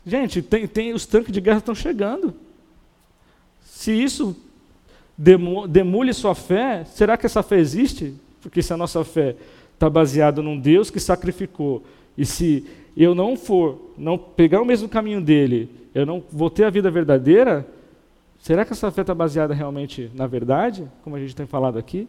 Gente, 0.06 0.40
tem, 0.40 0.68
tem, 0.68 0.92
os 0.92 1.04
tanques 1.04 1.32
de 1.32 1.40
guerra 1.40 1.58
estão 1.58 1.74
chegando. 1.74 2.32
Se 3.64 3.90
isso 3.90 4.36
demule 5.18 6.14
sua 6.14 6.36
fé, 6.36 6.84
será 6.84 7.16
que 7.16 7.26
essa 7.26 7.42
fé 7.42 7.58
existe? 7.58 8.14
Porque 8.40 8.62
se 8.62 8.72
a 8.72 8.76
nossa 8.76 9.02
fé 9.02 9.34
está 9.74 9.90
baseada 9.90 10.40
num 10.40 10.58
Deus 10.58 10.90
que 10.90 11.00
sacrificou, 11.00 11.82
e 12.16 12.24
se 12.24 12.64
eu 12.96 13.16
não 13.16 13.36
for, 13.36 13.92
não 13.98 14.16
pegar 14.16 14.62
o 14.62 14.64
mesmo 14.64 14.88
caminho 14.88 15.20
dele, 15.20 15.68
eu 15.92 16.06
não 16.06 16.22
vou 16.30 16.48
ter 16.48 16.62
a 16.62 16.70
vida 16.70 16.88
verdadeira, 16.88 17.66
será 18.40 18.64
que 18.64 18.72
essa 18.72 18.92
fé 18.92 19.00
está 19.00 19.14
baseada 19.14 19.54
realmente 19.54 20.08
na 20.14 20.28
verdade, 20.28 20.88
como 21.02 21.16
a 21.16 21.18
gente 21.18 21.34
tem 21.34 21.46
falado 21.46 21.78
aqui? 21.78 22.06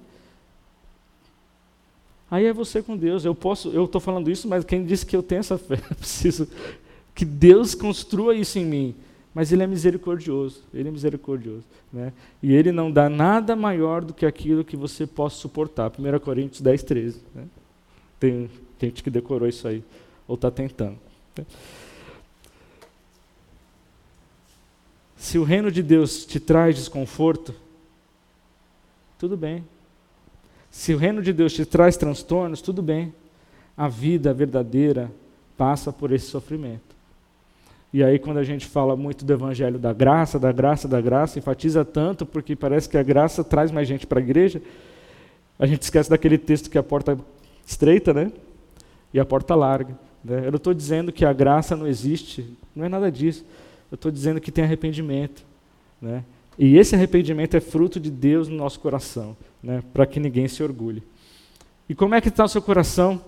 Aí 2.34 2.48
é 2.48 2.52
você 2.52 2.82
com 2.82 2.98
Deus. 2.98 3.24
Eu 3.24 3.36
posso, 3.36 3.70
eu 3.70 3.86
estou 3.86 4.02
falando 4.02 4.32
isso, 4.32 4.48
mas 4.48 4.66
quem 4.66 4.84
disse 4.84 5.06
que 5.06 5.16
eu 5.16 5.22
tenho 5.22 5.42
essa 5.42 5.56
fé? 5.56 5.76
Eu 5.88 5.96
preciso 5.96 6.48
que 7.14 7.24
Deus 7.24 7.76
construa 7.76 8.34
isso 8.34 8.58
em 8.58 8.66
mim. 8.66 8.96
Mas 9.36 9.52
Ele 9.52 9.62
é 9.62 9.68
misericordioso. 9.68 10.64
Ele 10.74 10.90
é 10.90 10.92
misericordioso, 10.92 11.64
né? 11.92 12.12
E 12.42 12.52
Ele 12.52 12.72
não 12.72 12.92
dá 12.92 13.08
nada 13.08 13.56
maior 13.56 14.04
do 14.04 14.16
que 14.16 14.26
aquilo 14.26 14.64
que 14.66 14.76
você 14.76 15.06
possa 15.06 15.36
suportar. 15.36 15.92
1 15.92 16.20
Coríntios 16.22 16.60
10, 16.60 16.82
13. 16.82 17.22
Né? 17.36 17.46
Tem 18.20 18.50
gente 18.82 19.04
que 19.04 19.12
decorou 19.12 19.48
isso 19.48 19.68
aí 19.68 19.84
ou 20.28 20.34
está 20.34 20.50
tentando. 20.50 20.98
Né? 21.38 21.46
Se 25.16 25.38
o 25.38 25.44
reino 25.44 25.72
de 25.72 25.84
Deus 25.84 26.26
te 26.26 26.40
traz 26.40 26.76
desconforto, 26.76 27.54
tudo 29.20 29.38
bem, 29.38 29.64
se 30.74 30.92
o 30.92 30.98
reino 30.98 31.22
de 31.22 31.32
Deus 31.32 31.54
te 31.54 31.68
traz 31.68 31.96
transtornos, 31.96 32.60
tudo 32.60 32.82
bem. 32.82 33.14
A 33.78 33.88
vida 33.88 34.34
verdadeira 34.34 35.12
passa 35.56 35.94
por 35.94 36.12
esse 36.12 36.26
sofrimento. 36.26 36.96
E 37.94 38.04
aí, 38.04 38.18
quando 38.18 38.40
a 38.40 38.44
gente 38.44 38.66
fala 38.66 38.96
muito 38.96 39.24
do 39.24 39.32
evangelho 39.32 39.78
da 39.78 39.94
graça, 39.94 40.40
da 40.40 40.52
graça, 40.52 40.88
da 40.88 41.00
graça, 41.00 41.38
enfatiza 41.38 41.86
tanto 41.86 42.26
porque 42.26 42.56
parece 42.56 42.90
que 42.90 42.98
a 42.98 43.04
graça 43.04 43.44
traz 43.44 43.70
mais 43.70 43.88
gente 43.88 44.08
para 44.08 44.20
a 44.20 44.24
igreja, 44.24 44.64
a 45.60 45.68
gente 45.68 45.84
esquece 45.84 46.10
daquele 46.10 46.40
texto 46.40 46.72
que 46.72 46.78
a 46.78 46.84
porta 46.84 47.12
é 47.12 47.18
estreita, 47.68 48.12
né? 48.12 48.32
E 49.14 49.20
a 49.20 49.26
porta 49.26 49.54
larga. 49.54 49.96
Né? 50.24 50.40
Eu 50.40 50.52
não 50.54 50.58
estou 50.58 50.74
dizendo 50.74 51.12
que 51.12 51.24
a 51.24 51.32
graça 51.32 51.76
não 51.76 51.86
existe, 51.86 52.52
não 52.76 52.84
é 52.84 52.90
nada 52.90 53.12
disso. 53.12 53.46
Eu 53.92 53.96
estou 53.96 54.12
dizendo 54.12 54.42
que 54.42 54.52
tem 54.52 54.64
arrependimento. 54.64 55.46
Né? 56.02 56.24
E 56.58 56.78
esse 56.78 56.95
arrependimento 56.95 57.56
é 57.56 57.60
fruto 57.60 57.99
de 57.99 58.12
Deus 58.12 58.47
no 58.47 58.56
nosso 58.56 58.80
coração, 58.80 59.36
né, 59.62 59.84
para 59.93 60.06
que 60.06 60.20
ninguém 60.20 60.47
se 60.47 60.62
orgulhe. 60.64 61.04
E 61.89 61.95
como 61.95 62.16
é 62.16 62.22
que 62.22 62.30
está 62.30 62.43
o 62.45 62.47
seu 62.47 62.62
coração? 62.62 63.22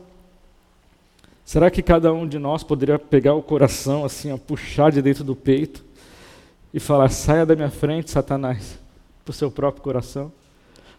Será 1.43 1.69
que 1.69 1.83
cada 1.83 2.11
um 2.11 2.27
de 2.27 2.39
nós 2.39 2.63
poderia 2.63 2.97
pegar 2.97 3.35
o 3.35 3.41
coração 3.41 4.03
assim, 4.03 4.31
ó, 4.31 4.37
puxar 4.37 4.91
de 4.91 5.01
dentro 5.01 5.23
do 5.23 5.35
peito 5.35 5.83
e 6.73 6.79
falar: 6.79 7.09
saia 7.09 7.45
da 7.45 7.55
minha 7.55 7.69
frente, 7.69 8.09
Satanás, 8.09 8.79
para 9.23 9.31
o 9.31 9.33
seu 9.33 9.51
próprio 9.51 9.83
coração? 9.83 10.31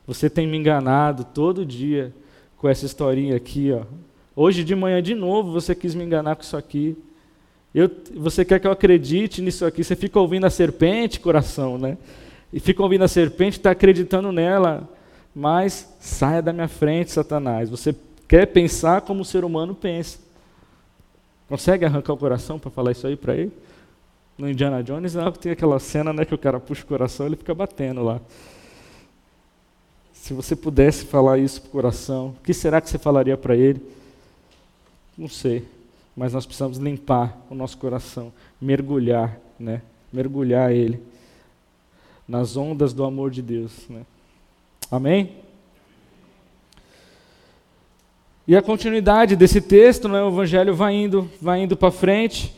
Você 0.07 0.31
tem 0.31 0.47
me 0.47 0.57
enganado 0.57 1.25
todo 1.25 1.67
dia 1.67 2.15
com 2.57 2.69
essa 2.69 2.87
historinha 2.87 3.35
aqui. 3.35 3.73
Ó. 3.73 3.83
Hoje 4.37 4.63
de 4.63 4.75
manhã, 4.75 5.03
de 5.03 5.15
novo, 5.15 5.51
você 5.51 5.75
quis 5.75 5.95
me 5.95 6.05
enganar 6.05 6.37
com 6.37 6.43
isso 6.43 6.57
aqui. 6.57 6.97
Eu, 7.77 7.91
você 8.15 8.43
quer 8.43 8.59
que 8.59 8.67
eu 8.67 8.71
acredite 8.71 9.43
nisso 9.43 9.67
aqui? 9.67 9.85
Você 9.85 9.95
fica 9.95 10.19
ouvindo 10.19 10.47
a 10.47 10.51
serpente, 10.51 11.21
coração, 11.21 11.77
né? 11.77 11.99
E 12.51 12.59
fica 12.59 12.83
ouvindo 12.83 13.05
a 13.05 13.09
serpente, 13.09 13.59
está 13.59 13.73
acreditando 13.73 14.33
nela. 14.33 14.89
Mas 15.35 15.95
saia 16.01 16.41
da 16.41 16.55
minha 16.55 16.69
frente, 16.69 17.13
Satanás. 17.13 17.69
Você 17.69 17.95
quer 18.27 18.47
pensar 18.47 19.03
como 19.03 19.21
o 19.21 19.25
ser 19.27 19.45
humano 19.45 19.75
pensa. 19.75 20.19
Consegue 21.51 21.85
arrancar 21.85 22.15
o 22.15 22.17
coração 22.17 22.59
para 22.59 22.71
falar 22.71 22.93
isso 22.93 23.07
aí 23.07 23.15
para 23.15 23.37
ele? 23.37 23.53
No 24.39 24.49
Indiana 24.49 24.83
Jones, 24.83 25.15
não, 25.15 25.31
tem 25.31 25.53
aquela 25.53 25.79
cena 25.79 26.15
né, 26.15 26.25
que 26.25 26.35
o 26.35 26.39
cara 26.39 26.59
puxa 26.59 26.83
o 26.83 26.87
coração 26.87 27.27
ele 27.27 27.37
fica 27.37 27.55
batendo 27.55 28.03
lá. 28.03 28.23
Se 30.15 30.33
você 30.33 30.57
pudesse 30.57 31.05
falar 31.05 31.37
isso 31.37 31.61
para 31.61 31.69
o 31.69 31.73
coração, 31.73 32.29
o 32.29 32.43
que 32.43 32.55
será 32.55 32.81
que 32.81 32.89
você 32.89 32.97
falaria 32.97 33.37
para 33.37 33.55
ele? 33.55 33.83
Não 35.17 35.29
sei 35.29 35.76
mas 36.17 36.33
nós 36.33 36.47
precisamos 36.47 36.79
limpar 36.79 37.37
o 37.51 37.55
nosso 37.55 37.77
coração, 37.77 38.33
mergulhar, 38.61 39.39
né? 39.59 39.83
Mergulhar 40.13 40.73
ele 40.73 41.01
nas 42.27 42.57
ondas 42.57 42.93
do 42.95 43.05
amor 43.05 43.31
de 43.31 43.43
Deus, 43.43 43.87
né? 43.89 44.01
Amém? 44.91 45.33
E 48.49 48.57
a 48.57 48.63
continuidade 48.63 49.37
desse 49.37 49.61
texto, 49.61 50.09
né, 50.09 50.23
o 50.23 50.29
evangelho 50.29 50.75
vai 50.75 50.95
indo, 50.95 51.29
vai 51.43 51.63
indo 51.63 51.77
para 51.77 51.91
frente. 51.91 52.55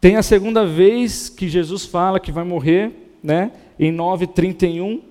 Tem 0.00 0.16
a 0.16 0.22
segunda 0.22 0.64
vez 0.64 1.28
que 1.28 1.48
Jesus 1.48 1.84
fala 1.84 2.20
que 2.20 2.30
vai 2.30 2.44
morrer, 2.44 3.16
né? 3.22 3.50
Em 3.78 3.92
9:31, 3.92 5.02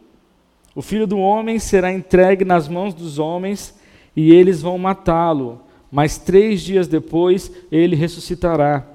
o 0.73 0.81
filho 0.81 1.05
do 1.05 1.19
homem 1.19 1.59
será 1.59 1.91
entregue 1.91 2.45
nas 2.45 2.67
mãos 2.67 2.93
dos 2.93 3.19
homens 3.19 3.77
e 4.15 4.33
eles 4.33 4.61
vão 4.61 4.77
matá-lo 4.77 5.66
mas 5.97 6.19
três 6.19 6.61
dias 6.61 6.87
depois 6.87 7.51
ele 7.71 7.95
ressuscitará. 7.95 8.85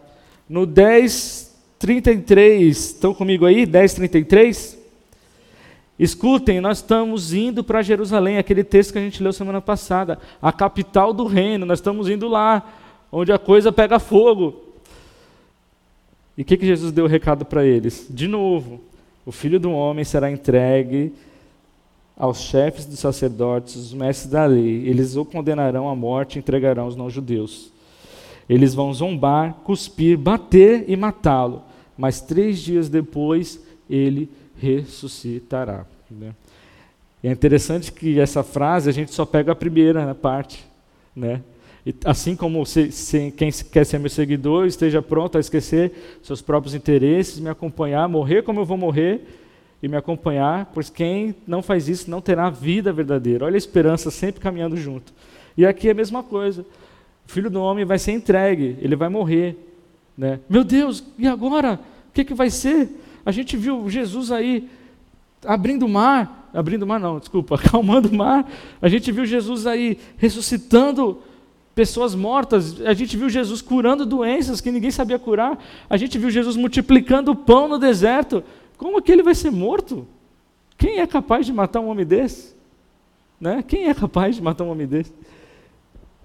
No 0.49 0.65
10:33, 0.65 2.69
estão 2.69 3.13
comigo 3.13 3.45
aí? 3.45 3.67
10:33. 3.67 4.79
Escutem, 5.99 6.61
nós 6.61 6.79
estamos 6.79 7.35
indo 7.35 7.65
para 7.65 7.83
Jerusalém, 7.83 8.39
aquele 8.39 8.63
texto 8.63 8.93
que 8.93 8.99
a 8.99 9.03
gente 9.03 9.21
leu 9.21 9.33
semana 9.33 9.61
passada, 9.61 10.17
a 10.41 10.53
capital 10.53 11.13
do 11.13 11.27
reino. 11.27 11.67
Nós 11.67 11.81
estamos 11.81 12.09
indo 12.09 12.29
lá, 12.29 12.73
onde 13.11 13.33
a 13.33 13.39
coisa 13.39 13.73
pega 13.73 13.99
fogo. 13.99 14.63
E 16.39 16.43
o 16.43 16.45
que, 16.45 16.57
que 16.57 16.67
Jesus 16.67 16.93
deu 16.93 17.07
o 17.07 17.09
recado 17.09 17.45
para 17.45 17.67
eles? 17.67 18.07
De 18.09 18.29
novo, 18.29 18.81
o 19.27 19.33
filho 19.33 19.59
do 19.59 19.73
homem 19.73 20.05
será 20.05 20.31
entregue 20.31 21.13
aos 22.17 22.41
chefes 22.41 22.85
dos 22.87 22.99
sacerdotes, 22.99 23.77
os 23.77 23.95
mestres 23.95 24.31
da 24.31 24.45
lei. 24.45 24.87
Eles 24.87 25.17
o 25.17 25.25
condenarão 25.25 25.89
à 25.89 25.95
morte 25.95 26.37
e 26.37 26.39
entregarão 26.39 26.87
os 26.87 26.97
não-judeus. 26.97 27.73
Eles 28.49 28.75
vão 28.75 28.93
zombar, 28.93 29.55
cuspir, 29.65 30.19
bater 30.19 30.85
e 30.89 30.97
matá-lo. 30.97 31.63
Mas 31.97 32.21
três 32.21 32.61
dias 32.61 32.89
depois 32.89 33.61
ele 33.89 34.29
ressuscitará. 34.59 35.87
Né? 36.11 36.35
É 37.23 37.31
interessante 37.31 37.93
que 37.93 38.19
essa 38.19 38.43
frase 38.43 38.89
a 38.89 38.93
gente 38.93 39.13
só 39.13 39.25
pega 39.25 39.53
a 39.53 39.57
primeira 39.57 40.05
né, 40.05 40.15
parte, 40.15 40.65
né? 41.15 41.41
E 41.85 41.93
assim 42.05 42.37
como 42.37 42.65
se, 42.65 42.93
se, 42.93 43.33
quem 43.33 43.51
quer 43.51 43.85
ser 43.85 43.99
meu 43.99 44.09
seguidor 44.09 44.67
esteja 44.67 45.03
pronto 45.03 45.37
a 45.37 45.41
esquecer 45.41 46.19
seus 46.23 46.41
próprios 46.41 46.77
interesses, 46.77 47.41
me 47.41 47.49
acompanhar, 47.49 48.09
morrer 48.09 48.43
como 48.43 48.61
eu 48.61 48.65
vou 48.65 48.77
morrer 48.77 49.42
e 49.83 49.89
me 49.89 49.97
acompanhar, 49.97 50.71
pois 50.73 50.89
quem 50.89 51.35
não 51.47 51.61
faz 51.61 51.89
isso 51.89 52.09
não 52.09 52.21
terá 52.21 52.49
vida 52.49 52.93
verdadeira. 52.93 53.45
Olha 53.45 53.57
a 53.57 53.59
esperança 53.59 54.11
sempre 54.11 54.41
caminhando 54.41 54.77
junto. 54.77 55.13
E 55.57 55.67
aqui 55.67 55.89
é 55.89 55.91
a 55.91 55.95
mesma 55.95 56.23
coisa. 56.23 56.63
O 57.27 57.31
filho 57.33 57.51
do 57.51 57.61
homem 57.61 57.85
vai 57.85 57.99
ser 57.99 58.13
entregue, 58.13 58.79
ele 58.81 58.95
vai 58.95 59.09
morrer. 59.09 59.57
Né? 60.17 60.39
Meu 60.49 60.63
Deus, 60.63 61.05
e 61.19 61.27
agora? 61.27 61.81
O 62.11 62.13
que, 62.13 62.25
que 62.25 62.35
vai 62.35 62.49
ser? 62.49 62.91
A 63.27 63.33
gente 63.33 63.57
viu 63.57 63.89
Jesus 63.91 64.31
aí 64.31 64.69
abrindo 65.45 65.85
o 65.85 65.89
mar, 65.89 66.51
abrindo 66.55 66.85
o 66.85 66.87
mar 66.87 67.01
não, 67.01 67.19
desculpa, 67.19 67.57
acalmando 67.61 68.09
o 68.09 68.15
mar. 68.15 68.49
A 68.81 68.89
gente 68.89 69.11
viu 69.11 69.27
Jesus 69.27 69.67
aí 69.67 69.99
ressuscitando 70.17 71.19
pessoas 71.75 72.15
mortas. 72.15 72.81
A 72.83 72.95
gente 72.95 73.17
viu 73.17 73.29
Jesus 73.29 73.61
curando 73.61 74.07
doenças 74.07 74.61
que 74.61 74.71
ninguém 74.71 74.91
sabia 74.91 75.19
curar. 75.19 75.59
A 75.89 75.97
gente 75.97 76.19
viu 76.19 76.31
Jesus 76.31 76.57
multiplicando 76.57 77.33
o 77.33 77.37
pão 77.37 77.67
no 77.67 77.79
deserto. 77.79 78.45
Como 78.83 79.01
que 79.01 79.13
ele 79.13 79.23
vai 79.23 79.33
ser 79.37 79.53
morto? 79.53 80.05
Quem 80.77 80.99
é 80.99 81.07
capaz 81.07 81.47
de 81.47 81.53
matar 81.53 81.79
um 81.79 81.87
homem 81.87 82.05
desse? 82.05 82.53
Né? 83.41 83.63
Quem 83.63 83.89
é 83.89 83.95
capaz 83.95 84.35
de 84.35 84.43
matar 84.43 84.65
um 84.65 84.71
homem 84.71 84.89
desse? 84.89 85.13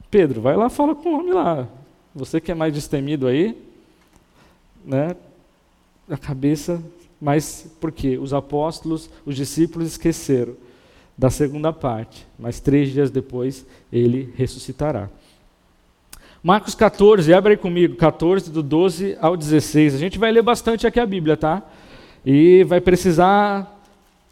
Pedro, 0.10 0.41
vai 0.41 0.58
lá, 0.58 0.68
fala 0.68 0.95
com 0.95 1.10
o 1.10 1.20
homem 1.20 1.34
lá. 1.34 1.68
Você 2.16 2.41
que 2.41 2.51
é 2.51 2.55
mais 2.55 2.74
destemido 2.74 3.28
aí, 3.28 3.55
né? 4.84 5.16
A 6.10 6.18
cabeça, 6.18 6.82
mas 7.22 7.70
por 7.80 7.91
quê? 7.91 8.18
Os 8.18 8.34
apóstolos, 8.34 9.08
os 9.24 9.36
discípulos 9.36 9.89
esqueceram 9.89 10.55
da 11.16 11.30
segunda 11.30 11.72
parte, 11.72 12.26
mas 12.39 12.60
três 12.60 12.91
dias 12.91 13.12
depois 13.12 13.68
ele 13.93 14.34
ressuscitará. 14.36 15.10
Marcos 16.41 16.74
14, 16.74 17.32
abre 17.36 17.51
aí 17.51 17.58
comigo, 17.58 17.95
14, 17.97 18.49
do 18.49 18.64
12 18.64 19.16
ao 19.22 19.38
16. 19.38 19.93
A 19.93 19.99
gente 19.99 20.18
vai 20.18 20.32
ler 20.32 20.41
bastante 20.41 20.88
aqui 20.88 20.99
a 20.99 21.05
Bíblia, 21.05 21.38
tá? 21.38 21.62
E 22.30 22.65
vai 22.65 22.82
precisar, 22.82 23.82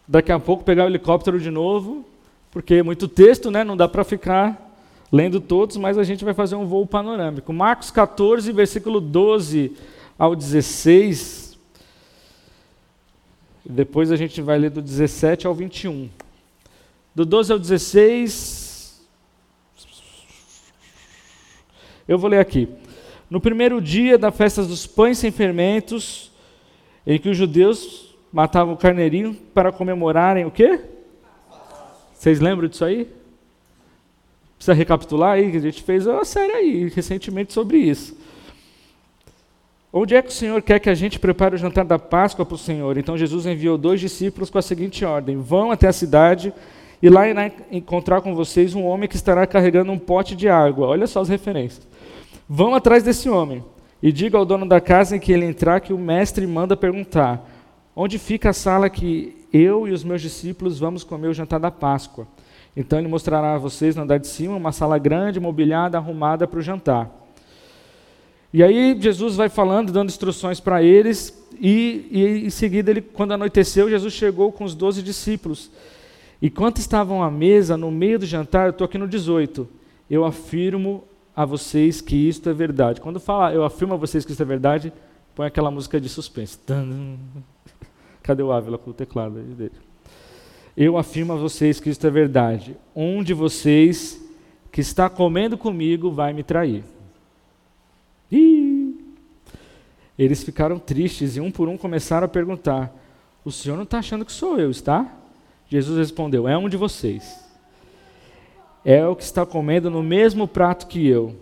daqui 0.06 0.30
a 0.30 0.38
pouco, 0.38 0.66
pegar 0.66 0.84
o 0.84 0.90
helicóptero 0.90 1.40
de 1.40 1.50
novo, 1.50 2.04
porque 2.52 2.74
é 2.74 2.84
muito 2.84 3.08
texto, 3.08 3.50
né? 3.50 3.64
Não 3.64 3.78
dá 3.78 3.88
para 3.88 4.04
ficar 4.04 4.78
lendo 5.10 5.40
todos, 5.40 5.78
mas 5.78 5.98
a 5.98 6.04
gente 6.04 6.26
vai 6.26 6.34
fazer 6.34 6.58
um 6.58 6.66
voo 6.66 6.86
panorâmico. 6.86 7.54
Marcos 7.54 7.92
14, 7.92 8.52
versículo 8.52 9.00
12 9.00 9.72
ao 10.20 10.36
16. 10.36 11.58
Depois 13.64 14.12
a 14.12 14.18
gente 14.18 14.42
vai 14.42 14.58
ler 14.58 14.72
do 14.72 14.82
17 14.82 15.48
ao 15.48 15.56
21. 15.56 16.10
Do 17.16 17.26
12 17.26 17.54
ao 17.54 17.58
16, 17.58 18.66
Eu 22.06 22.20
vou 22.20 22.30
ler 22.30 22.40
aqui. 22.40 22.68
No 23.30 23.40
primeiro 23.40 23.82
dia 23.82 24.18
da 24.18 24.32
festa 24.32 24.64
dos 24.64 24.86
pães 24.86 25.18
sem 25.18 25.32
fermentos, 25.32 26.30
em 27.06 27.20
que 27.20 27.30
os 27.30 27.38
judeus 27.38 28.16
matavam 28.32 28.74
o 28.74 28.78
carneirinho 28.78 29.36
para 29.54 29.72
comemorarem 29.72 30.46
o 30.46 30.52
quê? 30.52 30.80
Vocês 32.14 32.40
lembram 32.40 32.68
disso 32.68 32.84
aí? 32.84 33.08
Precisa 34.58 34.74
recapitular 34.74 35.34
aí, 35.34 35.52
que 35.52 35.58
a 35.58 35.62
gente 35.62 35.84
fez 35.84 36.08
uma 36.08 36.26
série 36.26 36.54
aí 36.54 36.90
recentemente 36.90 37.54
sobre 37.54 37.78
isso. 37.78 38.18
Onde 39.94 40.16
é 40.16 40.22
que 40.22 40.30
o 40.30 40.34
Senhor 40.34 40.62
quer 40.62 40.80
que 40.80 40.90
a 40.90 40.96
gente 40.96 41.20
prepare 41.20 41.56
o 41.56 41.58
jantar 41.58 41.86
da 41.86 42.00
Páscoa 42.00 42.46
para 42.46 42.56
o 42.56 42.58
Senhor? 42.58 42.98
Então 42.98 43.18
Jesus 43.18 43.46
enviou 43.46 43.78
dois 43.78 44.00
discípulos 44.00 44.50
com 44.50 44.58
a 44.58 44.62
seguinte 44.62 45.06
ordem: 45.06 45.38
Vão 45.38 45.72
até 45.72 45.88
a 45.88 45.94
cidade 45.94 46.52
e 47.02 47.10
lá 47.10 47.24
encontrar 47.72 48.22
com 48.22 48.34
vocês 48.36 48.74
um 48.74 48.84
homem 48.84 49.08
que 49.08 49.16
estará 49.16 49.46
carregando 49.46 49.92
um 49.92 50.00
pote 50.00 50.36
de 50.36 50.50
água. 50.50 50.88
Olha 50.88 51.08
só 51.08 51.22
as 51.22 51.30
referências. 51.30 51.88
Vão 52.50 52.76
atrás 52.76 53.04
desse 53.04 53.30
homem 53.30 53.64
e 54.06 54.12
diga 54.12 54.38
ao 54.38 54.46
dono 54.46 54.68
da 54.68 54.80
casa 54.80 55.16
em 55.16 55.20
que 55.20 55.34
ele 55.34 55.46
entrar 55.46 55.82
que 55.82 55.92
o 55.92 55.98
mestre 55.98 56.46
manda 56.46 56.78
perguntar: 56.78 57.44
onde 57.96 58.20
fica 58.20 58.52
a 58.52 58.54
sala 58.54 58.88
que 58.88 59.36
eu 59.52 59.88
e 59.88 59.92
os 59.92 60.04
meus 60.04 60.22
discípulos 60.22 60.78
vamos 60.78 61.04
comer 61.04 61.28
o 61.28 61.34
jantar 61.34 61.60
da 61.60 61.72
Páscoa? 61.72 62.28
Então 62.78 63.00
ele 63.00 63.08
mostrará 63.08 63.56
a 63.56 63.58
vocês 63.58 63.96
no 63.96 64.04
andar 64.04 64.20
de 64.20 64.28
cima 64.28 64.56
uma 64.56 64.72
sala 64.72 65.00
grande, 65.00 65.40
mobiliada, 65.40 65.98
arrumada 65.98 66.46
para 66.46 66.60
o 66.60 66.62
jantar. 66.62 67.10
E 68.54 68.62
aí 68.62 68.96
Jesus 69.00 69.36
vai 69.36 69.50
falando, 69.50 69.92
dando 69.92 70.10
instruções 70.10 70.60
para 70.60 70.84
eles, 70.84 71.44
e, 71.60 72.08
e, 72.12 72.46
em 72.46 72.50
seguida, 72.52 72.92
ele, 72.92 73.02
quando 73.02 73.34
anoiteceu, 73.34 73.90
Jesus 73.90 74.14
chegou 74.14 74.52
com 74.52 74.66
os 74.66 74.76
doze 74.76 75.02
discípulos. 75.02 75.72
E 76.40 76.52
quando 76.52 76.78
estavam 76.78 77.24
à 77.24 77.32
mesa, 77.32 77.76
no 77.76 77.90
meio 77.90 78.20
do 78.20 78.26
jantar, 78.28 78.68
eu 78.68 78.70
estou 78.70 78.86
aqui 78.86 79.00
no 79.00 79.08
18, 79.08 79.68
eu 80.12 80.24
afirmo 80.24 81.04
a 81.36 81.44
vocês 81.44 82.00
que 82.00 82.16
isto 82.16 82.50
é 82.50 82.54
verdade. 82.54 83.02
Quando 83.02 83.20
fala, 83.20 83.54
eu 83.54 83.64
afirmo 83.64 83.94
a 83.94 83.98
vocês 83.98 84.24
que 84.24 84.32
isto 84.32 84.42
é 84.42 84.46
verdade, 84.46 84.94
põe 85.36 85.46
aquela 85.46 85.70
música 85.70 86.00
de 86.00 86.08
suspense. 86.08 86.58
Cadê 88.24 88.42
o 88.42 88.52
Ávila 88.52 88.78
com 88.78 88.92
o 88.92 88.94
teclado 88.94 89.36
dele? 89.36 89.74
Eu 90.78 90.98
afirmo 90.98 91.34
a 91.34 91.36
vocês 91.36 91.80
que 91.80 91.90
isto 91.90 92.08
é 92.08 92.10
verdade. 92.10 92.76
Um 92.96 93.22
de 93.22 93.34
vocês 93.34 94.22
que 94.72 94.82
está 94.82 95.10
comendo 95.10 95.58
comigo 95.58 96.12
vai 96.12 96.34
me 96.34 96.44
trair. 96.44 96.84
Ih! 98.32 98.96
Eles 100.18 100.44
ficaram 100.44 100.80
tristes 100.80 101.36
e 101.36 101.42
um 101.42 101.52
por 101.52 101.68
um 101.68 101.78
começaram 101.78 102.26
a 102.26 102.30
perguntar: 102.30 102.94
O 103.44 103.52
senhor 103.52 103.76
não 103.76 103.84
está 103.84 104.00
achando 104.00 104.26
que 104.26 104.32
sou 104.32 104.60
eu, 104.60 104.72
está? 104.72 105.14
Jesus 105.70 105.98
respondeu: 105.98 106.48
É 106.48 106.58
um 106.58 106.68
de 106.68 106.78
vocês 106.78 107.45
é 108.86 109.06
o 109.08 109.16
que 109.16 109.24
está 109.24 109.44
comendo 109.44 109.90
no 109.90 110.04
mesmo 110.04 110.48
prato 110.48 110.86
que 110.86 111.08
eu, 111.08 111.36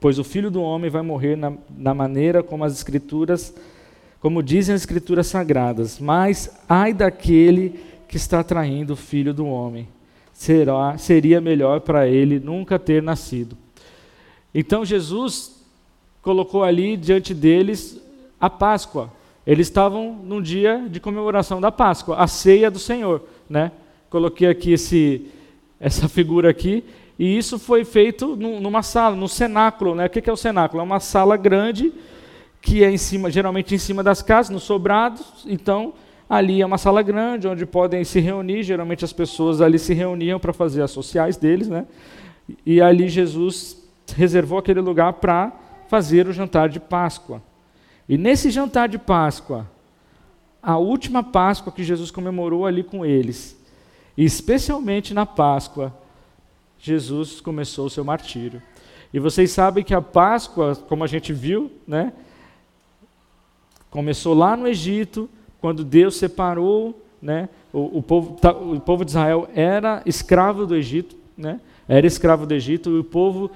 pois 0.00 0.18
o 0.18 0.24
filho 0.24 0.50
do 0.50 0.60
homem 0.60 0.90
vai 0.90 1.02
morrer 1.02 1.36
na, 1.36 1.52
na 1.70 1.94
maneira 1.94 2.42
como 2.42 2.64
as 2.64 2.72
escrituras, 2.72 3.54
como 4.20 4.42
dizem 4.42 4.74
as 4.74 4.80
escrituras 4.80 5.28
sagradas. 5.28 6.00
Mas 6.00 6.50
ai 6.68 6.92
daquele 6.92 7.78
que 8.08 8.16
está 8.16 8.42
traindo 8.42 8.94
o 8.94 8.96
filho 8.96 9.32
do 9.32 9.46
homem. 9.46 9.86
Será, 10.32 10.98
seria 10.98 11.40
melhor 11.40 11.80
para 11.80 12.08
ele 12.08 12.40
nunca 12.40 12.76
ter 12.76 13.00
nascido. 13.00 13.56
Então 14.52 14.84
Jesus 14.84 15.62
colocou 16.20 16.64
ali 16.64 16.96
diante 16.96 17.32
deles 17.32 18.00
a 18.40 18.50
Páscoa. 18.50 19.12
Eles 19.46 19.68
estavam 19.68 20.14
num 20.24 20.42
dia 20.42 20.86
de 20.90 20.98
comemoração 20.98 21.60
da 21.60 21.70
Páscoa, 21.70 22.16
a 22.16 22.26
ceia 22.26 22.70
do 22.70 22.80
Senhor, 22.80 23.22
né? 23.48 23.70
Coloquei 24.08 24.48
aqui 24.48 24.72
esse 24.72 25.30
essa 25.80 26.08
figura 26.08 26.50
aqui, 26.50 26.84
e 27.18 27.36
isso 27.36 27.58
foi 27.58 27.84
feito 27.84 28.36
numa 28.36 28.82
sala, 28.82 29.16
no 29.16 29.28
cenáculo. 29.28 29.94
Né? 29.94 30.06
O 30.06 30.10
que 30.10 30.28
é 30.28 30.32
o 30.32 30.36
cenáculo? 30.36 30.80
É 30.80 30.84
uma 30.84 31.00
sala 31.00 31.36
grande 31.36 31.92
que 32.62 32.84
é 32.84 32.90
em 32.90 32.98
cima, 32.98 33.30
geralmente 33.30 33.74
em 33.74 33.78
cima 33.78 34.02
das 34.02 34.22
casas, 34.22 34.50
nos 34.50 34.62
sobrados. 34.62 35.44
Então, 35.46 35.94
ali 36.28 36.62
é 36.62 36.66
uma 36.66 36.78
sala 36.78 37.02
grande 37.02 37.48
onde 37.48 37.66
podem 37.66 38.04
se 38.04 38.20
reunir. 38.20 38.62
Geralmente 38.62 39.04
as 39.04 39.12
pessoas 39.12 39.60
ali 39.60 39.78
se 39.78 39.94
reuniam 39.94 40.38
para 40.38 40.52
fazer 40.52 40.82
as 40.82 40.90
sociais 40.90 41.36
deles, 41.36 41.68
né? 41.68 41.86
E 42.64 42.80
ali 42.80 43.08
Jesus 43.08 43.82
reservou 44.16 44.58
aquele 44.58 44.80
lugar 44.80 45.14
para 45.14 45.52
fazer 45.88 46.26
o 46.26 46.32
jantar 46.32 46.68
de 46.68 46.80
Páscoa. 46.80 47.42
E 48.08 48.16
nesse 48.16 48.50
jantar 48.50 48.88
de 48.88 48.98
Páscoa, 48.98 49.68
a 50.62 50.78
última 50.78 51.22
Páscoa 51.22 51.72
que 51.72 51.84
Jesus 51.84 52.10
comemorou 52.10 52.66
ali 52.66 52.82
com 52.82 53.04
eles, 53.04 53.59
e 54.20 54.24
especialmente 54.26 55.14
na 55.14 55.24
Páscoa, 55.24 55.94
Jesus 56.78 57.40
começou 57.40 57.86
o 57.86 57.90
seu 57.90 58.04
martírio. 58.04 58.60
E 59.14 59.18
vocês 59.18 59.50
sabem 59.50 59.82
que 59.82 59.94
a 59.94 60.02
Páscoa, 60.02 60.76
como 60.76 61.02
a 61.02 61.06
gente 61.06 61.32
viu, 61.32 61.72
né, 61.88 62.12
começou 63.90 64.34
lá 64.34 64.58
no 64.58 64.68
Egito, 64.68 65.26
quando 65.58 65.82
Deus 65.82 66.16
separou, 66.16 67.02
né, 67.22 67.48
o, 67.72 67.96
o, 67.96 68.02
povo, 68.02 68.36
o 68.74 68.78
povo 68.78 69.06
de 69.06 69.12
Israel 69.12 69.48
era 69.54 70.02
escravo 70.04 70.66
do 70.66 70.76
Egito, 70.76 71.16
né, 71.34 71.58
era 71.88 72.06
escravo 72.06 72.44
do 72.44 72.52
Egito, 72.52 72.90
e 72.90 72.98
o 72.98 73.04
povo 73.04 73.50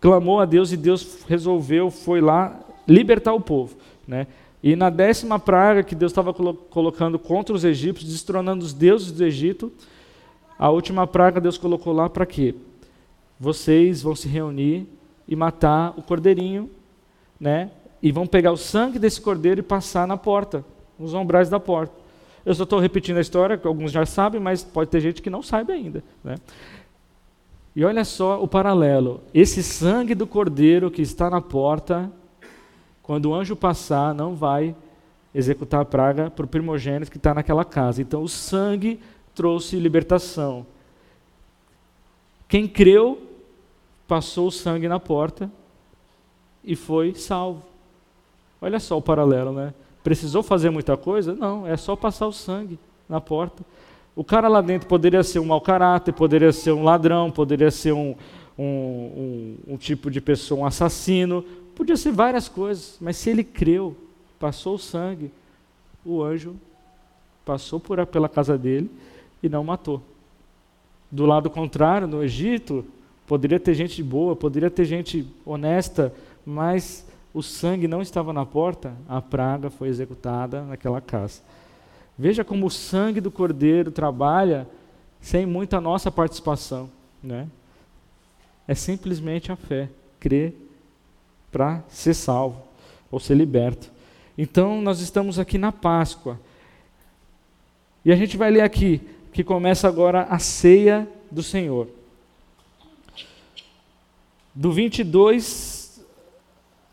clamou 0.00 0.38
a 0.38 0.44
Deus 0.44 0.70
e 0.70 0.76
Deus 0.76 1.24
resolveu, 1.28 1.90
foi 1.90 2.20
lá 2.20 2.60
libertar 2.86 3.32
o 3.32 3.40
povo. 3.40 3.76
Né. 4.06 4.28
E 4.62 4.76
na 4.76 4.90
décima 4.90 5.40
praga 5.40 5.82
que 5.82 5.96
Deus 5.96 6.12
estava 6.12 6.32
colocando 6.32 7.18
contra 7.18 7.52
os 7.52 7.64
egípcios, 7.64 8.12
destronando 8.12 8.64
os 8.64 8.72
deuses 8.72 9.10
do 9.10 9.24
Egito, 9.24 9.72
a 10.58 10.70
última 10.70 11.06
praga 11.06 11.40
Deus 11.40 11.58
colocou 11.58 11.92
lá 11.92 12.08
para 12.08 12.26
quê? 12.26 12.54
Vocês 13.38 14.02
vão 14.02 14.14
se 14.14 14.28
reunir 14.28 14.86
e 15.26 15.34
matar 15.34 15.94
o 15.96 16.02
cordeirinho, 16.02 16.70
né? 17.38 17.70
E 18.02 18.12
vão 18.12 18.26
pegar 18.26 18.52
o 18.52 18.56
sangue 18.56 18.98
desse 18.98 19.20
cordeiro 19.20 19.60
e 19.60 19.62
passar 19.62 20.06
na 20.06 20.16
porta, 20.16 20.64
nos 20.98 21.14
umbrais 21.14 21.48
da 21.48 21.58
porta. 21.58 21.94
Eu 22.44 22.54
só 22.54 22.64
estou 22.64 22.78
repetindo 22.78 23.16
a 23.16 23.22
história, 23.22 23.56
que 23.56 23.66
alguns 23.66 23.90
já 23.90 24.04
sabem, 24.04 24.40
mas 24.40 24.62
pode 24.62 24.90
ter 24.90 25.00
gente 25.00 25.22
que 25.22 25.30
não 25.30 25.42
sabe 25.42 25.72
ainda. 25.72 26.04
Né? 26.22 26.36
E 27.74 27.84
olha 27.84 28.04
só 28.04 28.42
o 28.42 28.46
paralelo. 28.46 29.22
Esse 29.32 29.62
sangue 29.62 30.14
do 30.14 30.26
cordeiro 30.26 30.90
que 30.90 31.02
está 31.02 31.30
na 31.30 31.40
porta, 31.40 32.10
quando 33.02 33.26
o 33.26 33.34
anjo 33.34 33.56
passar, 33.56 34.14
não 34.14 34.34
vai 34.34 34.76
executar 35.34 35.80
a 35.80 35.84
praga 35.84 36.30
para 36.30 36.44
o 36.44 36.48
primogênito 36.48 37.10
que 37.10 37.16
está 37.16 37.34
naquela 37.34 37.64
casa. 37.64 38.00
Então 38.00 38.22
o 38.22 38.28
sangue 38.28 39.00
trouxe 39.34 39.76
libertação. 39.76 40.66
Quem 42.48 42.68
creu, 42.68 43.20
passou 44.06 44.48
o 44.48 44.52
sangue 44.52 44.86
na 44.86 45.00
porta 45.00 45.50
e 46.62 46.76
foi 46.76 47.14
salvo. 47.14 47.62
Olha 48.60 48.78
só 48.78 48.96
o 48.96 49.02
paralelo, 49.02 49.52
né? 49.52 49.74
Precisou 50.02 50.42
fazer 50.42 50.70
muita 50.70 50.96
coisa? 50.96 51.34
Não, 51.34 51.66
é 51.66 51.76
só 51.76 51.96
passar 51.96 52.26
o 52.26 52.32
sangue 52.32 52.78
na 53.08 53.20
porta. 53.20 53.64
O 54.14 54.22
cara 54.22 54.48
lá 54.48 54.60
dentro 54.60 54.86
poderia 54.86 55.22
ser 55.22 55.38
um 55.38 55.46
mau 55.46 55.60
caráter, 55.60 56.12
poderia 56.12 56.52
ser 56.52 56.72
um 56.72 56.84
ladrão, 56.84 57.30
poderia 57.30 57.70
ser 57.70 57.92
um, 57.92 58.14
um, 58.56 58.64
um, 58.64 59.56
um 59.74 59.76
tipo 59.76 60.10
de 60.10 60.20
pessoa, 60.20 60.60
um 60.60 60.66
assassino, 60.66 61.42
podia 61.74 61.96
ser 61.96 62.12
várias 62.12 62.48
coisas, 62.48 62.96
mas 63.00 63.16
se 63.16 63.30
ele 63.30 63.42
creu, 63.42 63.96
passou 64.38 64.76
o 64.76 64.78
sangue, 64.78 65.32
o 66.04 66.22
anjo 66.22 66.54
passou 67.44 67.80
por, 67.80 68.04
pela 68.06 68.28
casa 68.28 68.56
dele 68.56 68.90
e 69.46 69.48
não 69.48 69.64
matou. 69.64 70.02
Do 71.10 71.26
lado 71.26 71.48
contrário, 71.50 72.06
no 72.06 72.22
Egito, 72.22 72.84
poderia 73.26 73.60
ter 73.60 73.74
gente 73.74 74.02
boa, 74.02 74.34
poderia 74.34 74.70
ter 74.70 74.84
gente 74.84 75.26
honesta, 75.44 76.12
mas 76.44 77.06
o 77.32 77.42
sangue 77.42 77.88
não 77.88 78.02
estava 78.02 78.32
na 78.32 78.46
porta, 78.46 78.94
a 79.08 79.20
praga 79.20 79.70
foi 79.70 79.88
executada 79.88 80.62
naquela 80.62 81.00
casa. 81.00 81.42
Veja 82.16 82.44
como 82.44 82.66
o 82.66 82.70
sangue 82.70 83.20
do 83.20 83.30
cordeiro 83.30 83.90
trabalha 83.90 84.68
sem 85.20 85.44
muita 85.44 85.80
nossa 85.80 86.10
participação, 86.10 86.88
né? 87.22 87.48
É 88.68 88.74
simplesmente 88.74 89.50
a 89.50 89.56
fé, 89.56 89.88
crer 90.20 90.54
para 91.50 91.82
ser 91.88 92.14
salvo 92.14 92.62
ou 93.10 93.20
ser 93.20 93.34
liberto. 93.34 93.90
Então, 94.36 94.80
nós 94.80 95.00
estamos 95.00 95.38
aqui 95.38 95.58
na 95.58 95.70
Páscoa. 95.70 96.40
E 98.04 98.12
a 98.12 98.16
gente 98.16 98.36
vai 98.36 98.50
ler 98.50 98.62
aqui, 98.62 99.00
que 99.34 99.44
começa 99.44 99.86
agora 99.86 100.22
a 100.22 100.38
ceia 100.38 101.06
do 101.30 101.42
Senhor. 101.42 101.88
Do 104.54 104.72
22 104.72 106.00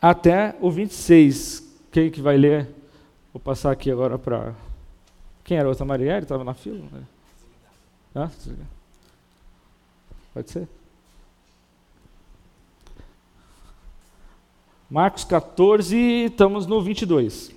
até 0.00 0.54
o 0.60 0.70
26. 0.70 1.62
Quem 1.90 2.10
que 2.10 2.20
vai 2.20 2.36
ler? 2.36 2.68
Vou 3.32 3.40
passar 3.40 3.70
aqui 3.70 3.90
agora 3.90 4.18
para. 4.18 4.54
Quem 5.44 5.56
era 5.56 5.66
a 5.66 5.70
outra 5.70 5.86
Marielle? 5.86 6.24
Estava 6.24 6.44
na 6.44 6.52
fila? 6.52 6.84
Ah, 8.14 8.30
pode 10.34 10.50
ser? 10.50 10.68
Marcos 14.90 15.24
14, 15.24 15.96
estamos 16.26 16.66
no 16.66 16.82
22. 16.82 17.50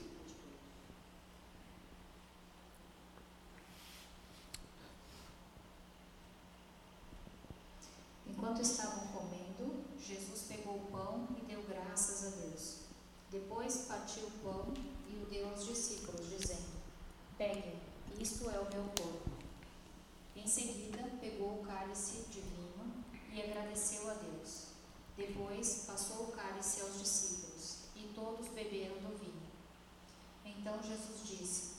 Enquanto 8.26 8.62
estavam 8.62 9.08
comendo, 9.08 9.84
Jesus 10.00 10.46
pegou 10.48 10.76
o 10.76 10.86
pão 10.92 11.28
e 11.38 11.42
deu 11.46 11.62
graças 11.68 12.28
a 12.28 12.42
Deus. 12.42 12.78
Depois 13.30 13.86
partiu 13.88 14.24
o 14.28 14.32
pão 14.42 14.74
e 15.10 15.16
o 15.16 15.26
deu 15.26 15.50
aos 15.50 15.68
discípulos, 15.68 16.30
dizendo: 16.30 16.70
Peguem, 17.38 17.74
isto 18.18 18.50
é 18.50 18.60
o 18.60 18.70
meu 18.74 18.86
corpo. 18.98 19.30
Em 20.36 20.48
seguida, 20.48 21.04
pegou 21.20 21.60
o 21.60 21.66
cálice 21.66 22.24
de 22.32 22.40
vinho 22.40 22.94
e 23.34 23.42
agradeceu 23.42 24.10
a 24.10 24.14
Deus. 24.14 24.68
Depois 25.18 25.86
passou 25.88 26.26
o 26.26 26.32
cálice 26.34 26.82
aos 26.82 27.00
discípulos, 27.00 27.78
e 27.96 28.12
todos 28.14 28.48
beberam 28.50 28.98
do 28.98 29.18
vinho. 29.18 29.42
Então 30.46 30.78
Jesus 30.84 31.24
disse: 31.24 31.72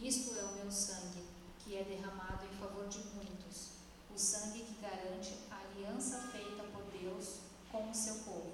Isto 0.00 0.38
é 0.38 0.44
o 0.44 0.54
meu 0.54 0.70
sangue, 0.70 1.22
que 1.58 1.76
é 1.76 1.84
derramado 1.84 2.46
em 2.46 2.56
favor 2.56 2.88
de 2.88 2.98
muitos, 3.14 3.70
o 4.14 4.18
sangue 4.18 4.60
que 4.60 4.80
garante 4.80 5.34
a 5.50 5.58
aliança 5.58 6.20
feita 6.32 6.62
por 6.72 6.84
Deus 6.98 7.40
com 7.70 7.90
o 7.90 7.94
seu 7.94 8.14
povo. 8.16 8.52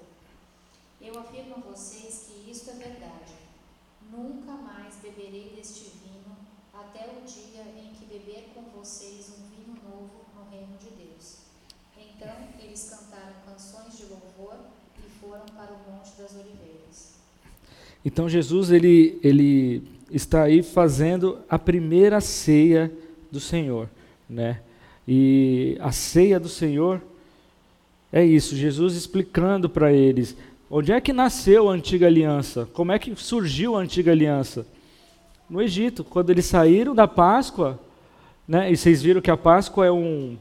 Eu 0.99 1.19
afirmo 1.19 1.55
a 1.55 1.71
vocês 1.71 2.27
que 2.27 2.49
isto 2.49 2.69
é 2.71 2.73
verdade. 2.73 3.33
Nunca 4.11 4.51
mais 4.53 4.95
beberei 4.95 5.53
deste 5.55 5.85
vinho 5.85 6.35
até 7.01 7.09
o 7.09 7.25
dia 7.25 7.63
em 7.81 7.89
que 7.95 8.05
beber 8.05 8.49
com 8.53 8.61
vocês 8.77 9.31
um 9.31 9.49
vinho 9.49 9.75
novo 9.83 10.09
no 10.35 10.49
reino 10.51 10.77
de 10.79 10.89
Deus. 11.03 11.37
Então 11.97 12.31
eles 12.63 12.89
cantaram 12.89 13.33
canções 13.47 13.97
de 13.97 14.03
louvor 14.03 14.59
e 14.99 15.09
foram 15.19 15.45
para 15.55 15.71
o 15.73 15.91
Monte 15.91 16.11
das 16.17 16.33
Oliveiras. 16.35 17.15
Então 18.05 18.29
Jesus 18.29 18.71
ele, 18.71 19.19
ele 19.23 19.83
está 20.11 20.43
aí 20.43 20.61
fazendo 20.61 21.39
a 21.49 21.57
primeira 21.57 22.21
ceia 22.21 22.91
do 23.31 23.39
Senhor, 23.39 23.89
né? 24.29 24.61
E 25.07 25.77
a 25.79 25.91
ceia 25.91 26.39
do 26.39 26.49
Senhor 26.49 27.01
é 28.13 28.23
isso, 28.23 28.55
Jesus 28.55 28.95
explicando 28.95 29.69
para 29.69 29.91
eles 29.91 30.37
onde 30.69 30.91
é 30.91 31.01
que 31.01 31.11
nasceu 31.11 31.67
a 31.67 31.73
antiga 31.73 32.05
aliança, 32.05 32.69
como 32.73 32.91
é 32.91 32.99
que 32.99 33.13
surgiu 33.15 33.75
a 33.75 33.79
antiga 33.79 34.11
aliança. 34.11 34.65
No 35.51 35.61
Egito, 35.61 36.05
quando 36.05 36.29
eles 36.29 36.45
saíram 36.45 36.95
da 36.95 37.05
Páscoa, 37.05 37.77
né? 38.47 38.71
E 38.71 38.77
vocês 38.77 39.01
viram 39.01 39.19
que 39.19 39.29
a 39.29 39.35
Páscoa 39.35 39.85
é 39.85 39.91
um 39.91 40.37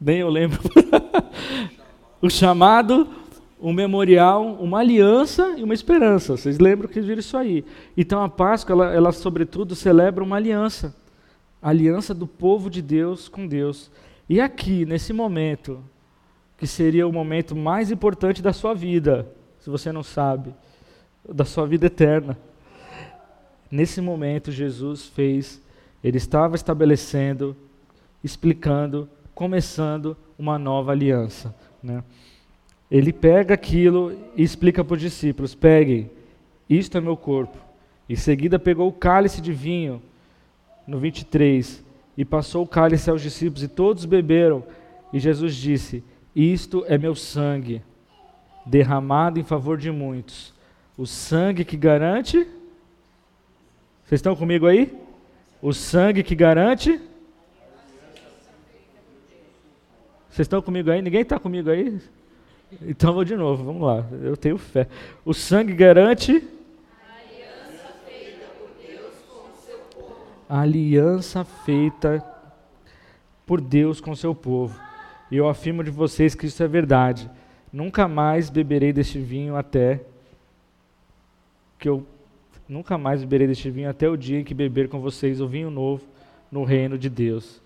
nem 0.00 0.20
eu 0.20 0.30
lembro. 0.30 0.58
o 2.22 2.30
chamado, 2.30 3.06
um 3.60 3.70
memorial, 3.70 4.54
uma 4.54 4.78
aliança 4.78 5.56
e 5.58 5.62
uma 5.62 5.74
esperança. 5.74 6.38
Vocês 6.38 6.58
lembram 6.58 6.88
que 6.88 7.02
viram 7.02 7.20
isso 7.20 7.36
aí? 7.36 7.62
Então 7.94 8.22
a 8.22 8.30
Páscoa, 8.30 8.72
ela, 8.72 8.94
ela 8.94 9.12
sobretudo 9.12 9.74
celebra 9.74 10.24
uma 10.24 10.36
aliança. 10.36 10.96
A 11.60 11.68
aliança 11.68 12.14
do 12.14 12.26
povo 12.26 12.70
de 12.70 12.80
Deus 12.80 13.28
com 13.28 13.46
Deus. 13.46 13.90
E 14.26 14.40
aqui, 14.40 14.86
nesse 14.86 15.12
momento, 15.12 15.84
que 16.56 16.66
seria 16.66 17.06
o 17.06 17.12
momento 17.12 17.54
mais 17.54 17.90
importante 17.90 18.40
da 18.40 18.54
sua 18.54 18.72
vida, 18.72 19.30
se 19.60 19.68
você 19.68 19.92
não 19.92 20.02
sabe, 20.02 20.54
da 21.28 21.44
sua 21.44 21.66
vida 21.66 21.86
eterna. 21.86 22.38
Nesse 23.70 24.00
momento, 24.00 24.52
Jesus 24.52 25.06
fez, 25.06 25.60
ele 26.02 26.18
estava 26.18 26.54
estabelecendo, 26.54 27.56
explicando 28.22 29.08
começando 29.34 30.16
uma 30.38 30.58
nova 30.58 30.92
aliança. 30.92 31.54
Né? 31.82 32.02
Ele 32.90 33.12
pega 33.12 33.54
aquilo 33.54 34.16
e 34.36 34.42
explica 34.42 34.84
para 34.84 34.94
os 34.94 35.00
discípulos: 35.00 35.54
peguem, 35.54 36.10
isto 36.70 36.96
é 36.96 37.00
meu 37.00 37.16
corpo. 37.16 37.58
Em 38.08 38.16
seguida, 38.16 38.58
pegou 38.58 38.88
o 38.88 38.92
cálice 38.92 39.40
de 39.40 39.52
vinho, 39.52 40.00
no 40.86 40.98
23, 40.98 41.82
e 42.16 42.24
passou 42.24 42.62
o 42.62 42.68
cálice 42.68 43.10
aos 43.10 43.22
discípulos, 43.22 43.62
e 43.62 43.68
todos 43.68 44.04
beberam. 44.04 44.62
E 45.12 45.18
Jesus 45.18 45.56
disse: 45.56 46.04
Isto 46.34 46.84
é 46.86 46.96
meu 46.96 47.14
sangue, 47.14 47.82
derramado 48.64 49.40
em 49.40 49.44
favor 49.44 49.76
de 49.78 49.90
muitos. 49.90 50.53
O 50.96 51.06
sangue 51.06 51.64
que 51.64 51.76
garante. 51.76 52.38
Vocês 54.04 54.18
estão 54.18 54.36
comigo 54.36 54.66
aí? 54.66 54.96
O 55.60 55.72
sangue 55.72 56.22
que 56.22 56.34
garante 56.34 57.00
Vocês 60.34 60.46
estão 60.46 60.60
comigo 60.60 60.90
aí? 60.90 61.00
Ninguém 61.00 61.20
está 61.20 61.38
comigo 61.38 61.70
aí? 61.70 61.96
Então 62.82 63.12
vou 63.14 63.24
de 63.24 63.36
novo, 63.36 63.62
vamos 63.62 63.82
lá. 63.82 64.04
Eu 64.20 64.36
tenho 64.36 64.58
fé. 64.58 64.88
O 65.24 65.32
sangue 65.32 65.72
garante. 65.72 66.42
A 70.48 70.62
aliança 70.62 71.44
feita 71.44 72.20
por 73.46 73.60
Deus 73.60 74.00
com 74.00 74.16
seu 74.16 74.34
povo. 74.34 74.76
E 75.30 75.36
eu 75.36 75.48
afirmo 75.48 75.84
de 75.84 75.90
vocês 75.92 76.34
que 76.34 76.46
isso 76.46 76.60
é 76.64 76.66
verdade. 76.66 77.30
Nunca 77.72 78.08
mais 78.08 78.50
beberei 78.50 78.92
deste 78.92 79.20
vinho 79.20 79.54
até 79.54 80.00
que 81.84 81.88
eu 81.90 82.02
nunca 82.66 82.96
mais 82.96 83.20
beberei 83.20 83.46
deste 83.46 83.70
vinho 83.70 83.90
até 83.90 84.08
o 84.08 84.16
dia 84.16 84.40
em 84.40 84.42
que 84.42 84.54
beber 84.54 84.88
com 84.88 85.00
vocês 85.00 85.38
o 85.38 85.46
vinho 85.46 85.70
novo 85.70 86.02
no 86.50 86.64
reino 86.64 86.96
de 86.96 87.10
Deus. 87.10 87.60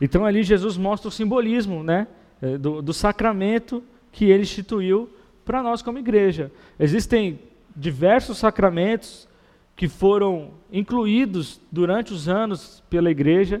Então 0.00 0.24
ali 0.24 0.42
Jesus 0.42 0.78
mostra 0.78 1.10
o 1.10 1.12
simbolismo 1.12 1.82
né, 1.82 2.06
é, 2.40 2.56
do, 2.56 2.80
do 2.80 2.94
sacramento 2.94 3.84
que 4.10 4.24
ele 4.30 4.44
instituiu 4.44 5.10
para 5.44 5.62
nós 5.62 5.82
como 5.82 5.98
igreja. 5.98 6.50
Existem 6.80 7.38
diversos 7.76 8.38
sacramentos 8.38 9.28
que 9.76 9.88
foram 9.88 10.52
incluídos 10.72 11.60
durante 11.70 12.14
os 12.14 12.30
anos 12.30 12.82
pela 12.88 13.10
igreja, 13.10 13.60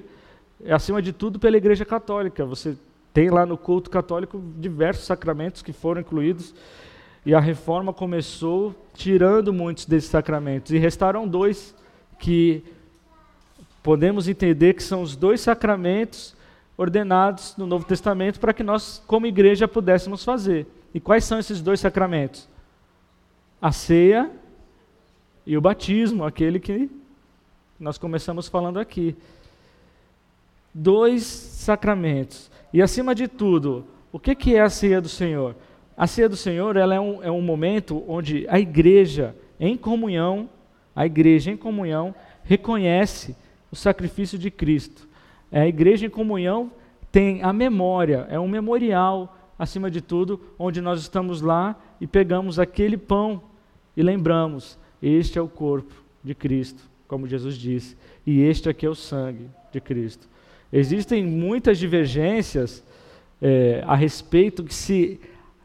acima 0.70 1.02
de 1.02 1.12
tudo 1.12 1.38
pela 1.38 1.58
igreja 1.58 1.84
católica. 1.84 2.46
Você 2.46 2.74
tem 3.12 3.28
lá 3.28 3.44
no 3.44 3.58
culto 3.58 3.90
católico 3.90 4.42
diversos 4.56 5.04
sacramentos 5.04 5.60
que 5.60 5.74
foram 5.74 6.00
incluídos 6.00 6.54
e 7.24 7.34
a 7.34 7.40
reforma 7.40 7.92
começou 7.92 8.74
tirando 8.94 9.52
muitos 9.52 9.86
desses 9.86 10.10
sacramentos 10.10 10.72
e 10.72 10.78
restaram 10.78 11.26
dois 11.26 11.74
que 12.18 12.62
podemos 13.82 14.28
entender 14.28 14.74
que 14.74 14.82
são 14.82 15.02
os 15.02 15.16
dois 15.16 15.40
sacramentos 15.40 16.34
ordenados 16.76 17.54
no 17.56 17.66
Novo 17.66 17.84
Testamento 17.84 18.40
para 18.40 18.52
que 18.52 18.62
nós, 18.62 19.02
como 19.06 19.26
igreja, 19.26 19.68
pudéssemos 19.68 20.24
fazer. 20.24 20.66
E 20.92 21.00
quais 21.00 21.24
são 21.24 21.38
esses 21.38 21.60
dois 21.60 21.80
sacramentos? 21.80 22.48
A 23.60 23.72
ceia 23.72 24.30
e 25.46 25.56
o 25.56 25.60
batismo, 25.60 26.24
aquele 26.24 26.58
que 26.58 26.90
nós 27.78 27.98
começamos 27.98 28.48
falando 28.48 28.78
aqui. 28.78 29.16
Dois 30.72 31.22
sacramentos. 31.24 32.50
E 32.72 32.82
acima 32.82 33.14
de 33.14 33.28
tudo, 33.28 33.84
o 34.12 34.18
que, 34.18 34.54
é 34.54 34.60
a 34.60 34.70
ceia 34.70 35.00
do 35.00 35.08
Senhor? 35.08 35.54
A 35.96 36.06
ceia 36.06 36.28
do 36.28 36.36
Senhor 36.36 36.76
ela 36.76 36.94
é, 36.94 37.00
um, 37.00 37.22
é 37.22 37.30
um 37.30 37.40
momento 37.40 38.02
onde 38.08 38.46
a 38.48 38.58
igreja, 38.58 39.34
em 39.60 39.76
comunhão, 39.76 40.48
a 40.94 41.06
igreja 41.06 41.50
em 41.50 41.56
comunhão, 41.56 42.14
reconhece 42.42 43.36
o 43.70 43.76
sacrifício 43.76 44.38
de 44.38 44.50
Cristo. 44.50 45.08
É, 45.50 45.62
a 45.62 45.68
igreja 45.68 46.06
em 46.06 46.10
comunhão 46.10 46.70
tem 47.12 47.42
a 47.42 47.52
memória, 47.52 48.26
é 48.28 48.38
um 48.40 48.48
memorial, 48.48 49.36
acima 49.56 49.88
de 49.88 50.00
tudo, 50.00 50.40
onde 50.58 50.80
nós 50.80 51.00
estamos 51.00 51.40
lá 51.40 51.76
e 52.00 52.06
pegamos 52.06 52.58
aquele 52.58 52.96
pão 52.96 53.40
e 53.96 54.02
lembramos: 54.02 54.76
este 55.00 55.38
é 55.38 55.42
o 55.42 55.48
corpo 55.48 55.94
de 56.24 56.34
Cristo, 56.34 56.82
como 57.06 57.28
Jesus 57.28 57.56
disse, 57.56 57.96
e 58.26 58.40
este 58.40 58.68
aqui 58.68 58.84
é 58.84 58.90
o 58.90 58.94
sangue 58.96 59.48
de 59.72 59.80
Cristo. 59.80 60.28
Existem 60.72 61.24
muitas 61.24 61.78
divergências 61.78 62.82
é, 63.40 63.84
a 63.86 63.94
respeito 63.94 64.64
que 64.64 64.74
se 64.74 65.20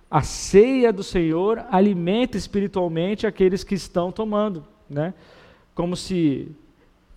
a 0.09 0.21
ceia 0.21 0.91
do 0.91 1.03
Senhor 1.03 1.63
alimenta 1.69 2.37
espiritualmente 2.37 3.27
aqueles 3.27 3.63
que 3.63 3.75
estão 3.75 4.11
tomando, 4.11 4.65
né? 4.89 5.13
Como 5.75 5.95
se 5.95 6.51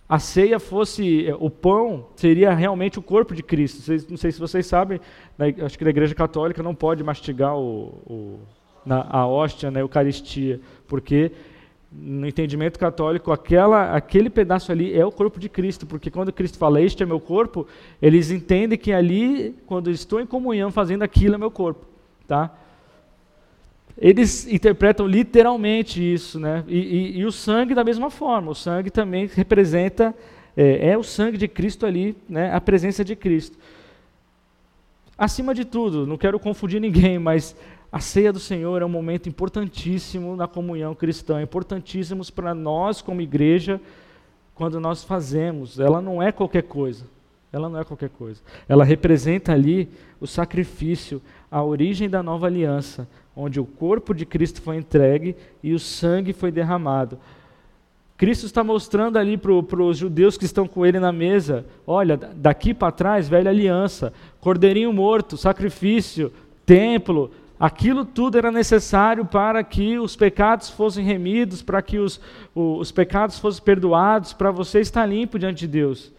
a 0.07 0.19
ceia 0.19 0.59
fosse 0.59 1.27
o 1.39 1.49
pão 1.49 2.07
seria 2.15 2.53
realmente 2.53 2.99
o 2.99 3.01
corpo 3.01 3.33
de 3.33 3.41
Cristo. 3.41 3.81
Vocês, 3.81 4.07
não 4.07 4.17
sei 4.17 4.31
se 4.31 4.39
vocês 4.39 4.65
sabem, 4.65 4.99
acho 5.65 5.77
que 5.77 5.83
na 5.83 5.89
Igreja 5.89 6.13
Católica 6.13 6.61
não 6.61 6.75
pode 6.75 7.03
mastigar 7.03 7.57
o, 7.57 7.97
o 8.05 8.39
na, 8.85 9.07
a 9.09 9.25
hóstia, 9.25 9.71
né, 9.71 9.79
a 9.79 9.83
Eucaristia, 9.83 10.59
porque 10.87 11.31
no 11.91 12.27
entendimento 12.27 12.77
católico 12.77 13.31
aquela, 13.31 13.95
aquele 13.95 14.29
pedaço 14.29 14.71
ali 14.71 14.97
é 14.97 15.05
o 15.05 15.11
corpo 15.11 15.39
de 15.39 15.47
Cristo, 15.47 15.85
porque 15.85 16.11
quando 16.11 16.33
Cristo 16.33 16.57
fala 16.57 16.81
este 16.81 17.01
é 17.01 17.05
meu 17.05 17.19
corpo, 17.19 17.65
eles 18.01 18.29
entendem 18.29 18.77
que 18.77 18.91
ali, 18.91 19.55
quando 19.65 19.89
estou 19.89 20.19
em 20.19 20.25
comunhão 20.25 20.71
fazendo 20.71 21.03
aquilo 21.03 21.35
é 21.35 21.37
meu 21.37 21.51
corpo, 21.51 21.85
tá? 22.27 22.51
Eles 23.97 24.47
interpretam 24.47 25.05
literalmente 25.05 26.01
isso, 26.01 26.39
né? 26.39 26.63
E, 26.67 26.77
e, 26.77 27.17
e, 27.19 27.25
o 27.25 27.31
sangue 27.31 27.75
da 27.75 27.83
mesma 27.83 28.09
forma. 28.09 28.51
O 28.51 28.55
sangue 28.55 28.89
também 28.89 29.29
representa 29.33 30.13
é, 30.57 30.89
é, 30.89 30.97
o 30.97 31.03
sangue 31.03 31.37
de 31.37 31.47
Cristo 31.47 31.85
ali, 31.85 32.15
né? 32.27 32.53
A 32.53 32.59
presença 32.59 33.03
de 33.03 33.15
Cristo. 33.15 33.57
Acima 35.17 35.53
de 35.53 35.63
tudo, 35.63 36.07
não 36.07 36.17
quero 36.17 36.39
confundir 36.39 36.81
ninguém, 36.81 37.19
mas 37.19 37.55
a 37.91 37.99
ceia 37.99 38.33
do 38.33 38.39
Senhor 38.39 38.81
é 38.81 38.85
um 38.85 38.89
momento 38.89 39.29
importantíssimo 39.29 40.35
na 40.35 40.47
comunhão 40.47 40.95
cristã, 40.95 41.39
importantíssimo 41.41 42.23
para 42.31 42.55
nós 42.55 43.01
como 43.01 43.21
igreja 43.21 43.79
quando 44.55 44.79
nós 44.79 45.03
fazemos. 45.03 45.79
Ela 45.79 46.01
não 46.01 46.21
é 46.21 46.31
qualquer 46.31 46.63
coisa. 46.63 47.05
Ela 47.51 47.69
não 47.69 47.79
é 47.79 47.83
qualquer 47.83 48.09
coisa. 48.09 48.41
Ela 48.67 48.83
representa 48.83 49.53
ali 49.53 49.87
o 50.19 50.25
sacrifício, 50.25 51.21
a 51.51 51.63
origem 51.63 52.09
da 52.09 52.23
nova 52.23 52.47
aliança, 52.47 53.07
onde 53.35 53.59
o 53.59 53.65
corpo 53.65 54.13
de 54.13 54.25
Cristo 54.25 54.61
foi 54.61 54.77
entregue 54.77 55.35
e 55.61 55.73
o 55.73 55.79
sangue 55.79 56.33
foi 56.33 56.51
derramado. 56.51 57.17
Cristo 58.15 58.45
está 58.45 58.63
mostrando 58.63 59.17
ali 59.17 59.37
para 59.37 59.51
os 59.51 59.97
judeus 59.97 60.37
que 60.37 60.45
estão 60.45 60.67
com 60.67 60.85
ele 60.85 60.99
na 60.99 61.11
mesa: 61.11 61.65
olha, 61.85 62.15
daqui 62.15 62.73
para 62.73 62.91
trás, 62.91 63.27
velha 63.27 63.49
aliança, 63.49 64.13
cordeirinho 64.39 64.93
morto, 64.93 65.35
sacrifício, 65.35 66.31
templo, 66.65 67.31
aquilo 67.59 68.05
tudo 68.05 68.37
era 68.37 68.51
necessário 68.51 69.25
para 69.25 69.63
que 69.63 69.97
os 69.97 70.15
pecados 70.15 70.69
fossem 70.69 71.03
remidos, 71.03 71.61
para 71.61 71.81
que 71.81 71.97
os, 71.97 72.21
os 72.53 72.91
pecados 72.91 73.39
fossem 73.39 73.63
perdoados, 73.63 74.31
para 74.31 74.51
você 74.51 74.79
estar 74.79 75.05
limpo 75.05 75.39
diante 75.39 75.61
de 75.61 75.67
Deus. 75.67 76.11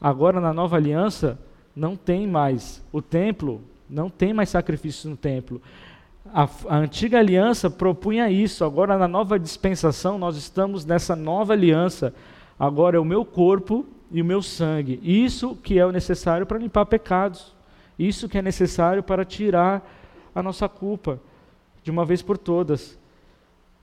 Agora, 0.00 0.40
na 0.40 0.52
nova 0.52 0.76
aliança, 0.76 1.38
não 1.74 1.96
tem 1.96 2.26
mais 2.26 2.82
o 2.92 3.02
templo, 3.02 3.60
não 3.90 4.08
tem 4.08 4.32
mais 4.32 4.48
sacrifício 4.48 5.10
no 5.10 5.16
templo. 5.16 5.60
A, 6.26 6.48
a, 6.68 6.76
antiga 6.76 7.18
aliança 7.18 7.70
propunha 7.70 8.30
isso, 8.30 8.64
agora 8.64 8.98
na 8.98 9.08
nova 9.08 9.38
dispensação 9.38 10.18
nós 10.18 10.36
estamos 10.36 10.84
nessa 10.84 11.16
nova 11.16 11.52
aliança. 11.52 12.14
Agora 12.58 12.96
é 12.96 13.00
o 13.00 13.04
meu 13.04 13.24
corpo 13.24 13.86
e 14.10 14.20
o 14.20 14.24
meu 14.24 14.42
sangue. 14.42 15.00
Isso 15.02 15.56
que 15.56 15.78
é 15.78 15.86
o 15.86 15.92
necessário 15.92 16.46
para 16.46 16.58
limpar 16.58 16.86
pecados. 16.86 17.54
Isso 17.98 18.28
que 18.28 18.38
é 18.38 18.42
necessário 18.42 19.02
para 19.02 19.24
tirar 19.24 19.88
a 20.34 20.42
nossa 20.42 20.68
culpa 20.68 21.20
de 21.82 21.90
uma 21.90 22.04
vez 22.04 22.22
por 22.22 22.36
todas. 22.36 22.98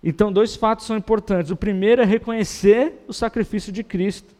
Então, 0.03 0.31
dois 0.31 0.55
fatos 0.55 0.85
são 0.85 0.95
importantes. 0.95 1.51
O 1.51 1.55
primeiro 1.55 2.01
é 2.01 2.05
reconhecer 2.05 3.03
o 3.07 3.13
sacrifício 3.13 3.71
de 3.71 3.83
Cristo 3.83 4.35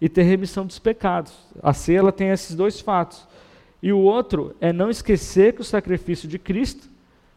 e 0.00 0.08
ter 0.08 0.22
remissão 0.22 0.66
dos 0.66 0.78
pecados. 0.78 1.32
A 1.62 1.72
ceia 1.72 2.10
tem 2.10 2.30
esses 2.30 2.56
dois 2.56 2.80
fatos. 2.80 3.26
E 3.82 3.92
o 3.92 3.98
outro 3.98 4.56
é 4.60 4.72
não 4.72 4.90
esquecer 4.90 5.54
que 5.54 5.60
o 5.60 5.64
sacrifício 5.64 6.28
de 6.28 6.38
Cristo 6.38 6.88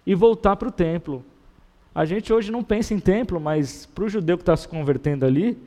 e 0.07 0.15
voltar 0.15 0.55
para 0.55 0.69
o 0.69 0.71
templo. 0.71 1.21
A 1.93 2.05
gente 2.05 2.31
hoje 2.31 2.49
não 2.49 2.63
pensa 2.63 2.93
em 2.93 2.99
templo, 2.99 3.41
mas 3.41 3.85
para 3.87 4.05
o 4.05 4.09
judeu 4.09 4.37
que 4.37 4.41
está 4.41 4.55
se 4.55 4.65
convertendo 4.65 5.25
ali, 5.25 5.57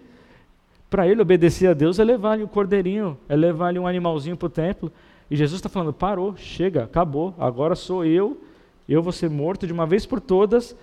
para 0.89 1.07
ele 1.07 1.21
obedecer 1.21 1.67
a 1.67 1.75
Deus 1.75 1.99
é 1.99 2.05
levar-lhe 2.05 2.43
um 2.43 2.47
cordeirinho, 2.49 3.19
é 3.29 3.37
levar-lhe 3.37 3.79
um 3.79 3.87
animalzinho 3.87 4.39
para 4.39 4.47
o 4.47 4.51
templo. 4.51 4.91
E 5.31 5.37
Jesus 5.37 5.59
está 5.59 5.69
falando: 5.69 5.93
parou, 5.93 6.35
chega, 6.39 6.85
acabou, 6.85 7.35
agora 7.39 7.75
sou 7.75 8.03
eu, 8.03 8.43
eu 8.89 9.03
vou 9.03 9.13
ser 9.13 9.29
morto 9.29 9.67
de 9.67 9.75
uma 9.75 9.85
vez 9.85 10.07
por 10.07 10.23
todas, 10.23 10.75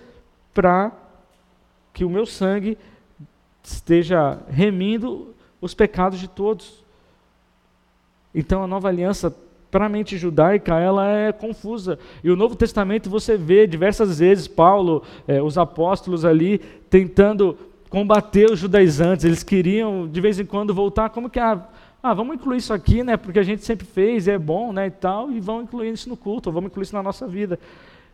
para 0.54 0.92
que 1.92 2.04
o 2.04 2.10
meu 2.10 2.26
sangue 2.26 2.78
esteja 3.60 4.38
remindo 4.48 5.34
os 5.60 5.74
pecados 5.74 6.20
de 6.20 6.28
todos. 6.28 6.84
Então 8.32 8.62
a 8.62 8.68
nova 8.68 8.86
aliança 8.86 9.36
para 9.70 9.86
a 9.86 9.88
mente 9.88 10.16
judaica, 10.16 10.78
ela 10.78 11.06
é 11.06 11.32
confusa. 11.32 11.98
E 12.22 12.30
o 12.30 12.36
Novo 12.36 12.56
Testamento 12.56 13.10
você 13.10 13.36
vê 13.36 13.66
diversas 13.66 14.18
vezes 14.18 14.48
Paulo, 14.48 15.02
é, 15.26 15.42
os 15.42 15.58
apóstolos 15.58 16.24
ali, 16.24 16.58
tentando 16.88 17.56
combater 17.90 18.50
os 18.50 18.58
judaizantes. 18.58 19.24
Eles 19.24 19.42
queriam, 19.42 20.08
de 20.08 20.20
vez 20.20 20.38
em 20.38 20.44
quando, 20.44 20.74
voltar, 20.74 21.10
como 21.10 21.28
que, 21.28 21.38
ah, 21.38 21.68
ah, 22.02 22.14
vamos 22.14 22.36
incluir 22.36 22.58
isso 22.58 22.72
aqui, 22.72 23.02
né, 23.02 23.16
porque 23.16 23.38
a 23.38 23.42
gente 23.42 23.64
sempre 23.64 23.86
fez, 23.86 24.28
é 24.28 24.38
bom, 24.38 24.72
né, 24.72 24.86
e 24.86 24.90
tal, 24.90 25.30
e 25.30 25.40
vamos 25.40 25.64
incluir 25.64 25.92
isso 25.92 26.08
no 26.08 26.16
culto, 26.16 26.50
vamos 26.52 26.70
incluir 26.70 26.84
isso 26.84 26.94
na 26.94 27.02
nossa 27.02 27.26
vida. 27.26 27.58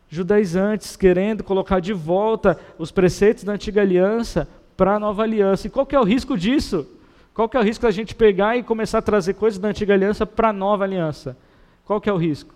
Judaizantes 0.08 0.96
querendo 0.96 1.42
colocar 1.42 1.80
de 1.80 1.92
volta 1.92 2.58
os 2.78 2.90
preceitos 2.90 3.44
da 3.44 3.52
antiga 3.52 3.80
aliança 3.80 4.48
para 4.76 4.96
a 4.96 4.98
nova 4.98 5.22
aliança. 5.22 5.66
E 5.66 5.70
qual 5.70 5.86
que 5.86 5.94
é 5.94 6.00
o 6.00 6.04
risco 6.04 6.36
disso? 6.36 6.86
Qual 7.34 7.48
que 7.48 7.56
é 7.56 7.60
o 7.60 7.64
risco 7.64 7.82
da 7.82 7.90
gente 7.90 8.14
pegar 8.14 8.56
e 8.56 8.62
começar 8.62 8.98
a 8.98 9.02
trazer 9.02 9.34
coisas 9.34 9.58
da 9.58 9.68
antiga 9.68 9.92
aliança 9.92 10.24
para 10.24 10.50
a 10.50 10.52
nova 10.52 10.84
aliança? 10.84 11.36
Qual 11.84 12.00
que 12.00 12.08
é 12.08 12.12
o 12.12 12.16
risco? 12.16 12.54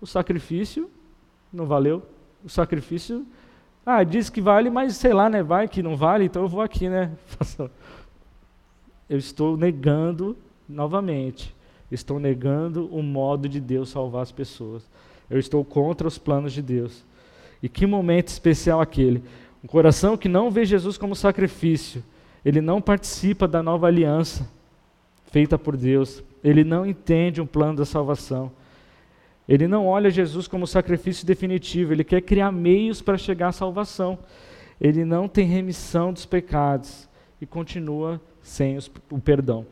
O 0.00 0.06
sacrifício 0.06 0.90
não 1.50 1.64
valeu. 1.64 2.02
O 2.44 2.48
sacrifício, 2.50 3.26
ah, 3.86 4.04
diz 4.04 4.28
que 4.28 4.42
vale, 4.42 4.68
mas 4.68 4.96
sei 4.96 5.14
lá, 5.14 5.30
né? 5.30 5.42
Vai 5.42 5.66
que 5.66 5.82
não 5.82 5.96
vale, 5.96 6.26
então 6.26 6.42
eu 6.42 6.48
vou 6.48 6.60
aqui, 6.60 6.88
né? 6.88 7.10
Eu 9.08 9.16
estou 9.16 9.56
negando 9.56 10.36
novamente. 10.68 11.56
Estou 11.90 12.20
negando 12.20 12.94
o 12.94 13.02
modo 13.02 13.48
de 13.48 13.58
Deus 13.58 13.88
salvar 13.88 14.20
as 14.20 14.30
pessoas. 14.30 14.86
Eu 15.30 15.38
estou 15.38 15.64
contra 15.64 16.06
os 16.06 16.18
planos 16.18 16.52
de 16.52 16.60
Deus. 16.60 17.02
E 17.62 17.70
que 17.70 17.86
momento 17.86 18.28
especial 18.28 18.82
aquele. 18.82 19.24
Um 19.64 19.66
coração 19.66 20.14
que 20.14 20.28
não 20.28 20.50
vê 20.50 20.66
Jesus 20.66 20.98
como 20.98 21.16
sacrifício 21.16 22.04
ele 22.48 22.62
não 22.62 22.80
participa 22.80 23.46
da 23.46 23.62
nova 23.62 23.88
aliança 23.88 24.48
feita 25.30 25.58
por 25.58 25.76
Deus, 25.76 26.24
ele 26.42 26.64
não 26.64 26.86
entende 26.86 27.42
um 27.42 27.46
plano 27.46 27.76
da 27.76 27.84
salvação. 27.84 28.50
Ele 29.46 29.68
não 29.68 29.86
olha 29.86 30.08
Jesus 30.08 30.48
como 30.48 30.66
sacrifício 30.66 31.26
definitivo, 31.26 31.92
ele 31.92 32.02
quer 32.02 32.22
criar 32.22 32.50
meios 32.50 33.02
para 33.02 33.18
chegar 33.18 33.48
à 33.48 33.52
salvação. 33.52 34.18
Ele 34.80 35.04
não 35.04 35.28
tem 35.28 35.46
remissão 35.46 36.10
dos 36.10 36.24
pecados 36.24 37.06
e 37.38 37.44
continua 37.44 38.18
sem 38.42 38.78
os, 38.78 38.90
o 39.10 39.18
perdão. 39.18 39.66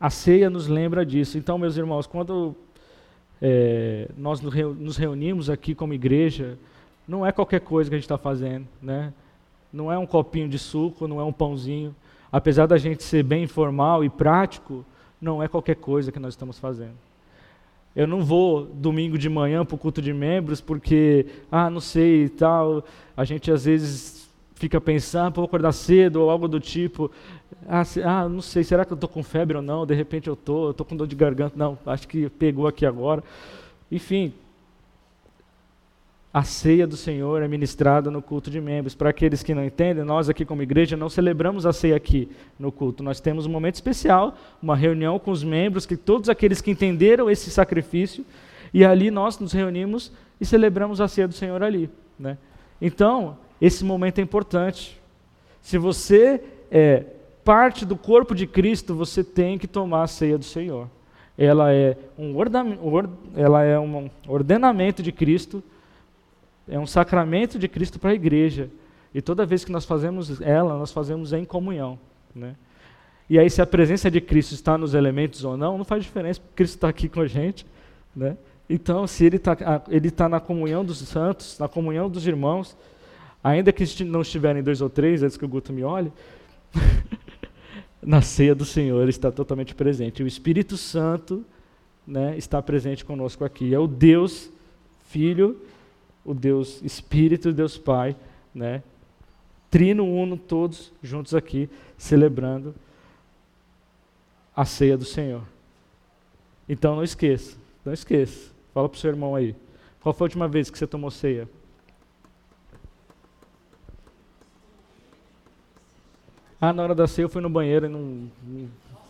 A 0.00 0.08
ceia 0.08 0.48
nos 0.48 0.66
lembra 0.66 1.04
disso. 1.04 1.36
Então, 1.36 1.58
meus 1.58 1.76
irmãos, 1.76 2.06
quando 2.06 2.56
é, 3.42 4.08
nós 4.16 4.40
nos 4.40 4.96
reunimos 4.96 5.50
aqui 5.50 5.74
como 5.74 5.92
igreja, 5.92 6.58
não 7.06 7.26
é 7.26 7.30
qualquer 7.30 7.60
coisa 7.60 7.90
que 7.90 7.96
a 7.96 7.98
gente 7.98 8.06
está 8.06 8.16
fazendo, 8.16 8.66
né? 8.80 9.12
Não 9.74 9.90
é 9.90 9.98
um 9.98 10.06
copinho 10.06 10.48
de 10.48 10.58
suco, 10.58 11.08
não 11.08 11.20
é 11.20 11.24
um 11.24 11.32
pãozinho. 11.32 11.94
Apesar 12.30 12.66
da 12.66 12.78
gente 12.78 13.02
ser 13.02 13.24
bem 13.24 13.42
informal 13.42 14.04
e 14.04 14.08
prático, 14.08 14.84
não 15.20 15.42
é 15.42 15.48
qualquer 15.48 15.74
coisa 15.74 16.12
que 16.12 16.20
nós 16.20 16.34
estamos 16.34 16.60
fazendo. 16.60 16.94
Eu 17.94 18.06
não 18.06 18.24
vou 18.24 18.66
domingo 18.66 19.18
de 19.18 19.28
manhã 19.28 19.64
para 19.64 19.74
o 19.74 19.78
culto 19.78 20.00
de 20.00 20.12
membros 20.12 20.60
porque, 20.60 21.26
ah, 21.50 21.68
não 21.68 21.80
sei 21.80 22.24
e 22.24 22.28
tal. 22.28 22.84
A 23.16 23.24
gente 23.24 23.50
às 23.50 23.64
vezes 23.64 24.28
fica 24.54 24.80
pensando, 24.80 25.26
ah, 25.26 25.30
vou 25.30 25.44
acordar 25.44 25.72
cedo 25.72 26.22
ou 26.22 26.30
algo 26.30 26.46
do 26.46 26.60
tipo. 26.60 27.10
Ah, 27.66 27.84
se, 27.84 28.00
ah 28.00 28.28
não 28.28 28.40
sei, 28.40 28.62
será 28.62 28.84
que 28.84 28.92
eu 28.92 28.96
estou 28.96 29.08
com 29.08 29.24
febre 29.24 29.56
ou 29.56 29.62
não? 29.62 29.84
De 29.84 29.94
repente 29.94 30.28
eu 30.28 30.34
estou, 30.34 30.70
estou 30.70 30.86
com 30.86 30.96
dor 30.96 31.08
de 31.08 31.16
garganta. 31.16 31.54
Não, 31.56 31.76
acho 31.84 32.06
que 32.06 32.28
pegou 32.30 32.68
aqui 32.68 32.86
agora. 32.86 33.24
Enfim, 33.90 34.32
a 36.34 36.42
ceia 36.42 36.84
do 36.84 36.96
Senhor 36.96 37.40
é 37.42 37.46
ministrada 37.46 38.10
no 38.10 38.20
culto 38.20 38.50
de 38.50 38.60
membros. 38.60 38.92
Para 38.92 39.10
aqueles 39.10 39.40
que 39.40 39.54
não 39.54 39.64
entendem, 39.64 40.02
nós 40.02 40.28
aqui 40.28 40.44
como 40.44 40.62
igreja 40.62 40.96
não 40.96 41.08
celebramos 41.08 41.64
a 41.64 41.72
ceia 41.72 41.94
aqui 41.94 42.28
no 42.58 42.72
culto. 42.72 43.04
Nós 43.04 43.20
temos 43.20 43.46
um 43.46 43.50
momento 43.50 43.76
especial, 43.76 44.36
uma 44.60 44.74
reunião 44.74 45.16
com 45.16 45.30
os 45.30 45.44
membros, 45.44 45.86
que 45.86 45.96
todos 45.96 46.28
aqueles 46.28 46.60
que 46.60 46.72
entenderam 46.72 47.30
esse 47.30 47.52
sacrifício, 47.52 48.26
e 48.72 48.84
ali 48.84 49.12
nós 49.12 49.38
nos 49.38 49.52
reunimos 49.52 50.10
e 50.40 50.44
celebramos 50.44 51.00
a 51.00 51.06
ceia 51.06 51.28
do 51.28 51.34
Senhor 51.34 51.62
ali. 51.62 51.88
Né? 52.18 52.36
Então, 52.82 53.38
esse 53.60 53.84
momento 53.84 54.18
é 54.18 54.22
importante. 54.22 55.00
Se 55.62 55.78
você 55.78 56.42
é 56.68 57.04
parte 57.44 57.86
do 57.86 57.96
corpo 57.96 58.34
de 58.34 58.48
Cristo, 58.48 58.92
você 58.92 59.22
tem 59.22 59.56
que 59.56 59.68
tomar 59.68 60.02
a 60.02 60.08
ceia 60.08 60.36
do 60.36 60.44
Senhor. 60.44 60.88
Ela 61.38 61.72
é 61.72 61.96
um, 62.18 62.34
ela 63.36 63.62
é 63.62 63.78
um 63.78 64.10
ordenamento 64.26 65.00
de 65.00 65.12
Cristo, 65.12 65.62
é 66.68 66.78
um 66.78 66.86
sacramento 66.86 67.58
de 67.58 67.68
Cristo 67.68 67.98
para 67.98 68.10
a 68.10 68.14
igreja. 68.14 68.70
E 69.14 69.22
toda 69.22 69.46
vez 69.46 69.64
que 69.64 69.70
nós 69.70 69.84
fazemos 69.84 70.40
ela, 70.40 70.76
nós 70.76 70.90
fazemos 70.90 71.32
em 71.32 71.44
comunhão. 71.44 71.98
Né? 72.34 72.56
E 73.28 73.38
aí, 73.38 73.48
se 73.48 73.62
a 73.62 73.66
presença 73.66 74.10
de 74.10 74.20
Cristo 74.20 74.52
está 74.52 74.76
nos 74.76 74.94
elementos 74.94 75.44
ou 75.44 75.56
não, 75.56 75.78
não 75.78 75.84
faz 75.84 76.02
diferença, 76.02 76.40
porque 76.40 76.56
Cristo 76.56 76.74
está 76.74 76.88
aqui 76.88 77.08
com 77.08 77.20
a 77.20 77.26
gente. 77.26 77.64
Né? 78.14 78.36
Então, 78.68 79.06
se 79.06 79.24
ele 79.24 79.36
está 79.36 79.56
ele 79.88 80.10
tá 80.10 80.28
na 80.28 80.40
comunhão 80.40 80.84
dos 80.84 80.98
santos, 80.98 81.58
na 81.58 81.68
comunhão 81.68 82.08
dos 82.08 82.26
irmãos, 82.26 82.76
ainda 83.42 83.72
que 83.72 84.04
não 84.04 84.22
estiverem 84.22 84.62
dois 84.62 84.80
ou 84.80 84.90
três, 84.90 85.22
antes 85.22 85.36
que 85.36 85.44
o 85.44 85.48
Guto 85.48 85.72
me 85.72 85.84
olhe, 85.84 86.12
na 88.02 88.20
ceia 88.20 88.54
do 88.54 88.64
Senhor 88.64 89.08
está 89.08 89.30
totalmente 89.30 89.74
presente. 89.74 90.22
O 90.22 90.26
Espírito 90.26 90.76
Santo 90.76 91.44
né, 92.06 92.36
está 92.36 92.60
presente 92.60 93.04
conosco 93.04 93.44
aqui. 93.44 93.74
É 93.74 93.78
o 93.78 93.86
Deus 93.86 94.50
Filho, 95.08 95.60
o 96.24 96.32
Deus 96.32 96.80
Espírito, 96.82 97.52
Deus 97.52 97.76
Pai, 97.76 98.16
né, 98.54 98.82
trino 99.70 100.04
uno, 100.06 100.36
todos 100.36 100.92
juntos 101.02 101.34
aqui, 101.34 101.68
celebrando 101.98 102.74
a 104.54 104.64
ceia 104.64 104.96
do 104.96 105.04
Senhor. 105.04 105.42
Então 106.68 106.96
não 106.96 107.02
esqueça, 107.02 107.56
não 107.84 107.92
esqueça. 107.92 108.52
Fala 108.72 108.88
para 108.88 108.96
o 108.96 109.00
seu 109.00 109.10
irmão 109.10 109.34
aí. 109.34 109.54
Qual 110.00 110.14
foi 110.14 110.24
a 110.24 110.28
última 110.28 110.48
vez 110.48 110.70
que 110.70 110.78
você 110.78 110.86
tomou 110.86 111.10
ceia? 111.10 111.48
Ah, 116.60 116.72
na 116.72 116.82
hora 116.82 116.94
da 116.94 117.06
ceia 117.06 117.24
eu 117.24 117.28
fui 117.28 117.42
no 117.42 117.50
banheiro 117.50 117.86
e 117.86 117.88
não. 117.88 118.30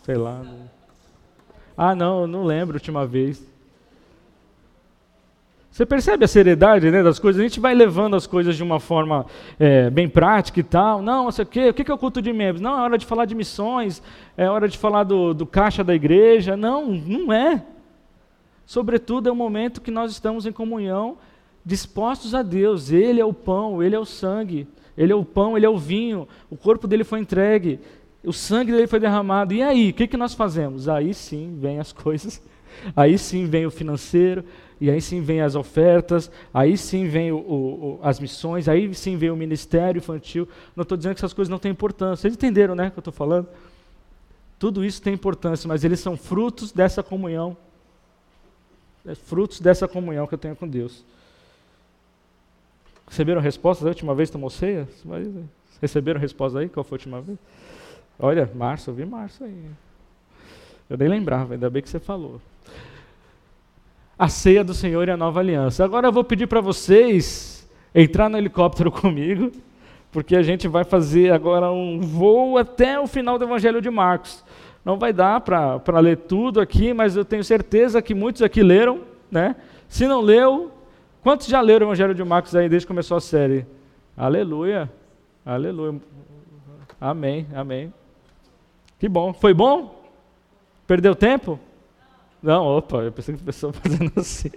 sei 0.03 0.17
lá. 0.17 0.43
Não... 0.43 0.71
Ah, 1.77 1.95
não, 1.95 2.27
não 2.27 2.45
lembro 2.45 2.75
a 2.75 2.79
última 2.79 3.07
vez. 3.07 3.43
Você 5.75 5.85
percebe 5.85 6.25
a 6.25 6.29
seriedade 6.29 6.89
né, 6.89 7.03
das 7.03 7.19
coisas? 7.19 7.41
A 7.41 7.43
gente 7.43 7.59
vai 7.59 7.75
levando 7.75 8.15
as 8.15 8.29
coisas 8.29 8.57
de 8.57 8.63
uma 8.63 8.79
forma 8.79 9.27
é, 9.59 9.91
bem 9.91 10.09
prática 10.09 10.61
e 10.61 10.63
tal. 10.63 11.03
Não, 11.03 11.29
sei 11.33 11.43
o 11.43 11.49
quê. 11.49 11.69
O 11.71 11.75
que 11.75 11.91
é 11.91 11.93
o 11.93 11.99
culto 11.99 12.23
de 12.23 12.33
membros? 12.33 12.61
Não, 12.61 12.79
é 12.79 12.83
hora 12.83 12.97
de 12.97 13.05
falar 13.05 13.25
de 13.25 13.35
missões, 13.35 14.01
é 14.37 14.49
hora 14.49 14.69
de 14.69 14.79
falar 14.79 15.03
do, 15.03 15.35
do 15.35 15.45
caixa 15.45 15.83
da 15.83 15.93
igreja. 15.93 16.57
Não, 16.57 16.93
não 16.93 17.33
é. 17.33 17.61
Sobretudo 18.65 19.29
é 19.29 19.33
um 19.33 19.35
momento 19.35 19.81
que 19.81 19.91
nós 19.91 20.13
estamos 20.13 20.47
em 20.47 20.53
comunhão, 20.53 21.17
dispostos 21.67 22.37
a 22.37 22.43
Deus. 22.43 22.93
Ele 22.93 23.21
é 23.21 23.25
o 23.25 23.35
pão, 23.35 23.83
ele 23.83 23.97
é 23.97 23.99
o 23.99 24.05
sangue. 24.05 24.69
Ele 24.97 25.13
é 25.13 25.17
o 25.17 25.25
pão, 25.25 25.57
ele 25.57 25.67
é 25.67 25.69
o 25.69 25.77
vinho, 25.77 26.29
o 26.49 26.57
corpo 26.57 26.87
dele 26.87 27.03
foi 27.03 27.19
entregue, 27.19 27.81
o 28.25 28.33
sangue 28.33 28.71
dele 28.71 28.87
foi 28.87 29.01
derramado. 29.01 29.53
E 29.53 29.61
aí, 29.61 29.91
o 29.91 29.93
que, 29.93 30.07
que 30.07 30.17
nós 30.17 30.35
fazemos? 30.35 30.89
Aí 30.89 31.13
sim 31.13 31.59
vem 31.61 31.81
as 31.81 31.91
coisas, 31.93 32.41
aí 32.95 33.19
sim 33.19 33.47
vem 33.47 33.67
o 33.67 33.71
financeiro, 33.71 34.45
e 34.81 34.91
aí 34.91 35.01
sim 35.01 35.21
vem 35.21 35.41
as 35.41 35.55
ofertas, 35.55 36.31
aí 36.53 36.77
sim 36.77 37.07
vem 37.07 37.33
o, 37.33 37.37
o, 37.37 38.01
as 38.03 38.21
missões, 38.21 38.69
aí 38.69 38.93
sim 38.95 39.17
vem 39.17 39.31
o 39.31 39.37
ministério 39.37 39.99
infantil. 39.99 40.49
Não 40.75 40.83
estou 40.83 40.97
dizendo 40.97 41.15
que 41.15 41.21
essas 41.21 41.33
coisas 41.33 41.51
não 41.51 41.59
têm 41.59 41.71
importância. 41.71 42.23
Vocês 42.23 42.35
entenderam, 42.35 42.75
né, 42.75 42.89
o 42.89 42.91
que 42.91 42.99
eu 42.99 43.01
estou 43.01 43.13
falando? 43.13 43.49
Tudo 44.59 44.85
isso 44.85 45.01
tem 45.01 45.15
importância, 45.15 45.69
mas 45.69 45.85
eles 45.85 46.01
são 46.01 46.17
frutos 46.17 46.73
dessa 46.73 47.03
comunhão. 47.03 47.57
É 49.07 49.15
frutos 49.15 49.61
dessa 49.61 49.87
comunhão 49.87 50.27
que 50.27 50.35
eu 50.35 50.39
tenho 50.39 50.57
com 50.57 50.67
Deus. 50.67 51.05
Receberam 53.07 53.41
respostas 53.41 53.85
da 53.85 53.91
última 53.91 54.15
vez 54.15 54.29
que 54.29 54.33
tomou 54.33 54.51
ceia? 54.51 54.89
Receberam 55.81 56.19
resposta 56.19 56.59
aí? 56.59 56.69
Qual 56.69 56.83
foi 56.83 56.97
a 56.97 56.99
última 56.99 57.21
vez? 57.21 57.39
Olha, 58.19 58.51
março, 58.55 58.91
eu 58.91 58.95
vi 58.95 59.05
março 59.05 59.45
aí. 59.45 59.65
Eu 60.89 60.97
nem 60.97 61.09
lembrava, 61.09 61.55
ainda 61.55 61.69
bem 61.69 61.83
que 61.83 61.89
você 61.89 62.01
falou. 62.01 62.41
A 64.19 64.29
ceia 64.29 64.63
do 64.63 64.75
Senhor 64.75 65.09
e 65.09 65.11
a 65.11 65.17
nova 65.17 65.41
aliança. 65.41 65.85
Agora 65.85 66.09
eu 66.09 66.13
vou 66.13 66.25
pedir 66.25 66.47
para 66.47 66.61
vocês 66.61 67.69
entrar 67.95 68.29
no 68.29 68.39
helicóptero 68.39 68.91
comigo, 68.93 69.51
porque 70.13 70.37
a 70.37 70.43
gente 70.43 70.69
vai 70.69 70.85
fazer 70.85 71.33
agora 71.33 71.71
um 71.71 72.01
voo 72.01 72.59
até 72.59 72.99
o 72.99 73.07
final 73.07 73.39
do 73.39 73.45
Evangelho 73.45 73.81
de 73.81 73.91
Marcos. 73.91 74.45
Não 74.85 74.99
vai 74.99 75.13
dar 75.13 75.41
para 75.41 75.99
ler 76.01 76.19
tudo 76.19 76.61
aqui, 76.61 76.93
mas 76.93 77.17
eu 77.17 77.25
tenho 77.25 77.43
certeza 77.43 78.03
que 78.03 78.15
muitos 78.15 78.43
aqui 78.43 78.63
leram, 78.63 79.01
né? 79.31 79.57
Se 79.89 80.07
não 80.07 80.21
leu, 80.21 80.71
Quantos 81.25 81.47
já 81.47 81.63
leram 81.63 81.87
o 81.87 81.89
Evangelho 81.89 82.15
de 82.15 82.23
Marcos 82.23 82.55
aí 82.55 82.69
desde 82.69 82.85
que 82.85 82.89
começou 82.89 83.17
a 83.17 83.21
série? 83.21 83.65
Aleluia. 84.15 84.93
Aleluia. 85.45 85.99
Amém, 87.01 87.47
amém. 87.55 87.91
Que 88.99 89.09
bom. 89.09 89.33
Foi 89.33 89.55
bom? 89.55 90.05
Perdeu 90.87 91.15
tempo? 91.15 91.59
Não, 92.45 92.63
opa, 92.67 92.99
eu 92.99 93.11
pensei 93.11 93.35
que 93.35 93.41
a 93.41 93.45
pessoa 93.47 93.73
fazendo 93.83 94.13
assim. 94.17 94.51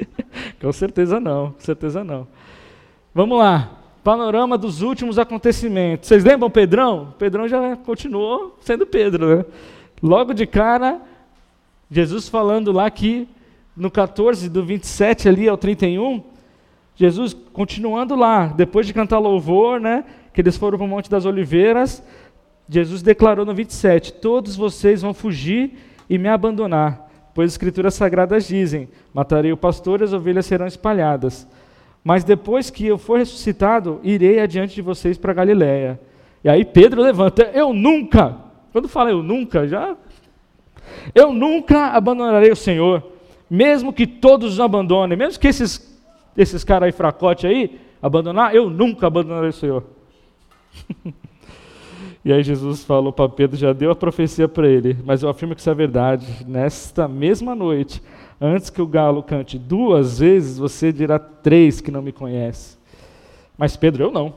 com 0.60 0.74
certeza 0.74 1.22
não, 1.22 1.54
com 1.54 1.62
certeza 1.62 2.04
não. 2.04 2.28
Vamos 3.16 3.40
lá. 3.40 3.72
Panorama 4.04 4.58
dos 4.58 4.82
últimos 4.82 5.18
acontecimentos. 5.18 6.10
Vocês 6.10 6.22
lembram 6.22 6.50
Pedrão? 6.50 7.14
Pedrão 7.18 7.48
já 7.48 7.78
continuou 7.78 8.58
sendo 8.60 8.86
Pedro, 8.86 9.38
né? 9.38 9.46
Logo 10.04 10.34
de 10.34 10.46
cara, 10.46 11.02
Jesus 11.90 12.28
falando 12.28 12.74
lá 12.74 12.92
que 12.92 13.26
no 13.76 13.90
14, 13.90 14.50
do 14.50 14.66
27 14.66 15.30
ali 15.30 15.48
ao 15.48 15.58
31, 15.58 16.22
Jesus 16.94 17.34
continuando 17.54 18.16
lá, 18.16 18.48
depois 18.48 18.86
de 18.86 18.94
cantar 18.94 19.20
louvor, 19.20 19.80
né, 19.80 20.04
que 20.34 20.42
eles 20.42 20.58
foram 20.58 20.78
para 20.78 20.86
o 20.86 20.90
Monte 20.90 21.10
das 21.10 21.26
Oliveiras, 21.26 22.04
Jesus 22.68 23.02
declarou 23.02 23.46
no 23.46 23.54
27: 23.54 24.14
Todos 24.14 24.58
vocês 24.58 25.02
vão 25.02 25.14
fugir 25.14 25.78
e 26.10 26.18
me 26.18 26.28
abandonar, 26.28 27.07
pois 27.38 27.50
as 27.50 27.54
Escrituras 27.54 27.94
Sagradas 27.94 28.48
dizem: 28.48 28.90
Matarei 29.14 29.52
o 29.52 29.58
pastor 29.58 30.02
e 30.02 30.06
as 30.06 30.12
ovelhas 30.12 30.48
serão 30.48 30.66
espalhadas. 30.66 31.48
Mas 32.04 32.24
depois 32.24 32.72
que 32.72 32.88
eu 32.88 32.98
for 32.98 33.20
ressuscitado, 33.20 34.00
irei 34.04 34.40
adiante 34.40 34.74
de 34.74 34.82
vocês 34.82 35.20
para 35.20 35.34
Galiléia. 35.34 36.00
E 36.44 36.50
aí 36.50 36.66
Pedro 36.66 37.00
levanta: 37.00 37.44
Eu 37.54 37.74
nunca, 37.74 38.38
quando 38.72 38.90
fala 38.90 39.12
eu 39.12 39.22
nunca, 39.22 39.68
já. 39.68 39.96
Eu 41.14 41.32
nunca 41.32 41.90
abandonarei 41.90 42.52
o 42.52 42.56
Senhor, 42.56 43.04
mesmo 43.48 43.94
que 43.94 44.08
todos 44.08 44.54
os 44.54 44.60
abandonem, 44.60 45.16
mesmo 45.16 45.40
que 45.40 45.48
esses 45.48 45.96
desses 46.36 46.64
caras 46.64 46.88
aí 46.88 46.92
fracote 46.92 47.46
aí, 47.46 47.80
abandonar, 48.02 48.56
eu 48.56 48.68
nunca 48.68 49.06
abandonarei 49.06 49.52
o 49.52 49.54
Senhor. 49.54 49.84
e 52.28 52.34
aí 52.34 52.44
Jesus 52.44 52.84
falou 52.84 53.14
para 53.14 53.30
Pedro, 53.30 53.56
já 53.56 53.72
deu 53.72 53.90
a 53.90 53.96
profecia 53.96 54.50
para 54.50 54.68
ele, 54.68 54.98
mas 55.06 55.24
eu 55.24 55.30
afirmo 55.30 55.56
que 55.56 55.62
isso 55.62 55.70
é 55.70 55.74
verdade. 55.74 56.46
Nesta 56.46 57.08
mesma 57.08 57.56
noite, 57.56 58.04
antes 58.42 58.70
que 58.70 58.82
o 58.82 58.86
galo 58.86 59.24
cante 59.24 59.58
duas 59.58 60.20
vezes, 60.20 60.58
você 60.58 60.92
dirá 60.92 61.18
três 61.18 61.80
que 61.80 61.90
não 61.90 62.02
me 62.02 62.12
conhece. 62.12 62.78
Mas 63.58 63.78
Pedro, 63.78 64.04
eu 64.04 64.12
não. 64.12 64.34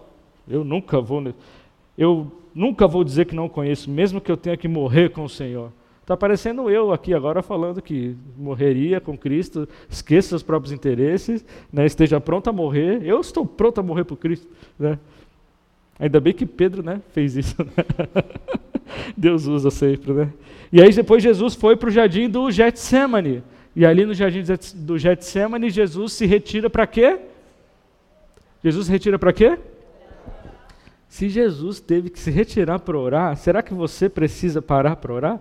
Eu 0.48 0.62
nunca 0.62 1.00
vou, 1.00 1.34
eu 1.98 2.30
nunca 2.54 2.86
vou 2.86 3.02
dizer 3.02 3.24
que 3.24 3.34
não 3.34 3.48
conheço, 3.48 3.90
mesmo 3.90 4.20
que 4.20 4.30
eu 4.30 4.36
tenha 4.36 4.56
que 4.56 4.68
morrer 4.68 5.10
com 5.10 5.24
o 5.24 5.28
Senhor. 5.28 5.72
Está 6.00 6.16
parecendo 6.16 6.70
eu 6.70 6.92
aqui 6.92 7.12
agora 7.12 7.42
falando 7.42 7.82
que 7.82 8.16
morreria 8.38 9.00
com 9.00 9.18
Cristo, 9.18 9.68
esqueça 9.88 10.28
seus 10.28 10.44
próprios 10.44 10.72
interesses, 10.72 11.44
né, 11.72 11.86
esteja 11.86 12.20
pronto 12.20 12.48
a 12.48 12.52
morrer. 12.52 13.04
Eu 13.04 13.20
estou 13.20 13.44
pronto 13.44 13.80
a 13.80 13.82
morrer 13.82 14.04
por 14.04 14.16
Cristo. 14.16 14.46
Né? 14.78 14.96
Ainda 16.00 16.18
bem 16.18 16.32
que 16.32 16.46
Pedro 16.46 16.82
né, 16.82 17.02
fez 17.12 17.36
isso. 17.36 17.62
Né? 17.62 17.84
Deus 19.14 19.46
usa 19.46 19.70
sempre. 19.70 20.12
Né? 20.14 20.32
E 20.72 20.80
aí 20.80 20.90
depois 20.92 21.22
Jesus 21.22 21.54
foi 21.54 21.76
para 21.76 21.88
o 21.88 21.92
jardim 21.92 22.28
do 22.28 22.50
Getsemane. 22.50 23.42
E 23.76 23.84
ali 23.84 24.06
no 24.06 24.14
jardim 24.14 24.42
do 24.76 24.98
Getsemane, 24.98 25.68
Jesus 25.68 26.14
se 26.14 26.24
retira 26.24 26.70
para 26.70 26.86
quê? 26.86 27.20
Jesus 28.64 28.86
se 28.86 28.92
retira 28.92 29.18
para 29.18 29.32
quê? 29.32 29.58
Se 31.08 31.28
Jesus 31.28 31.80
teve 31.80 32.08
que 32.08 32.18
se 32.18 32.30
retirar 32.30 32.78
para 32.78 32.96
orar, 32.96 33.36
será 33.36 33.62
que 33.62 33.74
você 33.74 34.08
precisa 34.08 34.62
parar 34.62 34.96
para 34.96 35.12
orar? 35.12 35.40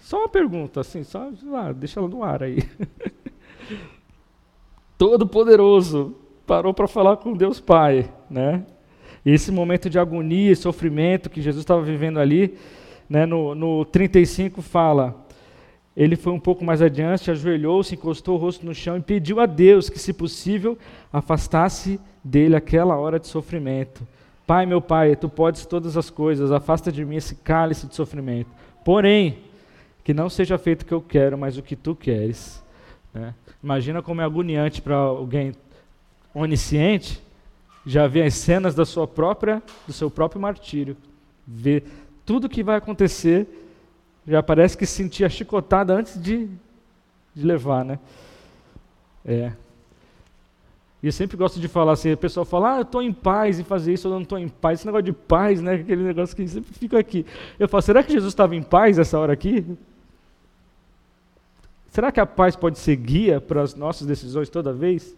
Só 0.00 0.20
uma 0.20 0.28
pergunta, 0.28 0.80
assim, 0.80 1.04
só 1.04 1.30
deixa 1.76 2.00
ela 2.00 2.08
no 2.08 2.24
ar 2.24 2.42
aí. 2.42 2.58
Todo 4.96 5.26
poderoso 5.26 6.16
parou 6.46 6.72
para 6.72 6.88
falar 6.88 7.16
com 7.16 7.32
Deus 7.32 7.60
Pai, 7.60 8.12
né? 8.30 8.64
E 9.24 9.32
esse 9.32 9.52
momento 9.52 9.88
de 9.88 9.98
agonia 9.98 10.50
e 10.50 10.56
sofrimento 10.56 11.30
que 11.30 11.40
Jesus 11.40 11.62
estava 11.62 11.82
vivendo 11.82 12.18
ali, 12.18 12.58
né, 13.08 13.24
no, 13.24 13.54
no 13.54 13.84
35 13.84 14.60
fala: 14.62 15.26
ele 15.96 16.16
foi 16.16 16.32
um 16.32 16.40
pouco 16.40 16.64
mais 16.64 16.80
adiante, 16.80 17.30
ajoelhou-se, 17.30 17.94
encostou 17.94 18.36
o 18.36 18.38
rosto 18.38 18.64
no 18.64 18.74
chão 18.74 18.96
e 18.96 19.02
pediu 19.02 19.40
a 19.40 19.46
Deus 19.46 19.90
que, 19.90 19.98
se 19.98 20.12
possível, 20.12 20.76
afastasse 21.12 22.00
dele 22.24 22.56
aquela 22.56 22.96
hora 22.96 23.20
de 23.20 23.26
sofrimento. 23.26 24.06
Pai, 24.46 24.66
meu 24.66 24.80
Pai, 24.80 25.14
tu 25.14 25.28
podes 25.28 25.66
todas 25.66 25.96
as 25.96 26.10
coisas, 26.10 26.50
afasta 26.50 26.90
de 26.90 27.04
mim 27.04 27.16
esse 27.16 27.34
cálice 27.36 27.86
de 27.86 27.94
sofrimento. 27.94 28.50
Porém, 28.84 29.38
que 30.02 30.12
não 30.12 30.28
seja 30.28 30.58
feito 30.58 30.82
o 30.82 30.84
que 30.86 30.92
eu 30.92 31.00
quero, 31.00 31.38
mas 31.38 31.56
o 31.56 31.62
que 31.62 31.76
tu 31.76 31.94
queres. 31.94 32.62
Né? 33.14 33.34
Imagina 33.62 34.02
como 34.02 34.20
é 34.20 34.24
agoniante 34.24 34.82
para 34.82 34.96
alguém 34.96 35.52
onisciente 36.34 37.21
já 37.84 38.06
ver 38.06 38.22
as 38.22 38.34
cenas 38.34 38.74
da 38.74 38.84
sua 38.84 39.06
própria, 39.06 39.62
do 39.86 39.92
seu 39.92 40.10
próprio 40.10 40.40
martírio, 40.40 40.96
ver 41.46 41.84
tudo 42.24 42.48
que 42.48 42.62
vai 42.62 42.76
acontecer, 42.76 43.46
já 44.26 44.42
parece 44.42 44.76
que 44.76 44.86
sentir 44.86 45.24
a 45.24 45.28
chicotada 45.28 45.92
antes 45.92 46.20
de, 46.20 46.48
de 47.34 47.44
levar, 47.44 47.84
né? 47.84 47.98
É. 49.24 49.52
E 51.02 51.06
eu 51.06 51.12
sempre 51.12 51.36
gosto 51.36 51.58
de 51.58 51.66
falar 51.66 51.92
assim, 51.92 52.12
o 52.12 52.16
pessoal 52.16 52.46
fala, 52.46 52.74
ah, 52.74 52.78
eu 52.78 52.82
estou 52.82 53.02
em 53.02 53.12
paz 53.12 53.58
em 53.58 53.64
fazer 53.64 53.92
isso, 53.92 54.06
eu 54.06 54.12
não 54.12 54.22
estou 54.22 54.38
em 54.38 54.48
paz. 54.48 54.78
Esse 54.78 54.86
negócio 54.86 55.04
de 55.04 55.12
paz, 55.12 55.60
né? 55.60 55.74
Aquele 55.74 56.04
negócio 56.04 56.36
que 56.36 56.46
sempre 56.46 56.72
fica 56.72 56.96
aqui. 56.96 57.26
Eu 57.58 57.68
falo, 57.68 57.82
será 57.82 58.04
que 58.04 58.12
Jesus 58.12 58.32
estava 58.32 58.54
em 58.54 58.62
paz 58.62 58.98
essa 58.98 59.18
hora 59.18 59.32
aqui? 59.32 59.66
Será 61.88 62.12
que 62.12 62.20
a 62.20 62.26
paz 62.26 62.54
pode 62.54 62.78
ser 62.78 62.94
guia 62.94 63.40
para 63.40 63.62
as 63.62 63.74
nossas 63.74 64.06
decisões 64.06 64.48
toda 64.48 64.72
vez? 64.72 65.16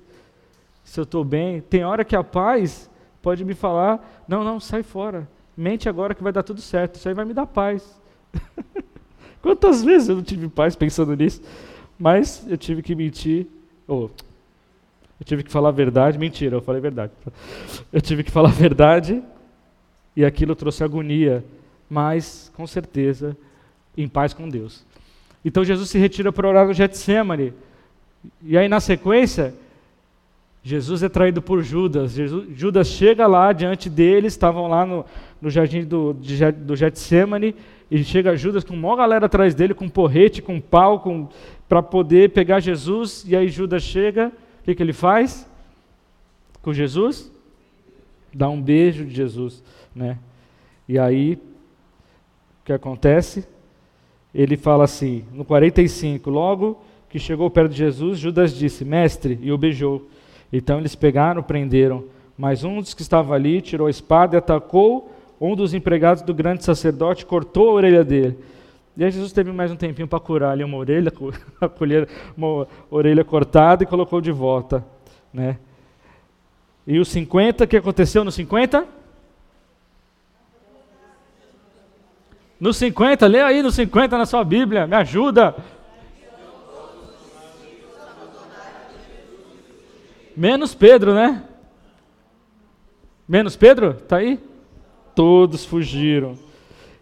Se 0.84 1.00
eu 1.00 1.04
estou 1.04 1.24
bem? 1.24 1.60
Tem 1.62 1.84
hora 1.84 2.04
que 2.04 2.14
a 2.14 2.22
paz 2.22 2.88
pode 3.22 3.44
me 3.44 3.54
falar, 3.54 4.24
não, 4.28 4.44
não, 4.44 4.60
sai 4.60 4.82
fora. 4.82 5.26
Mente 5.56 5.88
agora 5.88 6.14
que 6.14 6.22
vai 6.22 6.32
dar 6.32 6.42
tudo 6.42 6.60
certo. 6.60 6.96
Isso 6.96 7.08
aí 7.08 7.14
vai 7.14 7.24
me 7.24 7.32
dar 7.32 7.46
paz. 7.46 8.00
Quantas 9.42 9.82
vezes 9.82 10.08
eu 10.08 10.16
não 10.16 10.22
tive 10.22 10.48
paz 10.48 10.76
pensando 10.76 11.16
nisso? 11.16 11.42
Mas 11.98 12.46
eu 12.48 12.56
tive 12.56 12.82
que 12.82 12.94
mentir. 12.94 13.46
Oh, 13.88 14.08
eu 15.20 15.24
tive 15.24 15.42
que 15.42 15.50
falar 15.50 15.68
a 15.68 15.72
verdade, 15.72 16.18
mentira, 16.18 16.56
eu 16.56 16.62
falei 16.62 16.80
a 16.80 16.82
verdade. 16.82 17.12
Eu 17.92 18.00
tive 18.00 18.24
que 18.24 18.30
falar 18.30 18.48
a 18.48 18.52
verdade 18.52 19.22
e 20.16 20.24
aquilo 20.24 20.54
trouxe 20.54 20.82
agonia, 20.82 21.44
mas 21.88 22.50
com 22.54 22.66
certeza 22.66 23.36
em 23.96 24.08
paz 24.08 24.34
com 24.34 24.48
Deus. 24.48 24.84
Então 25.44 25.64
Jesus 25.64 25.90
se 25.90 25.98
retira 25.98 26.32
para 26.32 26.48
orar 26.48 26.66
no 26.66 26.72
Getsemane. 26.72 27.52
E 28.42 28.58
aí 28.58 28.68
na 28.68 28.80
sequência, 28.80 29.54
Jesus 30.66 31.02
é 31.02 31.10
traído 31.10 31.42
por 31.42 31.62
Judas. 31.62 32.12
Jesus, 32.12 32.48
Judas 32.56 32.88
chega 32.88 33.26
lá 33.26 33.52
diante 33.52 33.90
deles, 33.90 34.32
estavam 34.32 34.66
lá 34.66 34.86
no, 34.86 35.04
no 35.38 35.50
jardim 35.50 35.84
do, 35.84 36.14
do 36.14 36.74
Getsemane, 36.74 37.54
e 37.90 38.02
chega 38.02 38.34
Judas 38.34 38.64
com 38.64 38.72
uma 38.72 38.96
galera 38.96 39.26
atrás 39.26 39.54
dele, 39.54 39.74
com 39.74 39.90
porrete, 39.90 40.40
com 40.40 40.58
pau, 40.58 41.30
para 41.68 41.82
poder 41.82 42.30
pegar 42.30 42.60
Jesus. 42.60 43.26
E 43.28 43.36
aí 43.36 43.48
Judas 43.48 43.82
chega 43.82 44.32
o 44.60 44.64
que, 44.64 44.74
que 44.74 44.82
ele 44.82 44.94
faz 44.94 45.46
com 46.62 46.72
Jesus? 46.72 47.30
Dá 48.32 48.48
um 48.48 48.60
beijo 48.60 49.04
de 49.04 49.14
Jesus, 49.14 49.62
né? 49.94 50.18
E 50.88 50.98
aí, 50.98 51.34
o 51.34 52.64
que 52.64 52.72
acontece? 52.72 53.46
Ele 54.34 54.56
fala 54.56 54.84
assim, 54.84 55.26
no 55.30 55.44
45, 55.44 56.30
logo 56.30 56.82
que 57.10 57.18
chegou 57.18 57.50
perto 57.50 57.72
de 57.72 57.76
Jesus, 57.76 58.18
Judas 58.18 58.54
disse, 58.54 58.82
mestre, 58.82 59.38
e 59.42 59.52
o 59.52 59.58
beijou. 59.58 60.08
Então 60.56 60.78
eles 60.78 60.94
pegaram, 60.94 61.42
prenderam, 61.42 62.04
mas 62.38 62.62
um 62.62 62.80
dos 62.80 62.94
que 62.94 63.02
estava 63.02 63.34
ali 63.34 63.60
tirou 63.60 63.88
a 63.88 63.90
espada 63.90 64.36
e 64.36 64.38
atacou 64.38 65.12
um 65.40 65.56
dos 65.56 65.74
empregados 65.74 66.22
do 66.22 66.32
grande 66.32 66.62
sacerdote, 66.62 67.26
cortou 67.26 67.70
a 67.70 67.72
orelha 67.72 68.04
dele. 68.04 68.38
E 68.96 69.02
aí 69.02 69.10
Jesus 69.10 69.32
teve 69.32 69.50
mais 69.50 69.72
um 69.72 69.76
tempinho 69.76 70.06
para 70.06 70.20
curar 70.20 70.52
ali 70.52 70.62
uma 70.62 70.76
orelha, 70.76 71.12
acolher 71.60 72.08
uma 72.36 72.68
orelha 72.88 73.24
cortada 73.24 73.82
e 73.82 73.86
colocou 73.86 74.20
de 74.20 74.30
volta, 74.30 74.84
né? 75.32 75.58
E 76.86 77.00
os 77.00 77.08
50, 77.08 77.64
o 77.64 77.66
que 77.66 77.76
aconteceu 77.76 78.22
no 78.22 78.30
50? 78.30 78.86
No 82.60 82.72
50, 82.72 83.26
lê 83.26 83.42
aí 83.42 83.60
no 83.60 83.72
50 83.72 84.16
na 84.16 84.24
sua 84.24 84.44
Bíblia, 84.44 84.86
me 84.86 84.94
ajuda. 84.94 85.56
Menos 90.36 90.74
Pedro, 90.74 91.14
né? 91.14 91.44
Menos 93.28 93.56
Pedro? 93.56 93.94
Tá 93.94 94.16
aí? 94.16 94.38
Todos 95.14 95.64
fugiram. 95.64 96.36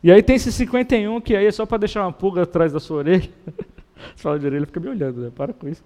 E 0.03 0.11
aí 0.11 0.23
tem 0.23 0.37
esse 0.37 0.53
51 0.53 1.21
que 1.21 1.35
aí 1.35 1.47
é 1.47 1.53
só 1.53 1.65
para 1.65 1.79
deixar 1.79 2.03
uma 2.03 2.13
pulga 2.13 2.43
atrás 2.43 2.73
da 2.73 2.81
sua 2.81 2.99
orelha. 2.99 3.31
Você 4.15 4.23
fala 4.23 4.39
de 4.39 4.47
orelha, 4.47 4.67
fica 4.67 4.81
me 4.81 4.89
olhando, 4.89 5.21
né? 5.21 5.33
Para 5.35 5.53
com 5.53 5.69
isso. 5.69 5.83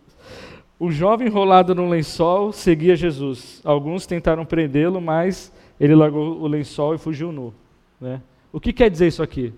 O 0.79 0.91
jovem 0.91 1.29
enrolado 1.29 1.75
no 1.75 1.89
lençol 1.89 2.53
seguia 2.53 2.97
Jesus. 2.97 3.61
Alguns 3.65 4.07
tentaram 4.07 4.45
prendê-lo, 4.45 5.01
mas 5.01 5.53
ele 5.81 5.95
largou 5.95 6.41
o 6.41 6.47
lençol 6.47 6.95
e 6.95 6.99
fugiu 6.99 7.33
nu. 7.33 7.55
Né? 8.01 8.21
O 8.53 8.61
que 8.61 8.73
quer 8.73 8.91
dizer 8.91 9.07
isso 9.07 9.23
aqui? 9.23 9.55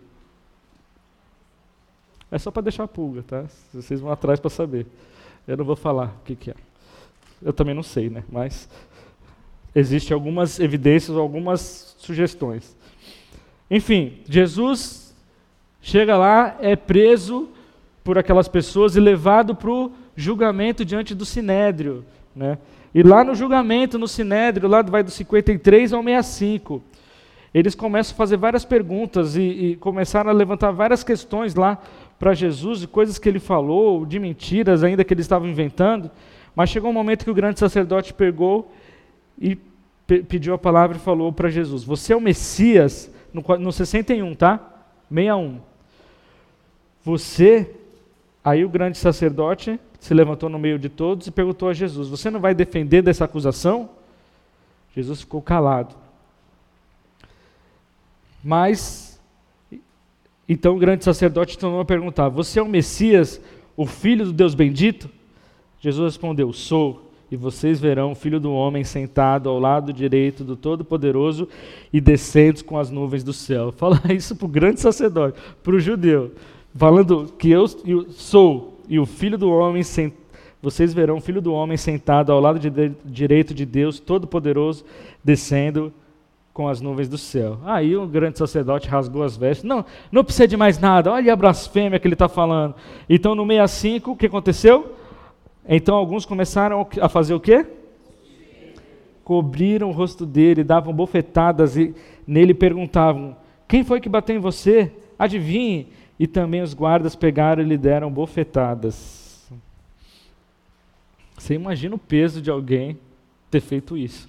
É 2.31 2.39
só 2.39 2.51
para 2.51 2.63
deixar 2.63 2.85
a 2.85 2.89
pulga, 2.89 3.23
tá? 3.23 3.45
Vocês 3.73 4.01
vão 4.01 4.13
atrás 4.13 4.39
para 4.39 4.51
saber. 4.51 4.87
Eu 5.47 5.57
não 5.57 5.65
vou 5.65 5.77
falar 5.77 6.17
o 6.21 6.25
que, 6.25 6.37
que 6.37 6.51
é. 6.51 6.55
Eu 7.43 7.53
também 7.53 7.75
não 7.75 7.83
sei, 7.83 8.11
né? 8.11 8.25
Mas 8.31 8.69
existem 9.75 10.15
algumas 10.15 10.59
evidências, 10.59 11.17
algumas 11.17 11.95
sugestões. 11.99 12.77
Enfim, 13.71 14.19
Jesus 14.29 15.15
chega 15.81 16.17
lá, 16.17 16.57
é 16.61 16.75
preso 16.75 17.49
por 18.03 18.19
aquelas 18.19 18.49
pessoas 18.49 18.97
e 18.97 19.01
levado 19.01 19.55
para 19.55 19.71
o 19.71 19.93
julgamento 20.17 20.85
diante 20.85 21.15
do 21.15 21.25
sinédrio. 21.25 22.05
Né? 22.35 22.59
E 22.95 23.03
lá 23.03 23.23
no 23.23 23.35
julgamento, 23.35 23.99
no 23.99 24.09
sinédrio, 24.09 24.69
lá 24.69 24.83
vai 24.83 25.03
do 25.03 25.11
53 25.11 25.93
ao 25.93 26.03
65, 26.03 26.83
eles 27.53 27.75
começam 27.75 28.15
a 28.15 28.17
fazer 28.17 28.37
várias 28.37 28.65
perguntas 28.65 29.37
e, 29.37 29.43
e 29.43 29.77
começaram 29.77 30.31
a 30.31 30.33
levantar 30.33 30.71
várias 30.71 31.05
questões 31.05 31.55
lá 31.55 31.79
para 32.19 32.35
Jesus, 32.35 32.81
de 32.81 32.89
coisas 32.89 33.19
que 33.19 33.29
ele 33.29 33.39
falou, 33.39 34.05
de 34.05 34.19
mentiras 34.19 34.83
ainda 34.83 35.05
que 35.05 35.15
eles 35.15 35.25
estavam 35.25 35.49
inventando. 35.49 36.11
Mas 36.59 36.71
chegou 36.71 36.91
um 36.91 36.93
momento 36.93 37.23
que 37.23 37.31
o 37.31 37.35
grande 37.35 37.61
sacerdote 37.61 38.13
pegou 38.13 38.75
e 39.41 39.57
pediu 40.29 40.55
a 40.55 40.59
palavra 40.59 40.97
e 40.97 41.01
falou 41.01 41.33
para 41.33 41.49
Jesus: 41.49 41.85
Você 41.85 42.13
é 42.13 42.17
o 42.17 42.21
Messias? 42.21 43.09
no, 43.33 43.45
no 43.59 43.71
61, 43.71 44.35
tá? 44.35 44.61
61. 45.09 45.61
Você, 47.05 47.71
aí 48.43 48.65
o 48.65 48.69
grande 48.69 48.99
sacerdote 48.99 49.79
se 50.01 50.13
levantou 50.13 50.49
no 50.49 50.59
meio 50.59 50.81
de 50.81 50.89
todos 50.89 51.29
e 51.29 51.31
perguntou 51.31 51.69
a 51.69 51.73
Jesus: 51.73 52.09
Você 52.09 52.29
não 52.29 52.41
vai 52.41 52.57
defender 52.57 53.03
dessa 53.03 53.25
acusação? 53.25 53.91
Jesus 54.97 55.21
ficou 55.21 55.41
calado. 55.41 55.95
Mas, 58.43 59.21
então 60.49 60.75
o 60.75 60.79
grande 60.81 61.05
sacerdote 61.05 61.57
tornou 61.57 61.79
a 61.81 61.85
perguntar: 61.85 62.29
Você 62.31 62.59
é 62.59 62.63
o 62.65 62.69
Messias, 62.69 63.41
o 63.77 63.87
filho 63.87 64.25
do 64.25 64.33
Deus 64.33 64.57
bendito? 64.57 65.09
Jesus 65.81 66.15
respondeu: 66.15 66.53
Sou 66.53 67.09
e 67.31 67.37
vocês 67.37 67.79
verão 67.79 68.13
o 68.13 68.15
Filho 68.15 68.41
do 68.41 68.53
Homem 68.53 68.83
sentado 68.85 69.49
ao 69.49 69.59
lado 69.59 69.93
direito 69.93 70.43
do 70.43 70.57
Todo-Poderoso 70.57 71.47
e 71.93 72.01
descendo 72.01 72.65
com 72.65 72.79
as 72.79 72.91
nuvens 72.91 73.23
do 73.23 73.33
céu. 73.33 73.71
Fala 73.77 74.01
isso 74.11 74.35
para 74.35 74.47
o 74.47 74.49
grande 74.49 74.81
sacerdote, 74.81 75.39
para 75.63 75.75
o 75.75 75.81
judeu, 75.81 76.33
falando 76.75 77.33
que 77.39 77.51
eu 77.51 77.69
sou 78.09 78.81
e 78.89 78.99
o 78.99 79.05
Filho 79.05 79.37
do 79.37 79.51
Homem 79.51 79.83
sentado. 79.83 80.29
Vocês 80.61 80.93
verão 80.93 81.19
o 81.19 81.21
Filho 81.21 81.41
do 81.41 81.53
Homem 81.53 81.77
sentado 81.77 82.33
ao 82.33 82.41
lado 82.41 82.59
de 82.59 82.93
direito 83.05 83.55
de 83.55 83.65
Deus 83.65 84.01
Todo-Poderoso, 84.01 84.85
descendo 85.23 85.93
com 86.53 86.67
as 86.67 86.81
nuvens 86.81 87.09
do 87.09 87.17
céu. 87.17 87.61
Aí 87.65 87.97
o 87.97 88.05
grande 88.09 88.39
sacerdote 88.39 88.89
rasgou 88.89 89.23
as 89.23 89.37
vestes. 89.37 89.63
Não, 89.63 89.85
não 90.11 90.25
precisa 90.25 90.49
de 90.49 90.57
mais 90.57 90.77
nada. 90.77 91.13
Olha 91.13 91.33
a 91.33 91.37
blasfêmia 91.37 92.01
que 92.01 92.09
ele 92.09 92.17
está 92.17 92.29
falando. 92.29 92.75
Então, 93.09 93.37
no 93.37 93.47
65, 93.47 94.11
o 94.11 94.17
que 94.17 94.27
aconteceu? 94.27 94.98
Então 95.69 95.95
alguns 95.95 96.25
começaram 96.25 96.89
a 96.99 97.09
fazer 97.11 97.35
o 97.35 97.41
quê? 97.41 97.67
Cobriram 99.23 99.91
o 99.91 99.93
rosto 99.93 100.25
dele, 100.25 100.65
davam 100.65 100.95
bofetadas 100.95 101.77
e 101.77 101.95
nele 102.27 102.55
perguntavam: 102.55 103.37
Quem 103.69 103.85
foi 103.85 104.01
que 104.01 104.09
bateu 104.09 104.35
em 104.35 104.39
você? 104.41 104.91
Adivinhe. 105.19 105.89
E 106.19 106.27
também 106.27 106.63
os 106.63 106.73
guardas 106.73 107.15
pegaram 107.15 107.63
e 107.63 107.67
lhe 107.67 107.77
deram 107.77 108.11
bofetadas. 108.11 109.47
Você 111.37 111.55
imagina 111.55 111.95
o 111.95 111.99
peso 111.99 112.41
de 112.41 112.51
alguém 112.51 112.99
ter 113.51 113.61
feito 113.61 113.97
isso. 113.97 114.29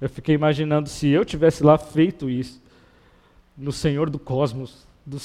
Eu 0.00 0.08
fiquei 0.08 0.34
imaginando 0.34 0.88
se 0.88 1.08
eu 1.08 1.24
tivesse 1.24 1.62
lá 1.62 1.78
feito 1.78 2.28
isso, 2.28 2.60
no 3.56 3.70
Senhor 3.70 4.10
do 4.10 4.18
cosmos, 4.18 4.84
do, 5.06 5.18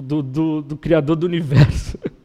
do, 0.00 0.22
do, 0.22 0.62
do 0.62 0.76
Criador 0.76 1.16
do 1.16 1.26
universo. 1.26 1.98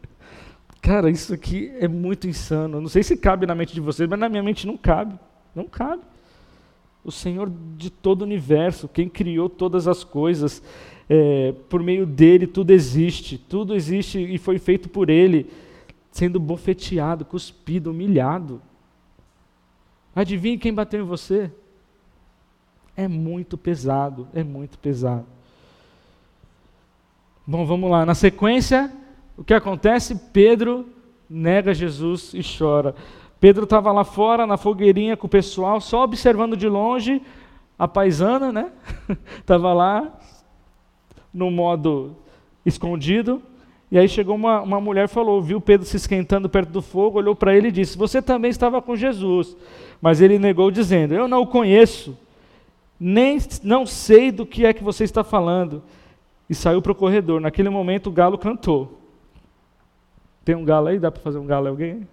Cara, 0.83 1.09
isso 1.09 1.33
aqui 1.33 1.71
é 1.79 1.87
muito 1.87 2.27
insano. 2.27 2.81
Não 2.81 2.89
sei 2.89 3.03
se 3.03 3.15
cabe 3.15 3.45
na 3.45 3.55
mente 3.55 3.73
de 3.73 3.79
vocês, 3.79 4.07
mas 4.07 4.19
na 4.19 4.27
minha 4.27 4.43
mente 4.43 4.67
não 4.67 4.75
cabe. 4.75 5.17
Não 5.55 5.63
cabe. 5.63 6.03
O 7.05 7.11
Senhor 7.11 7.49
de 7.77 7.89
todo 7.89 8.23
o 8.23 8.25
universo, 8.25 8.89
quem 8.89 9.07
criou 9.07 9.47
todas 9.47 9.87
as 9.87 10.03
coisas, 10.03 10.61
é, 11.07 11.53
por 11.69 11.81
meio 11.81 12.05
dele 12.05 12.45
tudo 12.45 12.71
existe, 12.71 13.37
tudo 13.37 13.73
existe 13.73 14.19
e 14.19 14.37
foi 14.37 14.59
feito 14.59 14.89
por 14.89 15.09
ele, 15.09 15.49
sendo 16.11 16.37
bofeteado, 16.37 17.23
cuspido, 17.23 17.91
humilhado. 17.91 18.61
Adivinhe 20.13 20.57
quem 20.57 20.73
bateu 20.73 20.99
em 20.99 21.07
você? 21.07 21.49
É 22.93 23.07
muito 23.07 23.57
pesado, 23.57 24.27
é 24.33 24.43
muito 24.43 24.77
pesado. 24.77 25.25
Bom, 27.47 27.65
vamos 27.65 27.89
lá. 27.89 28.05
Na 28.05 28.15
sequência, 28.15 28.91
o 29.37 29.43
que 29.43 29.53
acontece? 29.53 30.15
Pedro 30.31 30.85
nega 31.29 31.73
Jesus 31.73 32.33
e 32.33 32.41
chora. 32.43 32.95
Pedro 33.39 33.63
estava 33.63 33.91
lá 33.91 34.03
fora, 34.03 34.47
na 34.47 34.55
fogueirinha 34.55 35.17
com 35.17 35.27
o 35.27 35.29
pessoal, 35.29 35.81
só 35.81 36.03
observando 36.03 36.55
de 36.55 36.69
longe 36.69 37.21
a 37.77 37.87
paisana, 37.87 38.51
né? 38.51 38.71
Estava 39.39 39.73
lá, 39.73 40.17
no 41.33 41.51
modo 41.51 42.15
escondido. 42.65 43.41
E 43.91 43.97
aí 43.97 44.07
chegou 44.07 44.35
uma, 44.35 44.61
uma 44.61 44.79
mulher 44.79 45.09
falou, 45.09 45.41
viu 45.41 45.59
Pedro 45.59 45.85
se 45.85 45.97
esquentando 45.97 46.47
perto 46.47 46.69
do 46.69 46.81
fogo, 46.81 47.17
olhou 47.17 47.35
para 47.35 47.55
ele 47.55 47.67
e 47.67 47.71
disse: 47.71 47.97
Você 47.97 48.21
também 48.21 48.49
estava 48.49 48.81
com 48.81 48.95
Jesus. 48.95 49.57
Mas 50.01 50.21
ele 50.21 50.39
negou, 50.39 50.71
dizendo: 50.71 51.13
Eu 51.13 51.27
não 51.27 51.41
o 51.41 51.47
conheço, 51.47 52.17
nem 52.99 53.37
não 53.63 53.85
sei 53.85 54.31
do 54.31 54.45
que 54.45 54.65
é 54.65 54.73
que 54.73 54.83
você 54.83 55.03
está 55.03 55.23
falando. 55.23 55.83
E 56.49 56.55
saiu 56.55 56.81
para 56.81 56.91
o 56.91 56.95
corredor. 56.95 57.41
Naquele 57.41 57.69
momento 57.69 58.07
o 58.07 58.11
galo 58.11 58.37
cantou. 58.37 59.02
Tem 60.43 60.55
um 60.55 60.65
galo 60.65 60.87
aí? 60.87 60.99
Dá 60.99 61.09
para 61.09 61.21
fazer 61.21 61.37
um 61.37 61.45
galo 61.45 61.67
alguém? 61.67 62.07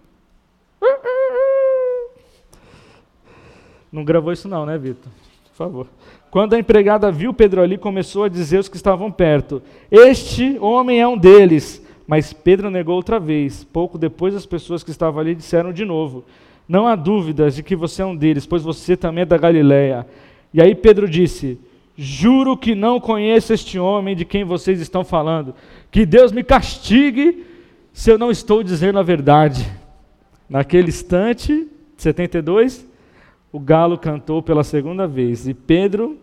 Não 3.93 4.05
gravou 4.05 4.33
isso 4.33 4.49
não, 4.49 4.65
né, 4.65 4.79
Vitor? 4.79 5.11
Por 5.49 5.57
favor. 5.57 5.87
Quando 6.31 6.55
a 6.55 6.59
empregada 6.59 7.11
viu 7.11 7.35
Pedro 7.35 7.61
ali, 7.61 7.77
começou 7.77 8.25
a 8.25 8.29
dizer 8.29 8.59
aos 8.59 8.69
que 8.69 8.77
estavam 8.77 9.11
perto: 9.11 9.61
Este 9.91 10.57
homem 10.61 11.01
é 11.01 11.09
um 11.09 11.19
deles. 11.19 11.85
Mas 12.07 12.33
Pedro 12.33 12.71
negou 12.71 12.97
outra 12.97 13.21
vez. 13.21 13.65
Pouco 13.65 13.99
depois, 13.99 14.35
as 14.35 14.47
pessoas 14.47 14.83
que 14.83 14.91
estavam 14.91 15.21
ali 15.21 15.35
disseram 15.35 15.73
de 15.73 15.85
novo: 15.85 16.25
Não 16.69 16.87
há 16.87 16.95
dúvidas 16.95 17.57
de 17.57 17.63
que 17.65 17.75
você 17.75 18.03
é 18.03 18.07
um 18.07 18.15
deles, 18.15 18.47
pois 18.47 18.63
você 18.63 18.97
também 18.97 19.23
é 19.23 19.27
da 19.27 19.37
Galiléia. 19.37 20.07
E 20.55 20.63
aí 20.63 20.75
Pedro 20.75 21.09
disse: 21.09 21.59
Juro 21.97 22.57
que 22.57 22.77
não 22.77 23.01
conheço 23.01 23.53
este 23.53 23.79
homem 23.79 24.15
de 24.15 24.25
quem 24.25 24.45
vocês 24.45 24.81
estão 24.81 25.05
falando. 25.05 25.55
Que 25.91 26.07
Deus 26.07 26.31
me 26.31 26.45
castigue 26.45 27.45
se 27.93 28.11
eu 28.11 28.19
não 28.19 28.31
estou 28.31 28.63
dizendo 28.63 28.99
a 28.99 29.03
verdade. 29.03 29.71
Naquele 30.49 30.89
instante, 30.89 31.69
72, 31.97 32.87
o 33.53 33.61
galo 33.61 33.99
cantou 33.99 34.43
pela 34.43 34.65
segunda 34.65 35.07
vez 35.07 35.47
e 35.47 35.55
Pedro 35.55 36.19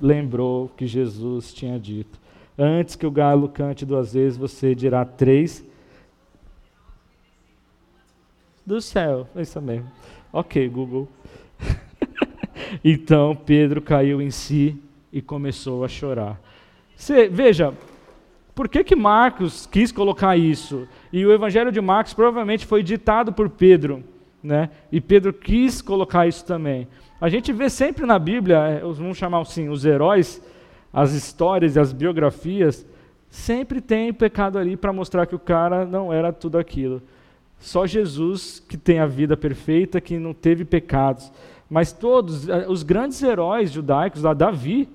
lembrou 0.00 0.68
que 0.76 0.86
Jesus 0.86 1.52
tinha 1.52 1.78
dito: 1.78 2.18
Antes 2.58 2.96
que 2.96 3.06
o 3.06 3.10
galo 3.10 3.48
cante 3.48 3.86
duas 3.86 4.12
vezes, 4.14 4.38
você 4.38 4.74
dirá 4.74 5.04
três. 5.04 5.64
Do 8.66 8.80
céu, 8.80 9.28
é 9.34 9.42
isso 9.42 9.60
mesmo. 9.60 9.90
Ok, 10.32 10.66
Google. 10.68 11.08
então 12.82 13.36
Pedro 13.36 13.82
caiu 13.82 14.22
em 14.22 14.30
si 14.30 14.80
e 15.12 15.20
começou 15.20 15.84
a 15.84 15.88
chorar. 15.88 16.40
Cê, 16.96 17.28
veja, 17.28 17.74
por 18.54 18.68
que, 18.68 18.84
que 18.84 18.94
Marcos 18.94 19.66
quis 19.66 19.90
colocar 19.90 20.36
isso? 20.36 20.86
E 21.12 21.26
o 21.26 21.32
Evangelho 21.32 21.72
de 21.72 21.80
Marcos 21.80 22.14
provavelmente 22.14 22.66
foi 22.66 22.82
ditado 22.82 23.32
por 23.32 23.50
Pedro. 23.50 24.04
Né? 24.42 24.70
E 24.92 25.00
Pedro 25.00 25.32
quis 25.32 25.82
colocar 25.82 26.26
isso 26.26 26.44
também. 26.44 26.86
A 27.20 27.28
gente 27.28 27.52
vê 27.52 27.68
sempre 27.70 28.04
na 28.06 28.18
Bíblia, 28.18 28.58
é, 28.58 28.80
vamos 28.80 29.16
chamar 29.16 29.40
assim, 29.40 29.68
os 29.68 29.84
heróis, 29.84 30.42
as 30.92 31.12
histórias 31.12 31.74
e 31.74 31.80
as 31.80 31.92
biografias, 31.92 32.86
sempre 33.30 33.80
tem 33.80 34.12
pecado 34.12 34.58
ali 34.58 34.76
para 34.76 34.92
mostrar 34.92 35.26
que 35.26 35.34
o 35.34 35.38
cara 35.38 35.84
não 35.84 36.12
era 36.12 36.32
tudo 36.32 36.58
aquilo. 36.58 37.02
Só 37.58 37.86
Jesus 37.86 38.62
que 38.68 38.76
tem 38.76 39.00
a 39.00 39.06
vida 39.06 39.36
perfeita, 39.36 40.00
que 40.00 40.18
não 40.18 40.34
teve 40.34 40.64
pecados. 40.64 41.32
Mas 41.68 41.92
todos, 41.92 42.48
é, 42.48 42.68
os 42.68 42.82
grandes 42.82 43.22
heróis 43.22 43.72
judaicos, 43.72 44.22
Davi, 44.36 44.88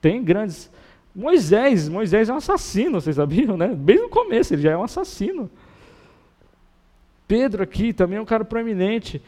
tem 0.00 0.22
grandes. 0.22 0.70
Moisés, 1.16 1.88
Moisés 1.88 2.28
é 2.28 2.32
um 2.34 2.36
assassino, 2.36 3.00
vocês 3.00 3.16
sabiam, 3.16 3.56
né? 3.56 3.68
Bem 3.68 4.02
no 4.02 4.08
começo, 4.10 4.52
ele 4.52 4.60
já 4.60 4.72
é 4.72 4.76
um 4.76 4.82
assassino. 4.82 5.50
Pedro 7.26 7.62
aqui 7.62 7.94
também 7.94 8.18
é 8.18 8.20
um 8.20 8.26
cara 8.26 8.44
proeminente. 8.44 9.22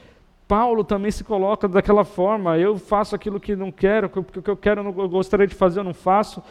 Paulo 0.47 0.85
também 0.85 1.11
se 1.11 1.25
coloca 1.25 1.67
daquela 1.67 2.05
forma. 2.05 2.59
Eu 2.59 2.77
faço 2.77 3.15
aquilo 3.15 3.41
que 3.41 3.57
não 3.57 3.73
quero, 3.73 4.11
o 4.15 4.23
que 4.23 4.51
eu 4.51 4.57
quero, 4.57 4.83
eu 4.83 5.09
gostaria 5.09 5.47
de 5.47 5.55
fazer, 5.55 5.81
eu 5.81 5.85
não 5.85 5.95
faço. 5.95 6.43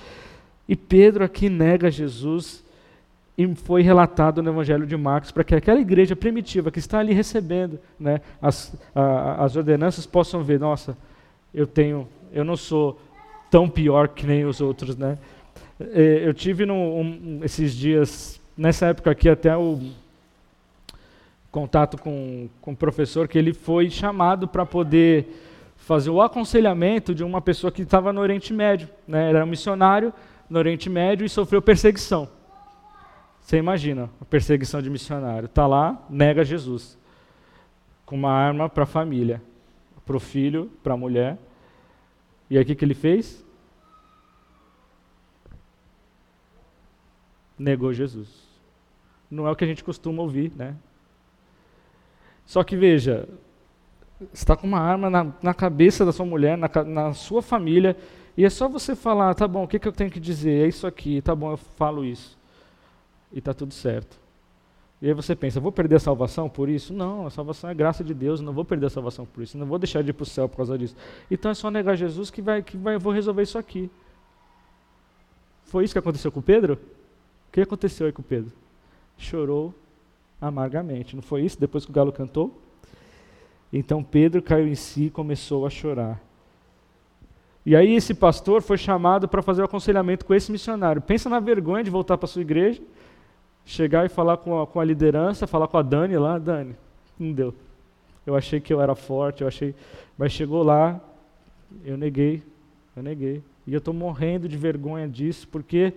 E 0.67 0.75
Pedro 0.75 1.23
aqui 1.23 1.49
nega 1.49 1.91
Jesus 1.91 2.65
e 3.37 3.47
foi 3.53 3.83
relatado 3.83 4.41
no 4.41 4.49
Evangelho 4.49 4.87
de 4.87 4.97
Marcos 4.97 5.29
para 5.29 5.43
que 5.43 5.53
aquela 5.53 5.79
igreja 5.79 6.15
primitiva 6.15 6.71
que 6.71 6.79
está 6.79 6.97
ali 6.97 7.13
recebendo 7.13 7.79
né, 7.99 8.21
as, 8.41 8.75
a, 8.95 9.45
as 9.45 9.55
ordenanças 9.55 10.07
possam 10.07 10.43
ver, 10.43 10.59
nossa, 10.59 10.97
eu 11.53 11.67
tenho, 11.67 12.07
eu 12.33 12.43
não 12.43 12.57
sou 12.57 12.99
tão 13.49 13.69
pior 13.69 14.09
que 14.09 14.25
nem 14.25 14.45
os 14.45 14.61
outros, 14.61 14.95
né? 14.97 15.17
Eu 15.79 16.33
tive 16.33 16.65
num, 16.65 16.99
um, 16.99 17.39
esses 17.43 17.73
dias 17.73 18.41
nessa 18.57 18.87
época 18.87 19.11
aqui 19.11 19.29
até 19.29 19.55
o 19.55 19.79
contato 21.51 21.97
com, 21.97 22.49
com 22.61 22.71
o 22.71 22.75
professor 22.75 23.27
que 23.27 23.37
ele 23.37 23.53
foi 23.53 23.89
chamado 23.89 24.47
para 24.47 24.65
poder 24.65 25.27
fazer 25.75 26.09
o 26.09 26.21
aconselhamento 26.21 27.13
de 27.13 27.23
uma 27.23 27.41
pessoa 27.41 27.71
que 27.71 27.83
estava 27.83 28.11
no 28.11 28.21
Oriente 28.21 28.51
Médio. 28.53 28.89
Né? 29.07 29.29
Era 29.29 29.43
um 29.43 29.47
missionário 29.47 30.11
no 30.49 30.59
Oriente 30.59 30.89
Médio 30.89 31.25
e 31.25 31.29
sofreu 31.29 31.61
perseguição. 31.61 32.27
Você 33.41 33.57
imagina, 33.57 34.09
a 34.19 34.25
perseguição 34.25 34.81
de 34.81 34.89
missionário. 34.89 35.45
Está 35.45 35.65
lá, 35.65 36.05
nega 36.09 36.43
Jesus. 36.43 36.97
Com 38.05 38.15
uma 38.17 38.31
arma 38.31 38.67
para 38.67 38.83
a 38.83 38.87
família, 38.87 39.41
para 40.05 40.17
o 40.17 40.19
filho, 40.19 40.69
para 40.83 40.95
a 40.95 40.97
mulher. 40.97 41.37
E 42.49 42.57
aí 42.57 42.63
o 42.63 42.65
que, 42.65 42.75
que 42.75 42.85
ele 42.85 42.93
fez? 42.93 43.45
Negou 47.57 47.93
Jesus. 47.93 48.47
Não 49.29 49.47
é 49.47 49.51
o 49.51 49.55
que 49.55 49.63
a 49.63 49.67
gente 49.67 49.83
costuma 49.83 50.21
ouvir, 50.21 50.53
né? 50.55 50.75
Só 52.45 52.63
que 52.63 52.77
veja, 52.77 53.27
está 54.33 54.55
com 54.55 54.65
uma 54.65 54.79
arma 54.79 55.09
na, 55.09 55.33
na 55.41 55.53
cabeça 55.53 56.05
da 56.05 56.11
sua 56.11 56.25
mulher, 56.25 56.57
na, 56.57 56.69
na, 56.85 57.13
sua 57.13 57.41
família, 57.41 57.97
e 58.37 58.45
é 58.45 58.49
só 58.49 58.69
você 58.69 58.95
falar, 58.95 59.33
tá 59.35 59.47
bom, 59.47 59.63
o 59.63 59.67
que, 59.67 59.79
que 59.79 59.87
eu 59.87 59.91
tenho 59.91 60.09
que 60.09 60.19
dizer? 60.19 60.65
É 60.65 60.67
isso 60.67 60.87
aqui, 60.87 61.21
tá 61.21 61.35
bom, 61.35 61.51
eu 61.51 61.57
falo 61.57 62.05
isso. 62.05 62.37
E 63.33 63.39
está 63.39 63.53
tudo 63.53 63.73
certo. 63.73 64.17
E 65.01 65.07
aí 65.07 65.13
você 65.13 65.35
pensa, 65.35 65.59
vou 65.59 65.71
perder 65.71 65.95
a 65.95 65.99
salvação 65.99 66.49
por 66.49 66.67
isso? 66.67 66.91
Não, 66.93 67.27
a 67.27 67.29
salvação 67.29 67.69
é 67.69 67.73
graça 67.73 68.03
de 68.03 68.13
Deus, 68.13 68.41
não 68.41 68.51
vou 68.51 68.65
perder 68.65 68.87
a 68.87 68.89
salvação 68.89 69.25
por 69.25 69.43
isso, 69.43 69.57
não 69.57 69.67
vou 69.67 69.77
deixar 69.77 70.01
de 70.01 70.09
ir 70.09 70.13
para 70.13 70.23
o 70.23 70.25
céu 70.25 70.49
por 70.49 70.57
causa 70.57 70.77
disso. 70.77 70.95
Então 71.29 71.51
é 71.51 71.53
só 71.53 71.69
negar 71.69 71.95
Jesus 71.95 72.31
que 72.31 72.41
vai, 72.41 72.63
que 72.63 72.75
vai, 72.75 72.97
vou 72.97 73.13
resolver 73.13 73.43
isso 73.43 73.57
aqui. 73.57 73.91
Foi 75.65 75.83
isso 75.83 75.93
que 75.93 75.99
aconteceu 75.99 76.31
com 76.31 76.41
Pedro? 76.41 76.73
O 76.73 77.51
que 77.51 77.61
aconteceu 77.61 78.07
aí 78.07 78.11
com 78.11 78.23
Pedro? 78.23 78.51
Chorou 79.17 79.73
amargamente. 80.41 81.15
Não 81.15 81.21
foi 81.21 81.43
isso 81.43 81.59
depois 81.59 81.85
que 81.85 81.91
o 81.91 81.93
galo 81.93 82.11
cantou? 82.11 82.57
Então 83.71 84.03
Pedro 84.03 84.41
caiu 84.41 84.67
em 84.67 84.75
si 84.75 85.05
e 85.05 85.09
começou 85.09 85.65
a 85.65 85.69
chorar. 85.69 86.21
E 87.65 87.75
aí 87.75 87.95
esse 87.95 88.13
pastor 88.13 88.61
foi 88.61 88.77
chamado 88.77 89.27
para 89.27 89.41
fazer 89.41 89.61
o 89.61 89.65
aconselhamento 89.65 90.25
com 90.25 90.33
esse 90.33 90.51
missionário. 90.51 91.01
Pensa 91.01 91.29
na 91.29 91.39
vergonha 91.39 91.83
de 91.83 91.89
voltar 91.89 92.17
para 92.17 92.27
sua 92.27 92.41
igreja, 92.41 92.81
chegar 93.67 94.05
e 94.05 94.09
falar 94.09 94.37
com 94.37 94.61
a, 94.61 94.65
com 94.65 94.79
a 94.79 94.85
liderança, 94.85 95.45
falar 95.45 95.67
com 95.67 95.77
a 95.77 95.81
Dani 95.81 96.17
lá, 96.17 96.39
Dani, 96.39 96.73
não 97.19 97.33
deu. 97.33 97.53
Eu 98.25 98.35
achei 98.35 98.61
que 98.61 98.73
eu 98.73 98.81
era 98.81 98.95
forte, 98.95 99.41
eu 99.41 99.47
achei, 99.47 99.75
mas 100.17 100.31
chegou 100.31 100.63
lá, 100.63 100.99
eu 101.83 101.97
neguei, 101.97 102.41
eu 102.95 103.03
neguei. 103.03 103.43
E 103.67 103.73
eu 103.73 103.79
estou 103.79 103.93
morrendo 103.93 104.47
de 104.47 104.55
vergonha 104.55 105.07
disso, 105.07 105.47
porque, 105.49 105.93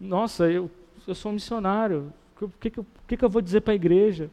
nossa, 0.00 0.50
eu, 0.50 0.70
eu 1.06 1.14
sou 1.14 1.30
um 1.30 1.34
missionário, 1.34 2.10
o 2.40 2.48
que, 2.48 2.70
que, 2.70 2.80
que, 3.06 3.16
que 3.18 3.24
eu 3.24 3.28
vou 3.28 3.42
dizer 3.42 3.60
para 3.60 3.74
a 3.74 3.76
igreja? 3.76 4.30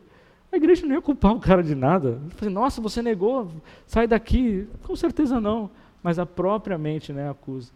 A 0.51 0.55
igreja 0.55 0.85
não 0.85 0.95
ia 0.95 1.01
culpar 1.01 1.33
o 1.33 1.39
cara 1.39 1.61
de 1.61 1.75
nada. 1.75 2.21
Falei, 2.37 2.53
Nossa, 2.53 2.79
você 2.79 3.01
negou, 3.01 3.51
sai 3.85 4.07
daqui. 4.07 4.65
Com 4.83 4.95
certeza 4.95 5.41
não, 5.41 5.69
mas 6.01 6.17
a 6.17 6.25
própria 6.25 6.77
mente 6.77 7.11
né, 7.11 7.29
acusa. 7.29 7.73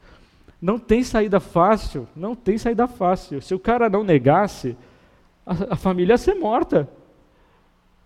Não 0.62 0.78
tem 0.78 1.04
saída 1.04 1.40
fácil, 1.40 2.08
não 2.16 2.36
tem 2.36 2.58
saída 2.58 2.88
fácil. 2.88 3.42
Se 3.42 3.56
o 3.56 3.60
cara 3.60 3.90
não 3.90 4.04
negasse, 4.04 4.76
a, 5.46 5.74
a 5.74 5.76
família 5.76 6.14
ia 6.14 6.18
ser 6.18 6.36
morta. 6.36 6.90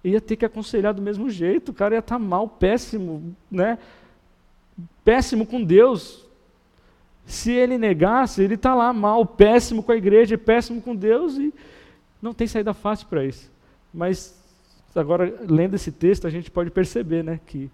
Ia 0.03 0.21
ter 0.21 0.35
que 0.35 0.45
aconselhar 0.45 0.93
do 0.93 1.01
mesmo 1.01 1.29
jeito, 1.29 1.69
o 1.69 1.73
cara 1.73 1.95
ia 1.95 1.99
estar 1.99 2.15
tá 2.15 2.19
mal, 2.19 2.47
péssimo, 2.47 3.35
né? 3.49 3.79
Péssimo 5.03 5.45
com 5.45 5.63
Deus. 5.63 6.27
Se 7.25 7.51
ele 7.51 7.77
negasse, 7.77 8.43
ele 8.43 8.55
está 8.55 8.75
lá 8.75 8.91
mal, 8.91 9.25
péssimo 9.25 9.81
com 9.81 9.91
a 9.91 9.95
igreja, 9.95 10.37
péssimo 10.37 10.81
com 10.81 10.95
Deus 10.95 11.37
e 11.37 11.53
não 12.21 12.33
tem 12.33 12.47
saída 12.47 12.73
fácil 12.73 13.07
para 13.07 13.25
isso. 13.25 13.51
Mas 13.93 14.37
agora, 14.95 15.41
lendo 15.47 15.75
esse 15.75 15.91
texto, 15.91 16.27
a 16.27 16.29
gente 16.29 16.51
pode 16.51 16.69
perceber 16.69 17.23
né, 17.23 17.39
que 17.45 17.71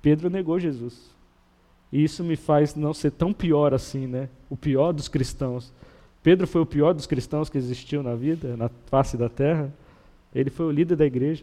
Pedro 0.00 0.30
negou 0.30 0.58
Jesus. 0.58 1.14
E 1.96 2.04
isso 2.04 2.22
me 2.22 2.36
faz 2.36 2.74
não 2.74 2.92
ser 2.92 3.10
tão 3.10 3.32
pior 3.32 3.72
assim, 3.72 4.06
né? 4.06 4.28
O 4.50 4.56
pior 4.56 4.92
dos 4.92 5.08
cristãos. 5.08 5.72
Pedro 6.22 6.46
foi 6.46 6.60
o 6.60 6.66
pior 6.66 6.92
dos 6.92 7.06
cristãos 7.06 7.48
que 7.48 7.56
existiu 7.56 8.02
na 8.02 8.14
vida, 8.14 8.54
na 8.54 8.68
face 8.84 9.16
da 9.16 9.30
terra. 9.30 9.72
Ele 10.34 10.50
foi 10.50 10.66
o 10.66 10.70
líder 10.70 10.94
da 10.94 11.06
igreja. 11.06 11.42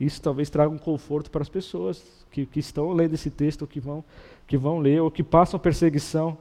Isso 0.00 0.20
talvez 0.20 0.50
traga 0.50 0.74
um 0.74 0.76
conforto 0.76 1.30
para 1.30 1.40
as 1.40 1.48
pessoas 1.48 2.26
que, 2.32 2.44
que 2.44 2.58
estão 2.58 2.92
lendo 2.92 3.14
esse 3.14 3.30
texto, 3.30 3.64
que 3.64 3.78
vão, 3.78 4.04
que 4.44 4.56
vão 4.56 4.80
ler, 4.80 5.00
ou 5.00 5.08
que 5.08 5.22
passam 5.22 5.60
perseguição. 5.60 6.36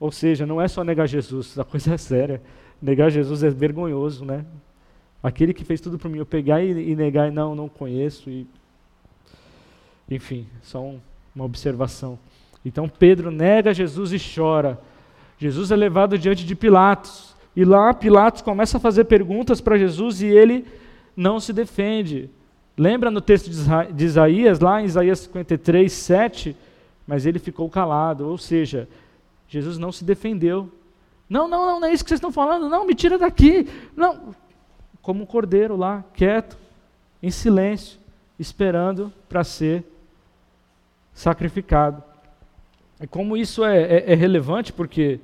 Ou 0.00 0.10
seja, 0.10 0.46
não 0.46 0.62
é 0.62 0.66
só 0.66 0.82
negar 0.82 1.06
Jesus, 1.06 1.58
a 1.58 1.64
coisa 1.64 1.92
é 1.92 1.98
séria. 1.98 2.40
Negar 2.80 3.10
Jesus 3.10 3.42
é 3.42 3.50
vergonhoso, 3.50 4.24
né? 4.24 4.46
Aquele 5.22 5.52
que 5.52 5.62
fez 5.62 5.78
tudo 5.78 5.98
por 5.98 6.10
mim, 6.10 6.20
eu 6.20 6.24
pegar 6.24 6.62
e, 6.62 6.92
e 6.92 6.96
negar 6.96 7.30
não, 7.30 7.54
não 7.54 7.68
conheço. 7.68 8.30
E... 8.30 8.46
Enfim, 10.10 10.46
só 10.62 10.82
um, 10.82 11.00
uma 11.34 11.44
observação. 11.44 12.18
Então 12.64 12.88
Pedro 12.88 13.30
nega 13.30 13.74
Jesus 13.74 14.12
e 14.12 14.18
chora. 14.18 14.80
Jesus 15.38 15.70
é 15.70 15.76
levado 15.76 16.18
diante 16.18 16.44
de 16.44 16.54
Pilatos. 16.54 17.34
E 17.54 17.64
lá 17.64 17.92
Pilatos 17.94 18.42
começa 18.42 18.76
a 18.76 18.80
fazer 18.80 19.04
perguntas 19.04 19.60
para 19.60 19.78
Jesus 19.78 20.20
e 20.22 20.26
ele 20.26 20.66
não 21.16 21.40
se 21.40 21.52
defende. 21.52 22.28
Lembra 22.76 23.10
no 23.10 23.20
texto 23.20 23.50
de 23.92 24.04
Isaías, 24.04 24.60
lá 24.60 24.82
em 24.82 24.84
Isaías 24.84 25.20
53, 25.20 25.90
7? 25.90 26.56
Mas 27.06 27.24
ele 27.24 27.38
ficou 27.38 27.70
calado, 27.70 28.28
ou 28.28 28.36
seja, 28.36 28.86
Jesus 29.48 29.78
não 29.78 29.90
se 29.90 30.04
defendeu. 30.04 30.70
Não, 31.28 31.48
não, 31.48 31.66
não, 31.66 31.80
não 31.80 31.88
é 31.88 31.92
isso 31.92 32.04
que 32.04 32.10
vocês 32.10 32.18
estão 32.18 32.32
falando, 32.32 32.68
não, 32.68 32.86
me 32.86 32.94
tira 32.94 33.16
daqui. 33.16 33.66
Não, 33.96 34.34
como 35.00 35.22
um 35.22 35.26
cordeiro 35.26 35.76
lá, 35.76 36.04
quieto, 36.12 36.58
em 37.22 37.30
silêncio, 37.30 37.98
esperando 38.38 39.12
para 39.28 39.42
ser 39.42 39.84
sacrificado. 41.16 42.04
E 43.00 43.06
como 43.06 43.36
isso 43.36 43.64
é, 43.64 43.82
é, 43.82 44.12
é 44.12 44.14
relevante, 44.14 44.72
porque 44.72 45.18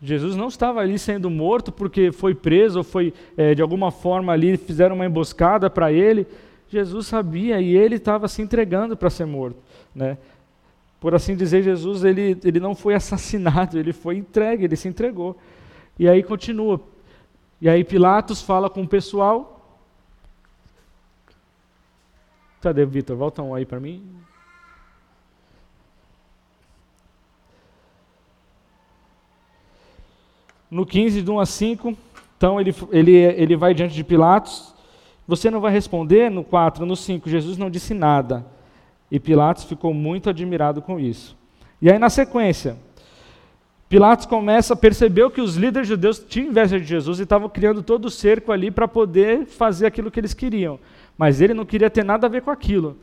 Jesus 0.00 0.36
não 0.36 0.48
estava 0.48 0.80
ali 0.80 0.98
sendo 0.98 1.28
morto 1.28 1.72
porque 1.72 2.12
foi 2.12 2.34
preso 2.34 2.78
ou 2.78 2.84
foi 2.84 3.12
é, 3.36 3.54
de 3.54 3.62
alguma 3.62 3.90
forma 3.90 4.32
ali 4.32 4.56
fizeram 4.56 4.94
uma 4.94 5.06
emboscada 5.06 5.68
para 5.68 5.90
ele. 5.90 6.26
Jesus 6.68 7.06
sabia 7.06 7.60
e 7.60 7.74
ele 7.74 7.96
estava 7.96 8.28
se 8.28 8.42
entregando 8.42 8.96
para 8.96 9.08
ser 9.08 9.24
morto, 9.24 9.56
né? 9.94 10.18
Por 11.00 11.14
assim 11.14 11.34
dizer, 11.34 11.62
Jesus 11.62 12.04
ele, 12.04 12.38
ele 12.44 12.60
não 12.60 12.74
foi 12.74 12.92
assassinado, 12.94 13.78
ele 13.78 13.94
foi 13.94 14.18
entregue, 14.18 14.64
ele 14.64 14.76
se 14.76 14.88
entregou. 14.88 15.36
E 15.98 16.06
aí 16.06 16.22
continua. 16.22 16.80
E 17.60 17.68
aí 17.68 17.82
Pilatos 17.82 18.42
fala 18.42 18.68
com 18.68 18.82
o 18.82 18.88
pessoal. 18.88 19.57
Cadê, 22.60 22.84
Vitor? 22.84 23.16
Volta 23.16 23.42
um 23.42 23.54
aí 23.54 23.64
para 23.64 23.80
mim. 23.80 24.02
no 30.70 30.84
15, 30.84 31.22
de 31.22 31.30
1 31.30 31.40
a 31.40 31.46
5, 31.46 31.96
então 32.36 32.60
ele, 32.60 32.74
ele, 32.90 33.12
ele 33.12 33.56
vai 33.56 33.72
diante 33.72 33.94
de 33.94 34.04
Pilatos. 34.04 34.74
Você 35.26 35.50
não 35.50 35.60
vai 35.60 35.72
responder? 35.72 36.30
No 36.30 36.44
4, 36.44 36.84
no 36.86 36.96
5, 36.96 37.28
Jesus 37.28 37.56
não 37.56 37.70
disse 37.70 37.94
nada. 37.94 38.44
E 39.10 39.18
Pilatos 39.18 39.64
ficou 39.64 39.94
muito 39.94 40.28
admirado 40.28 40.82
com 40.82 41.00
isso. 41.00 41.36
E 41.80 41.90
aí, 41.90 41.98
na 41.98 42.10
sequência, 42.10 42.76
Pilatos 43.88 44.26
começa 44.26 44.74
a 44.74 44.76
perceber 44.76 45.30
que 45.30 45.40
os 45.40 45.56
líderes 45.56 45.88
judeus 45.88 46.18
tinham 46.18 46.50
inveja 46.50 46.78
de 46.78 46.84
Jesus 46.84 47.18
e 47.18 47.22
estavam 47.22 47.48
criando 47.48 47.82
todo 47.82 48.04
o 48.06 48.10
cerco 48.10 48.52
ali 48.52 48.70
para 48.70 48.86
poder 48.86 49.46
fazer 49.46 49.86
aquilo 49.86 50.10
que 50.10 50.20
eles 50.20 50.34
queriam. 50.34 50.78
Mas 51.18 51.40
ele 51.40 51.52
não 51.52 51.66
queria 51.66 51.90
ter 51.90 52.04
nada 52.04 52.28
a 52.28 52.30
ver 52.30 52.42
com 52.42 52.50
aquilo. 52.50 52.96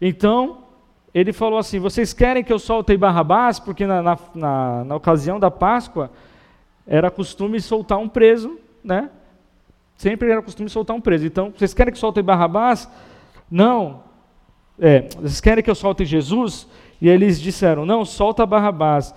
Então, 0.00 0.58
ele 1.12 1.32
falou 1.32 1.58
assim: 1.58 1.80
Vocês 1.80 2.12
querem 2.12 2.44
que 2.44 2.52
eu 2.52 2.58
solte 2.60 2.96
Barrabás? 2.96 3.58
Porque 3.58 3.84
na, 3.84 4.00
na, 4.00 4.18
na, 4.32 4.84
na 4.84 4.94
ocasião 4.94 5.40
da 5.40 5.50
Páscoa, 5.50 6.10
era 6.86 7.10
costume 7.10 7.60
soltar 7.60 7.98
um 7.98 8.08
preso, 8.08 8.56
né? 8.84 9.10
Sempre 9.96 10.30
era 10.30 10.40
costume 10.40 10.68
soltar 10.68 10.94
um 10.94 11.00
preso. 11.00 11.26
Então, 11.26 11.52
vocês 11.56 11.74
querem 11.74 11.92
que 11.92 11.98
solte 11.98 12.22
Barrabás? 12.22 12.88
Não. 13.50 14.04
É, 14.78 15.08
vocês 15.16 15.40
querem 15.40 15.64
que 15.64 15.70
eu 15.70 15.74
solte 15.74 16.04
Jesus? 16.04 16.68
E 17.00 17.08
eles 17.08 17.40
disseram: 17.40 17.84
Não, 17.84 18.04
solta 18.04 18.46
Barrabás. 18.46 19.12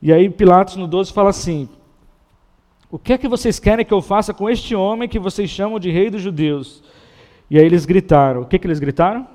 E 0.00 0.12
aí 0.12 0.30
Pilatos 0.30 0.76
no 0.76 0.86
12 0.86 1.12
fala 1.12 1.30
assim: 1.30 1.68
O 2.90 2.98
que 2.98 3.12
é 3.12 3.18
que 3.18 3.28
vocês 3.28 3.58
querem 3.58 3.84
que 3.84 3.92
eu 3.92 4.00
faça 4.00 4.32
com 4.32 4.48
este 4.48 4.74
homem 4.74 5.08
que 5.08 5.18
vocês 5.18 5.50
chamam 5.50 5.78
de 5.78 5.90
rei 5.90 6.08
dos 6.08 6.22
judeus? 6.22 6.82
E 7.50 7.58
aí 7.58 7.64
eles 7.64 7.84
gritaram: 7.84 8.42
O 8.42 8.46
que, 8.46 8.58
que 8.58 8.66
eles 8.66 8.78
gritaram? 8.78 9.26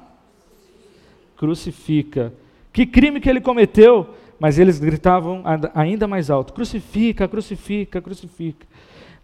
Crucifica. 1.37 2.33
Que 2.71 2.85
crime 2.85 3.19
que 3.19 3.29
ele 3.29 3.41
cometeu? 3.41 4.15
Mas 4.39 4.57
eles 4.57 4.79
gritavam 4.79 5.43
ainda 5.73 6.07
mais 6.07 6.29
alto: 6.29 6.53
crucifica, 6.53 7.27
crucifica, 7.27 8.01
crucifica. 8.01 8.65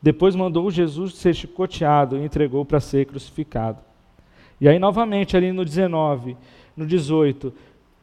Depois 0.02 0.36
mandou 0.36 0.70
Jesus 0.70 1.16
ser 1.16 1.34
chicoteado 1.34 2.18
e 2.18 2.24
entregou 2.24 2.64
para 2.64 2.80
ser 2.80 3.06
crucificado. 3.06 3.80
E 4.62 4.68
aí, 4.68 4.78
novamente, 4.80 5.36
ali 5.36 5.52
no 5.52 5.66
19, 5.66 6.38
no 6.76 6.86
18, 6.86 7.54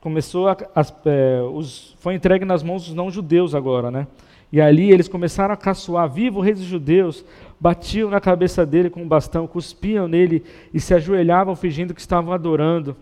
começou 0.01 0.48
a, 0.48 0.56
a, 0.74 0.85
é, 1.06 1.40
os, 1.52 1.94
foi 1.98 2.15
entregue 2.15 2.44
nas 2.44 2.62
mãos 2.62 2.85
dos 2.85 2.94
não-judeus 2.94 3.55
agora, 3.55 3.90
né? 3.90 4.06
E 4.52 4.61
ali 4.61 4.93
eles 4.93 5.09
começaram 5.09 5.55
a 5.55 5.56
caçoar: 5.56 6.09
vivo 6.09 6.40
o 6.40 6.43
rei 6.43 6.55
dos 6.55 6.65
judeus! 6.65 7.24
Batiam 7.64 8.10
na 8.10 8.20
cabeça 8.20 8.66
dele 8.66 8.90
com 8.90 9.00
um 9.00 9.08
bastão, 9.08 9.46
cuspiam 9.46 10.06
nele 10.06 10.44
e 10.74 10.78
se 10.78 10.92
ajoelhavam 10.92 11.56
fingindo 11.56 11.94
que 11.94 12.00
estavam 12.02 12.30
adorando, 12.30 12.94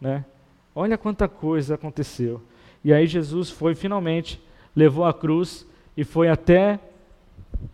né? 0.00 0.24
Olha 0.72 0.96
quanta 0.96 1.26
coisa 1.26 1.74
aconteceu. 1.74 2.40
E 2.84 2.92
aí 2.92 3.08
Jesus 3.08 3.50
foi 3.50 3.74
finalmente, 3.74 4.40
levou 4.76 5.04
a 5.04 5.12
cruz 5.12 5.66
e 5.96 6.04
foi 6.04 6.28
até 6.28 6.78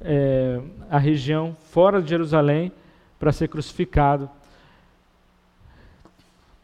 é, 0.01 0.59
a 0.89 0.97
região 0.97 1.55
fora 1.73 2.01
de 2.01 2.09
Jerusalém 2.09 2.73
para 3.19 3.33
ser 3.33 3.49
crucificado. 3.49 4.31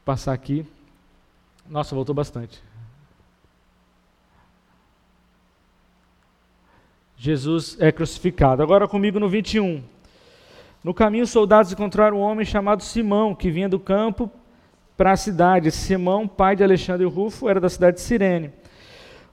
Passar 0.07 0.33
aqui. 0.33 0.65
Nossa, 1.69 1.95
voltou 1.95 2.15
bastante. 2.15 2.66
Jesus 7.17 7.77
é 7.81 7.91
crucificado. 7.91 8.63
Agora 8.63 8.87
comigo 8.87 9.19
no 9.19 9.29
21. 9.29 9.83
No 10.85 10.93
caminho, 10.93 11.25
os 11.25 11.31
soldados 11.31 11.73
encontraram 11.73 12.19
um 12.19 12.21
homem 12.21 12.45
chamado 12.45 12.83
Simão, 12.83 13.35
que 13.35 13.51
vinha 13.51 13.69
do 13.69 13.79
campo 13.79 14.31
para 14.97 15.13
a 15.13 15.17
cidade. 15.17 15.71
Simão, 15.71 16.29
pai 16.29 16.55
de 16.55 16.63
Alexandre 16.63 17.07
Rufo, 17.07 17.49
era 17.49 17.59
da 17.59 17.69
cidade 17.69 17.97
de 17.97 18.03
Cirene. 18.03 18.53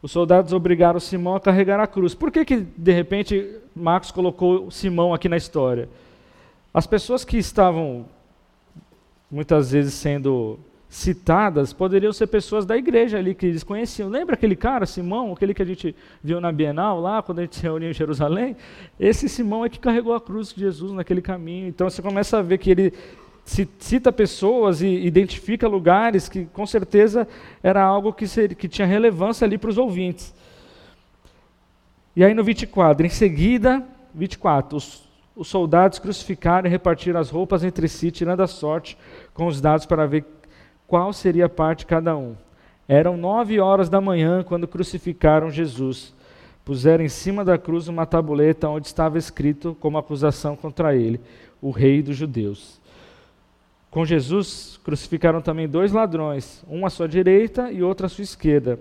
Os 0.02 0.12
soldados 0.12 0.54
obrigaram 0.54 1.00
Simão 1.00 1.36
a 1.36 1.40
carregar 1.40 1.80
a 1.80 1.88
cruz. 1.88 2.16
Por 2.16 2.32
que, 2.32 2.44
que 2.44 2.58
de 2.58 2.92
repente, 2.92 3.60
Marcos 3.76 4.12
colocou 4.12 4.72
Simão 4.72 5.14
aqui 5.14 5.30
na 5.30 5.38
história? 5.38 5.90
As 6.74 6.88
pessoas 6.88 7.24
que 7.24 7.38
estavam 7.38 8.06
muitas 9.30 9.72
vezes 9.72 9.94
sendo 9.94 10.60
citadas 10.94 11.74
poderiam 11.74 12.14
ser 12.14 12.28
pessoas 12.28 12.68
da 12.68 12.78
igreja 12.78 13.18
ali 13.18 13.34
que 13.34 13.48
eles 13.48 13.64
conheciam. 13.64 14.10
Lembra 14.10 14.36
aquele 14.36 14.56
cara, 14.56 14.86
Simão, 14.86 15.34
aquele 15.34 15.52
que 15.52 15.62
a 15.64 15.66
gente 15.66 15.96
viu 16.24 16.40
na 16.40 16.52
Bienal 16.52 17.02
lá, 17.02 17.24
quando 17.24 17.40
a 17.40 17.42
gente 17.42 17.56
se 17.56 17.64
reuniu 17.64 17.90
em 17.90 17.94
Jerusalém? 17.94 18.56
Esse 19.00 19.28
Simão 19.28 19.66
é 19.66 19.70
que 19.70 19.80
carregou 19.80 20.14
a 20.14 20.22
cruz 20.22 20.54
de 20.54 20.60
Jesus 20.60 20.92
naquele 20.92 21.20
caminho. 21.20 21.68
Então 21.68 21.90
você 21.90 22.00
começa 22.00 22.38
a 22.38 22.44
ver 22.44 22.60
que 22.60 22.70
ele 22.70 22.94
cita 23.44 24.12
pessoas 24.12 24.84
e 24.84 24.88
identifica 24.88 25.68
lugares 25.68 26.30
que 26.30 26.46
com 26.46 26.66
certeza 26.68 27.28
era 27.64 27.82
algo 27.82 28.14
que, 28.14 28.28
seria, 28.28 28.56
que 28.56 28.68
tinha 28.68 28.88
relevância 28.88 29.46
ali 29.46 29.58
para 29.58 29.72
os 29.72 29.80
ouvintes. 29.80 30.32
E 32.16 32.24
aí 32.24 32.36
no 32.36 32.44
24, 32.44 33.04
em 33.04 33.10
seguida, 33.10 33.84
24, 34.14 34.78
os, 34.78 35.10
os 35.36 35.48
soldados 35.48 35.98
crucificaram 35.98 36.68
e 36.68 36.70
repartiram 36.70 37.20
as 37.20 37.32
roupas 37.32 37.64
entre 37.64 37.88
si, 37.88 38.12
tirando 38.12 38.42
a 38.42 38.48
sorte 38.48 38.96
com 39.34 39.48
os 39.48 39.60
dados 39.60 39.88
para 39.88 40.06
ver 40.06 40.24
qual 40.88 41.14
seria 41.14 41.46
a 41.46 41.50
parte 41.50 41.80
de 41.80 41.86
cada 41.88 42.16
um. 42.16 42.36
Eram 42.88 43.18
nove 43.18 43.60
horas 43.60 43.90
da 43.90 44.02
manhã 44.02 44.44
quando 44.44 44.68
crucificaram 44.68 45.50
Jesus. 45.50 46.14
Puseram 46.66 47.04
em 47.04 47.10
cima 47.10 47.44
da 47.44 47.58
cruz 47.58 47.88
uma 47.88 48.06
tabuleta 48.06 48.70
onde 48.70 48.88
estava 48.88 49.18
escrito 49.18 49.76
como 49.80 49.98
acusação 49.98 50.56
contra 50.56 50.96
ele: 50.96 51.20
o 51.62 51.72
rei 51.72 52.02
dos 52.02 52.16
judeus. 52.16 52.82
Com 53.90 54.06
Jesus 54.06 54.80
crucificaram 54.84 55.42
também 55.42 55.68
dois 55.68 55.92
ladrões, 55.92 56.64
um 56.68 56.86
à 56.86 56.90
sua 56.90 57.08
direita 57.08 57.72
e 57.72 57.84
outro 57.84 58.06
à 58.06 58.10
sua 58.10 58.24
esquerda. 58.24 58.80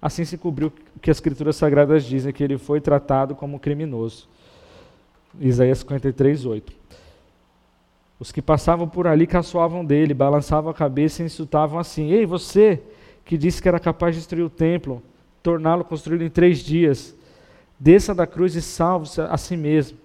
Assim 0.00 0.24
se 0.24 0.36
cobriu 0.36 0.72
o 0.96 1.00
que 1.00 1.10
as 1.10 1.16
Escrituras 1.16 1.56
Sagradas 1.56 2.04
dizem, 2.04 2.32
que 2.32 2.42
ele 2.42 2.58
foi 2.58 2.80
tratado 2.80 3.34
como 3.34 3.58
criminoso. 3.58 4.28
Isaías 5.40 5.78
53, 5.78 6.44
8. 6.44 6.72
Os 8.22 8.30
que 8.30 8.40
passavam 8.40 8.88
por 8.88 9.08
ali 9.08 9.26
caçoavam 9.26 9.84
dele, 9.84 10.14
balançavam 10.14 10.70
a 10.70 10.74
cabeça 10.74 11.20
e 11.20 11.26
insultavam 11.26 11.76
assim: 11.76 12.12
Ei, 12.12 12.24
você 12.24 12.80
que 13.24 13.36
disse 13.36 13.60
que 13.60 13.66
era 13.66 13.80
capaz 13.80 14.14
de 14.14 14.20
destruir 14.20 14.44
o 14.44 14.48
templo, 14.48 15.02
torná-lo 15.42 15.82
construído 15.82 16.22
em 16.22 16.30
três 16.30 16.60
dias, 16.60 17.16
desça 17.80 18.14
da 18.14 18.24
cruz 18.24 18.54
e 18.54 18.62
salve-se 18.62 19.20
a 19.20 19.36
si 19.36 19.56
mesmo. 19.56 19.98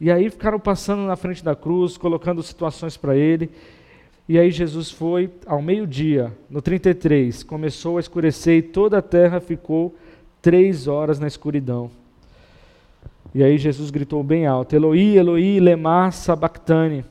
E 0.00 0.10
aí 0.10 0.28
ficaram 0.28 0.58
passando 0.58 1.02
na 1.02 1.14
frente 1.14 1.44
da 1.44 1.54
cruz, 1.54 1.96
colocando 1.96 2.42
situações 2.42 2.96
para 2.96 3.14
ele. 3.14 3.48
E 4.28 4.36
aí 4.36 4.50
Jesus 4.50 4.90
foi 4.90 5.30
ao 5.46 5.62
meio-dia, 5.62 6.36
no 6.50 6.60
33, 6.60 7.44
começou 7.44 7.96
a 7.96 8.00
escurecer 8.00 8.56
e 8.56 8.62
toda 8.62 8.98
a 8.98 9.02
terra 9.02 9.38
ficou 9.38 9.94
três 10.42 10.88
horas 10.88 11.20
na 11.20 11.28
escuridão. 11.28 11.92
E 13.34 13.42
aí 13.42 13.58
Jesus 13.58 13.90
gritou 13.90 14.22
bem 14.22 14.46
alto: 14.46 14.74
Eloi, 14.74 15.16
Eloi, 15.16 15.60
lema 15.60 16.10
sabachthani. 16.10 17.04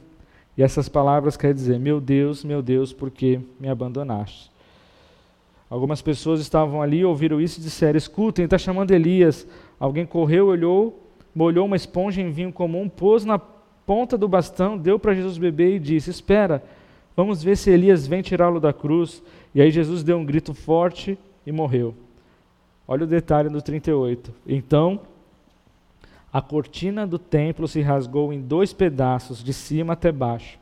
E 0.58 0.64
essas 0.64 0.90
palavras 0.90 1.38
querem 1.38 1.56
dizer: 1.56 1.80
Meu 1.80 2.02
Deus, 2.02 2.44
meu 2.44 2.62
Deus, 2.62 2.92
por 2.92 3.10
que 3.10 3.40
me 3.60 3.70
abandonaste? 3.70 4.52
Algumas 5.70 6.02
pessoas 6.02 6.42
estavam 6.42 6.82
ali, 6.82 7.06
ouviram 7.06 7.40
isso 7.40 7.60
e 7.60 7.64
disseram: 7.64 7.98
Escutem, 7.98 8.46
está 8.46 8.58
chamando 8.58 8.92
Elias. 8.92 9.48
Alguém 9.80 10.06
correu, 10.06 10.48
olhou, 10.48 11.08
molhou 11.34 11.66
uma 11.66 11.76
esponja 11.76 12.22
em 12.22 12.32
vinho 12.32 12.52
comum, 12.52 12.90
pôs 12.90 13.24
na 13.24 13.40
ponta 13.40 14.18
do 14.18 14.28
bastão, 14.28 14.78
deu 14.78 15.00
para 15.00 15.14
Jesus 15.14 15.38
beber 15.38 15.76
e 15.76 15.80
disse: 15.80 16.10
Espera, 16.10 16.64
Vamos 17.20 17.44
ver 17.44 17.58
se 17.58 17.70
Elias 17.70 18.08
vem 18.08 18.22
tirá-lo 18.22 18.62
da 18.62 18.72
cruz. 18.72 19.22
E 19.54 19.62
aí 19.62 19.70
Jesus 19.70 20.04
deu 20.04 20.18
um 20.18 20.24
grito 20.24 20.54
forte 20.54 21.20
e 21.46 21.52
morreu. 21.52 21.94
Olha 22.88 23.04
o 23.04 23.08
detalhe 23.08 23.50
do 23.50 23.62
38. 23.62 24.34
Então, 24.48 25.02
a 26.32 26.42
cortina 26.42 27.08
do 27.08 27.18
templo 27.18 27.68
se 27.68 27.82
rasgou 27.82 28.32
em 28.32 28.42
dois 28.42 28.72
pedaços, 28.74 29.44
de 29.44 29.54
cima 29.54 29.94
até 29.94 30.12
baixo. 30.12 30.60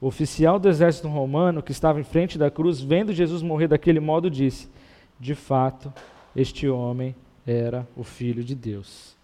O 0.00 0.06
oficial 0.06 0.58
do 0.58 0.68
exército 0.68 1.08
romano, 1.08 1.62
que 1.62 1.72
estava 1.72 2.00
em 2.00 2.04
frente 2.04 2.38
da 2.38 2.50
cruz, 2.50 2.80
vendo 2.80 3.12
Jesus 3.12 3.42
morrer 3.42 3.68
daquele 3.68 4.00
modo, 4.00 4.30
disse: 4.30 4.68
De 5.18 5.34
fato, 5.34 5.92
este 6.36 6.68
homem 6.68 7.16
era 7.46 7.86
o 7.96 8.04
filho 8.04 8.44
de 8.44 8.54
Deus. 8.54 9.16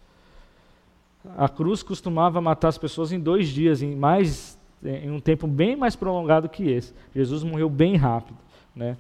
A 1.36 1.48
cruz 1.48 1.82
costumava 1.82 2.40
matar 2.40 2.68
as 2.68 2.78
pessoas 2.78 3.12
em 3.12 3.20
dois 3.20 3.48
dias, 3.48 3.82
em 3.82 3.94
mais 3.94 4.58
em 4.84 5.10
um 5.10 5.20
tempo 5.20 5.46
bem 5.46 5.76
mais 5.76 5.96
prolongado 5.96 6.48
que 6.48 6.68
esse. 6.68 6.92
Jesus 7.14 7.42
morreu 7.42 7.70
bem 7.70 7.96
rápido. 7.96 8.36
Né? 8.76 8.96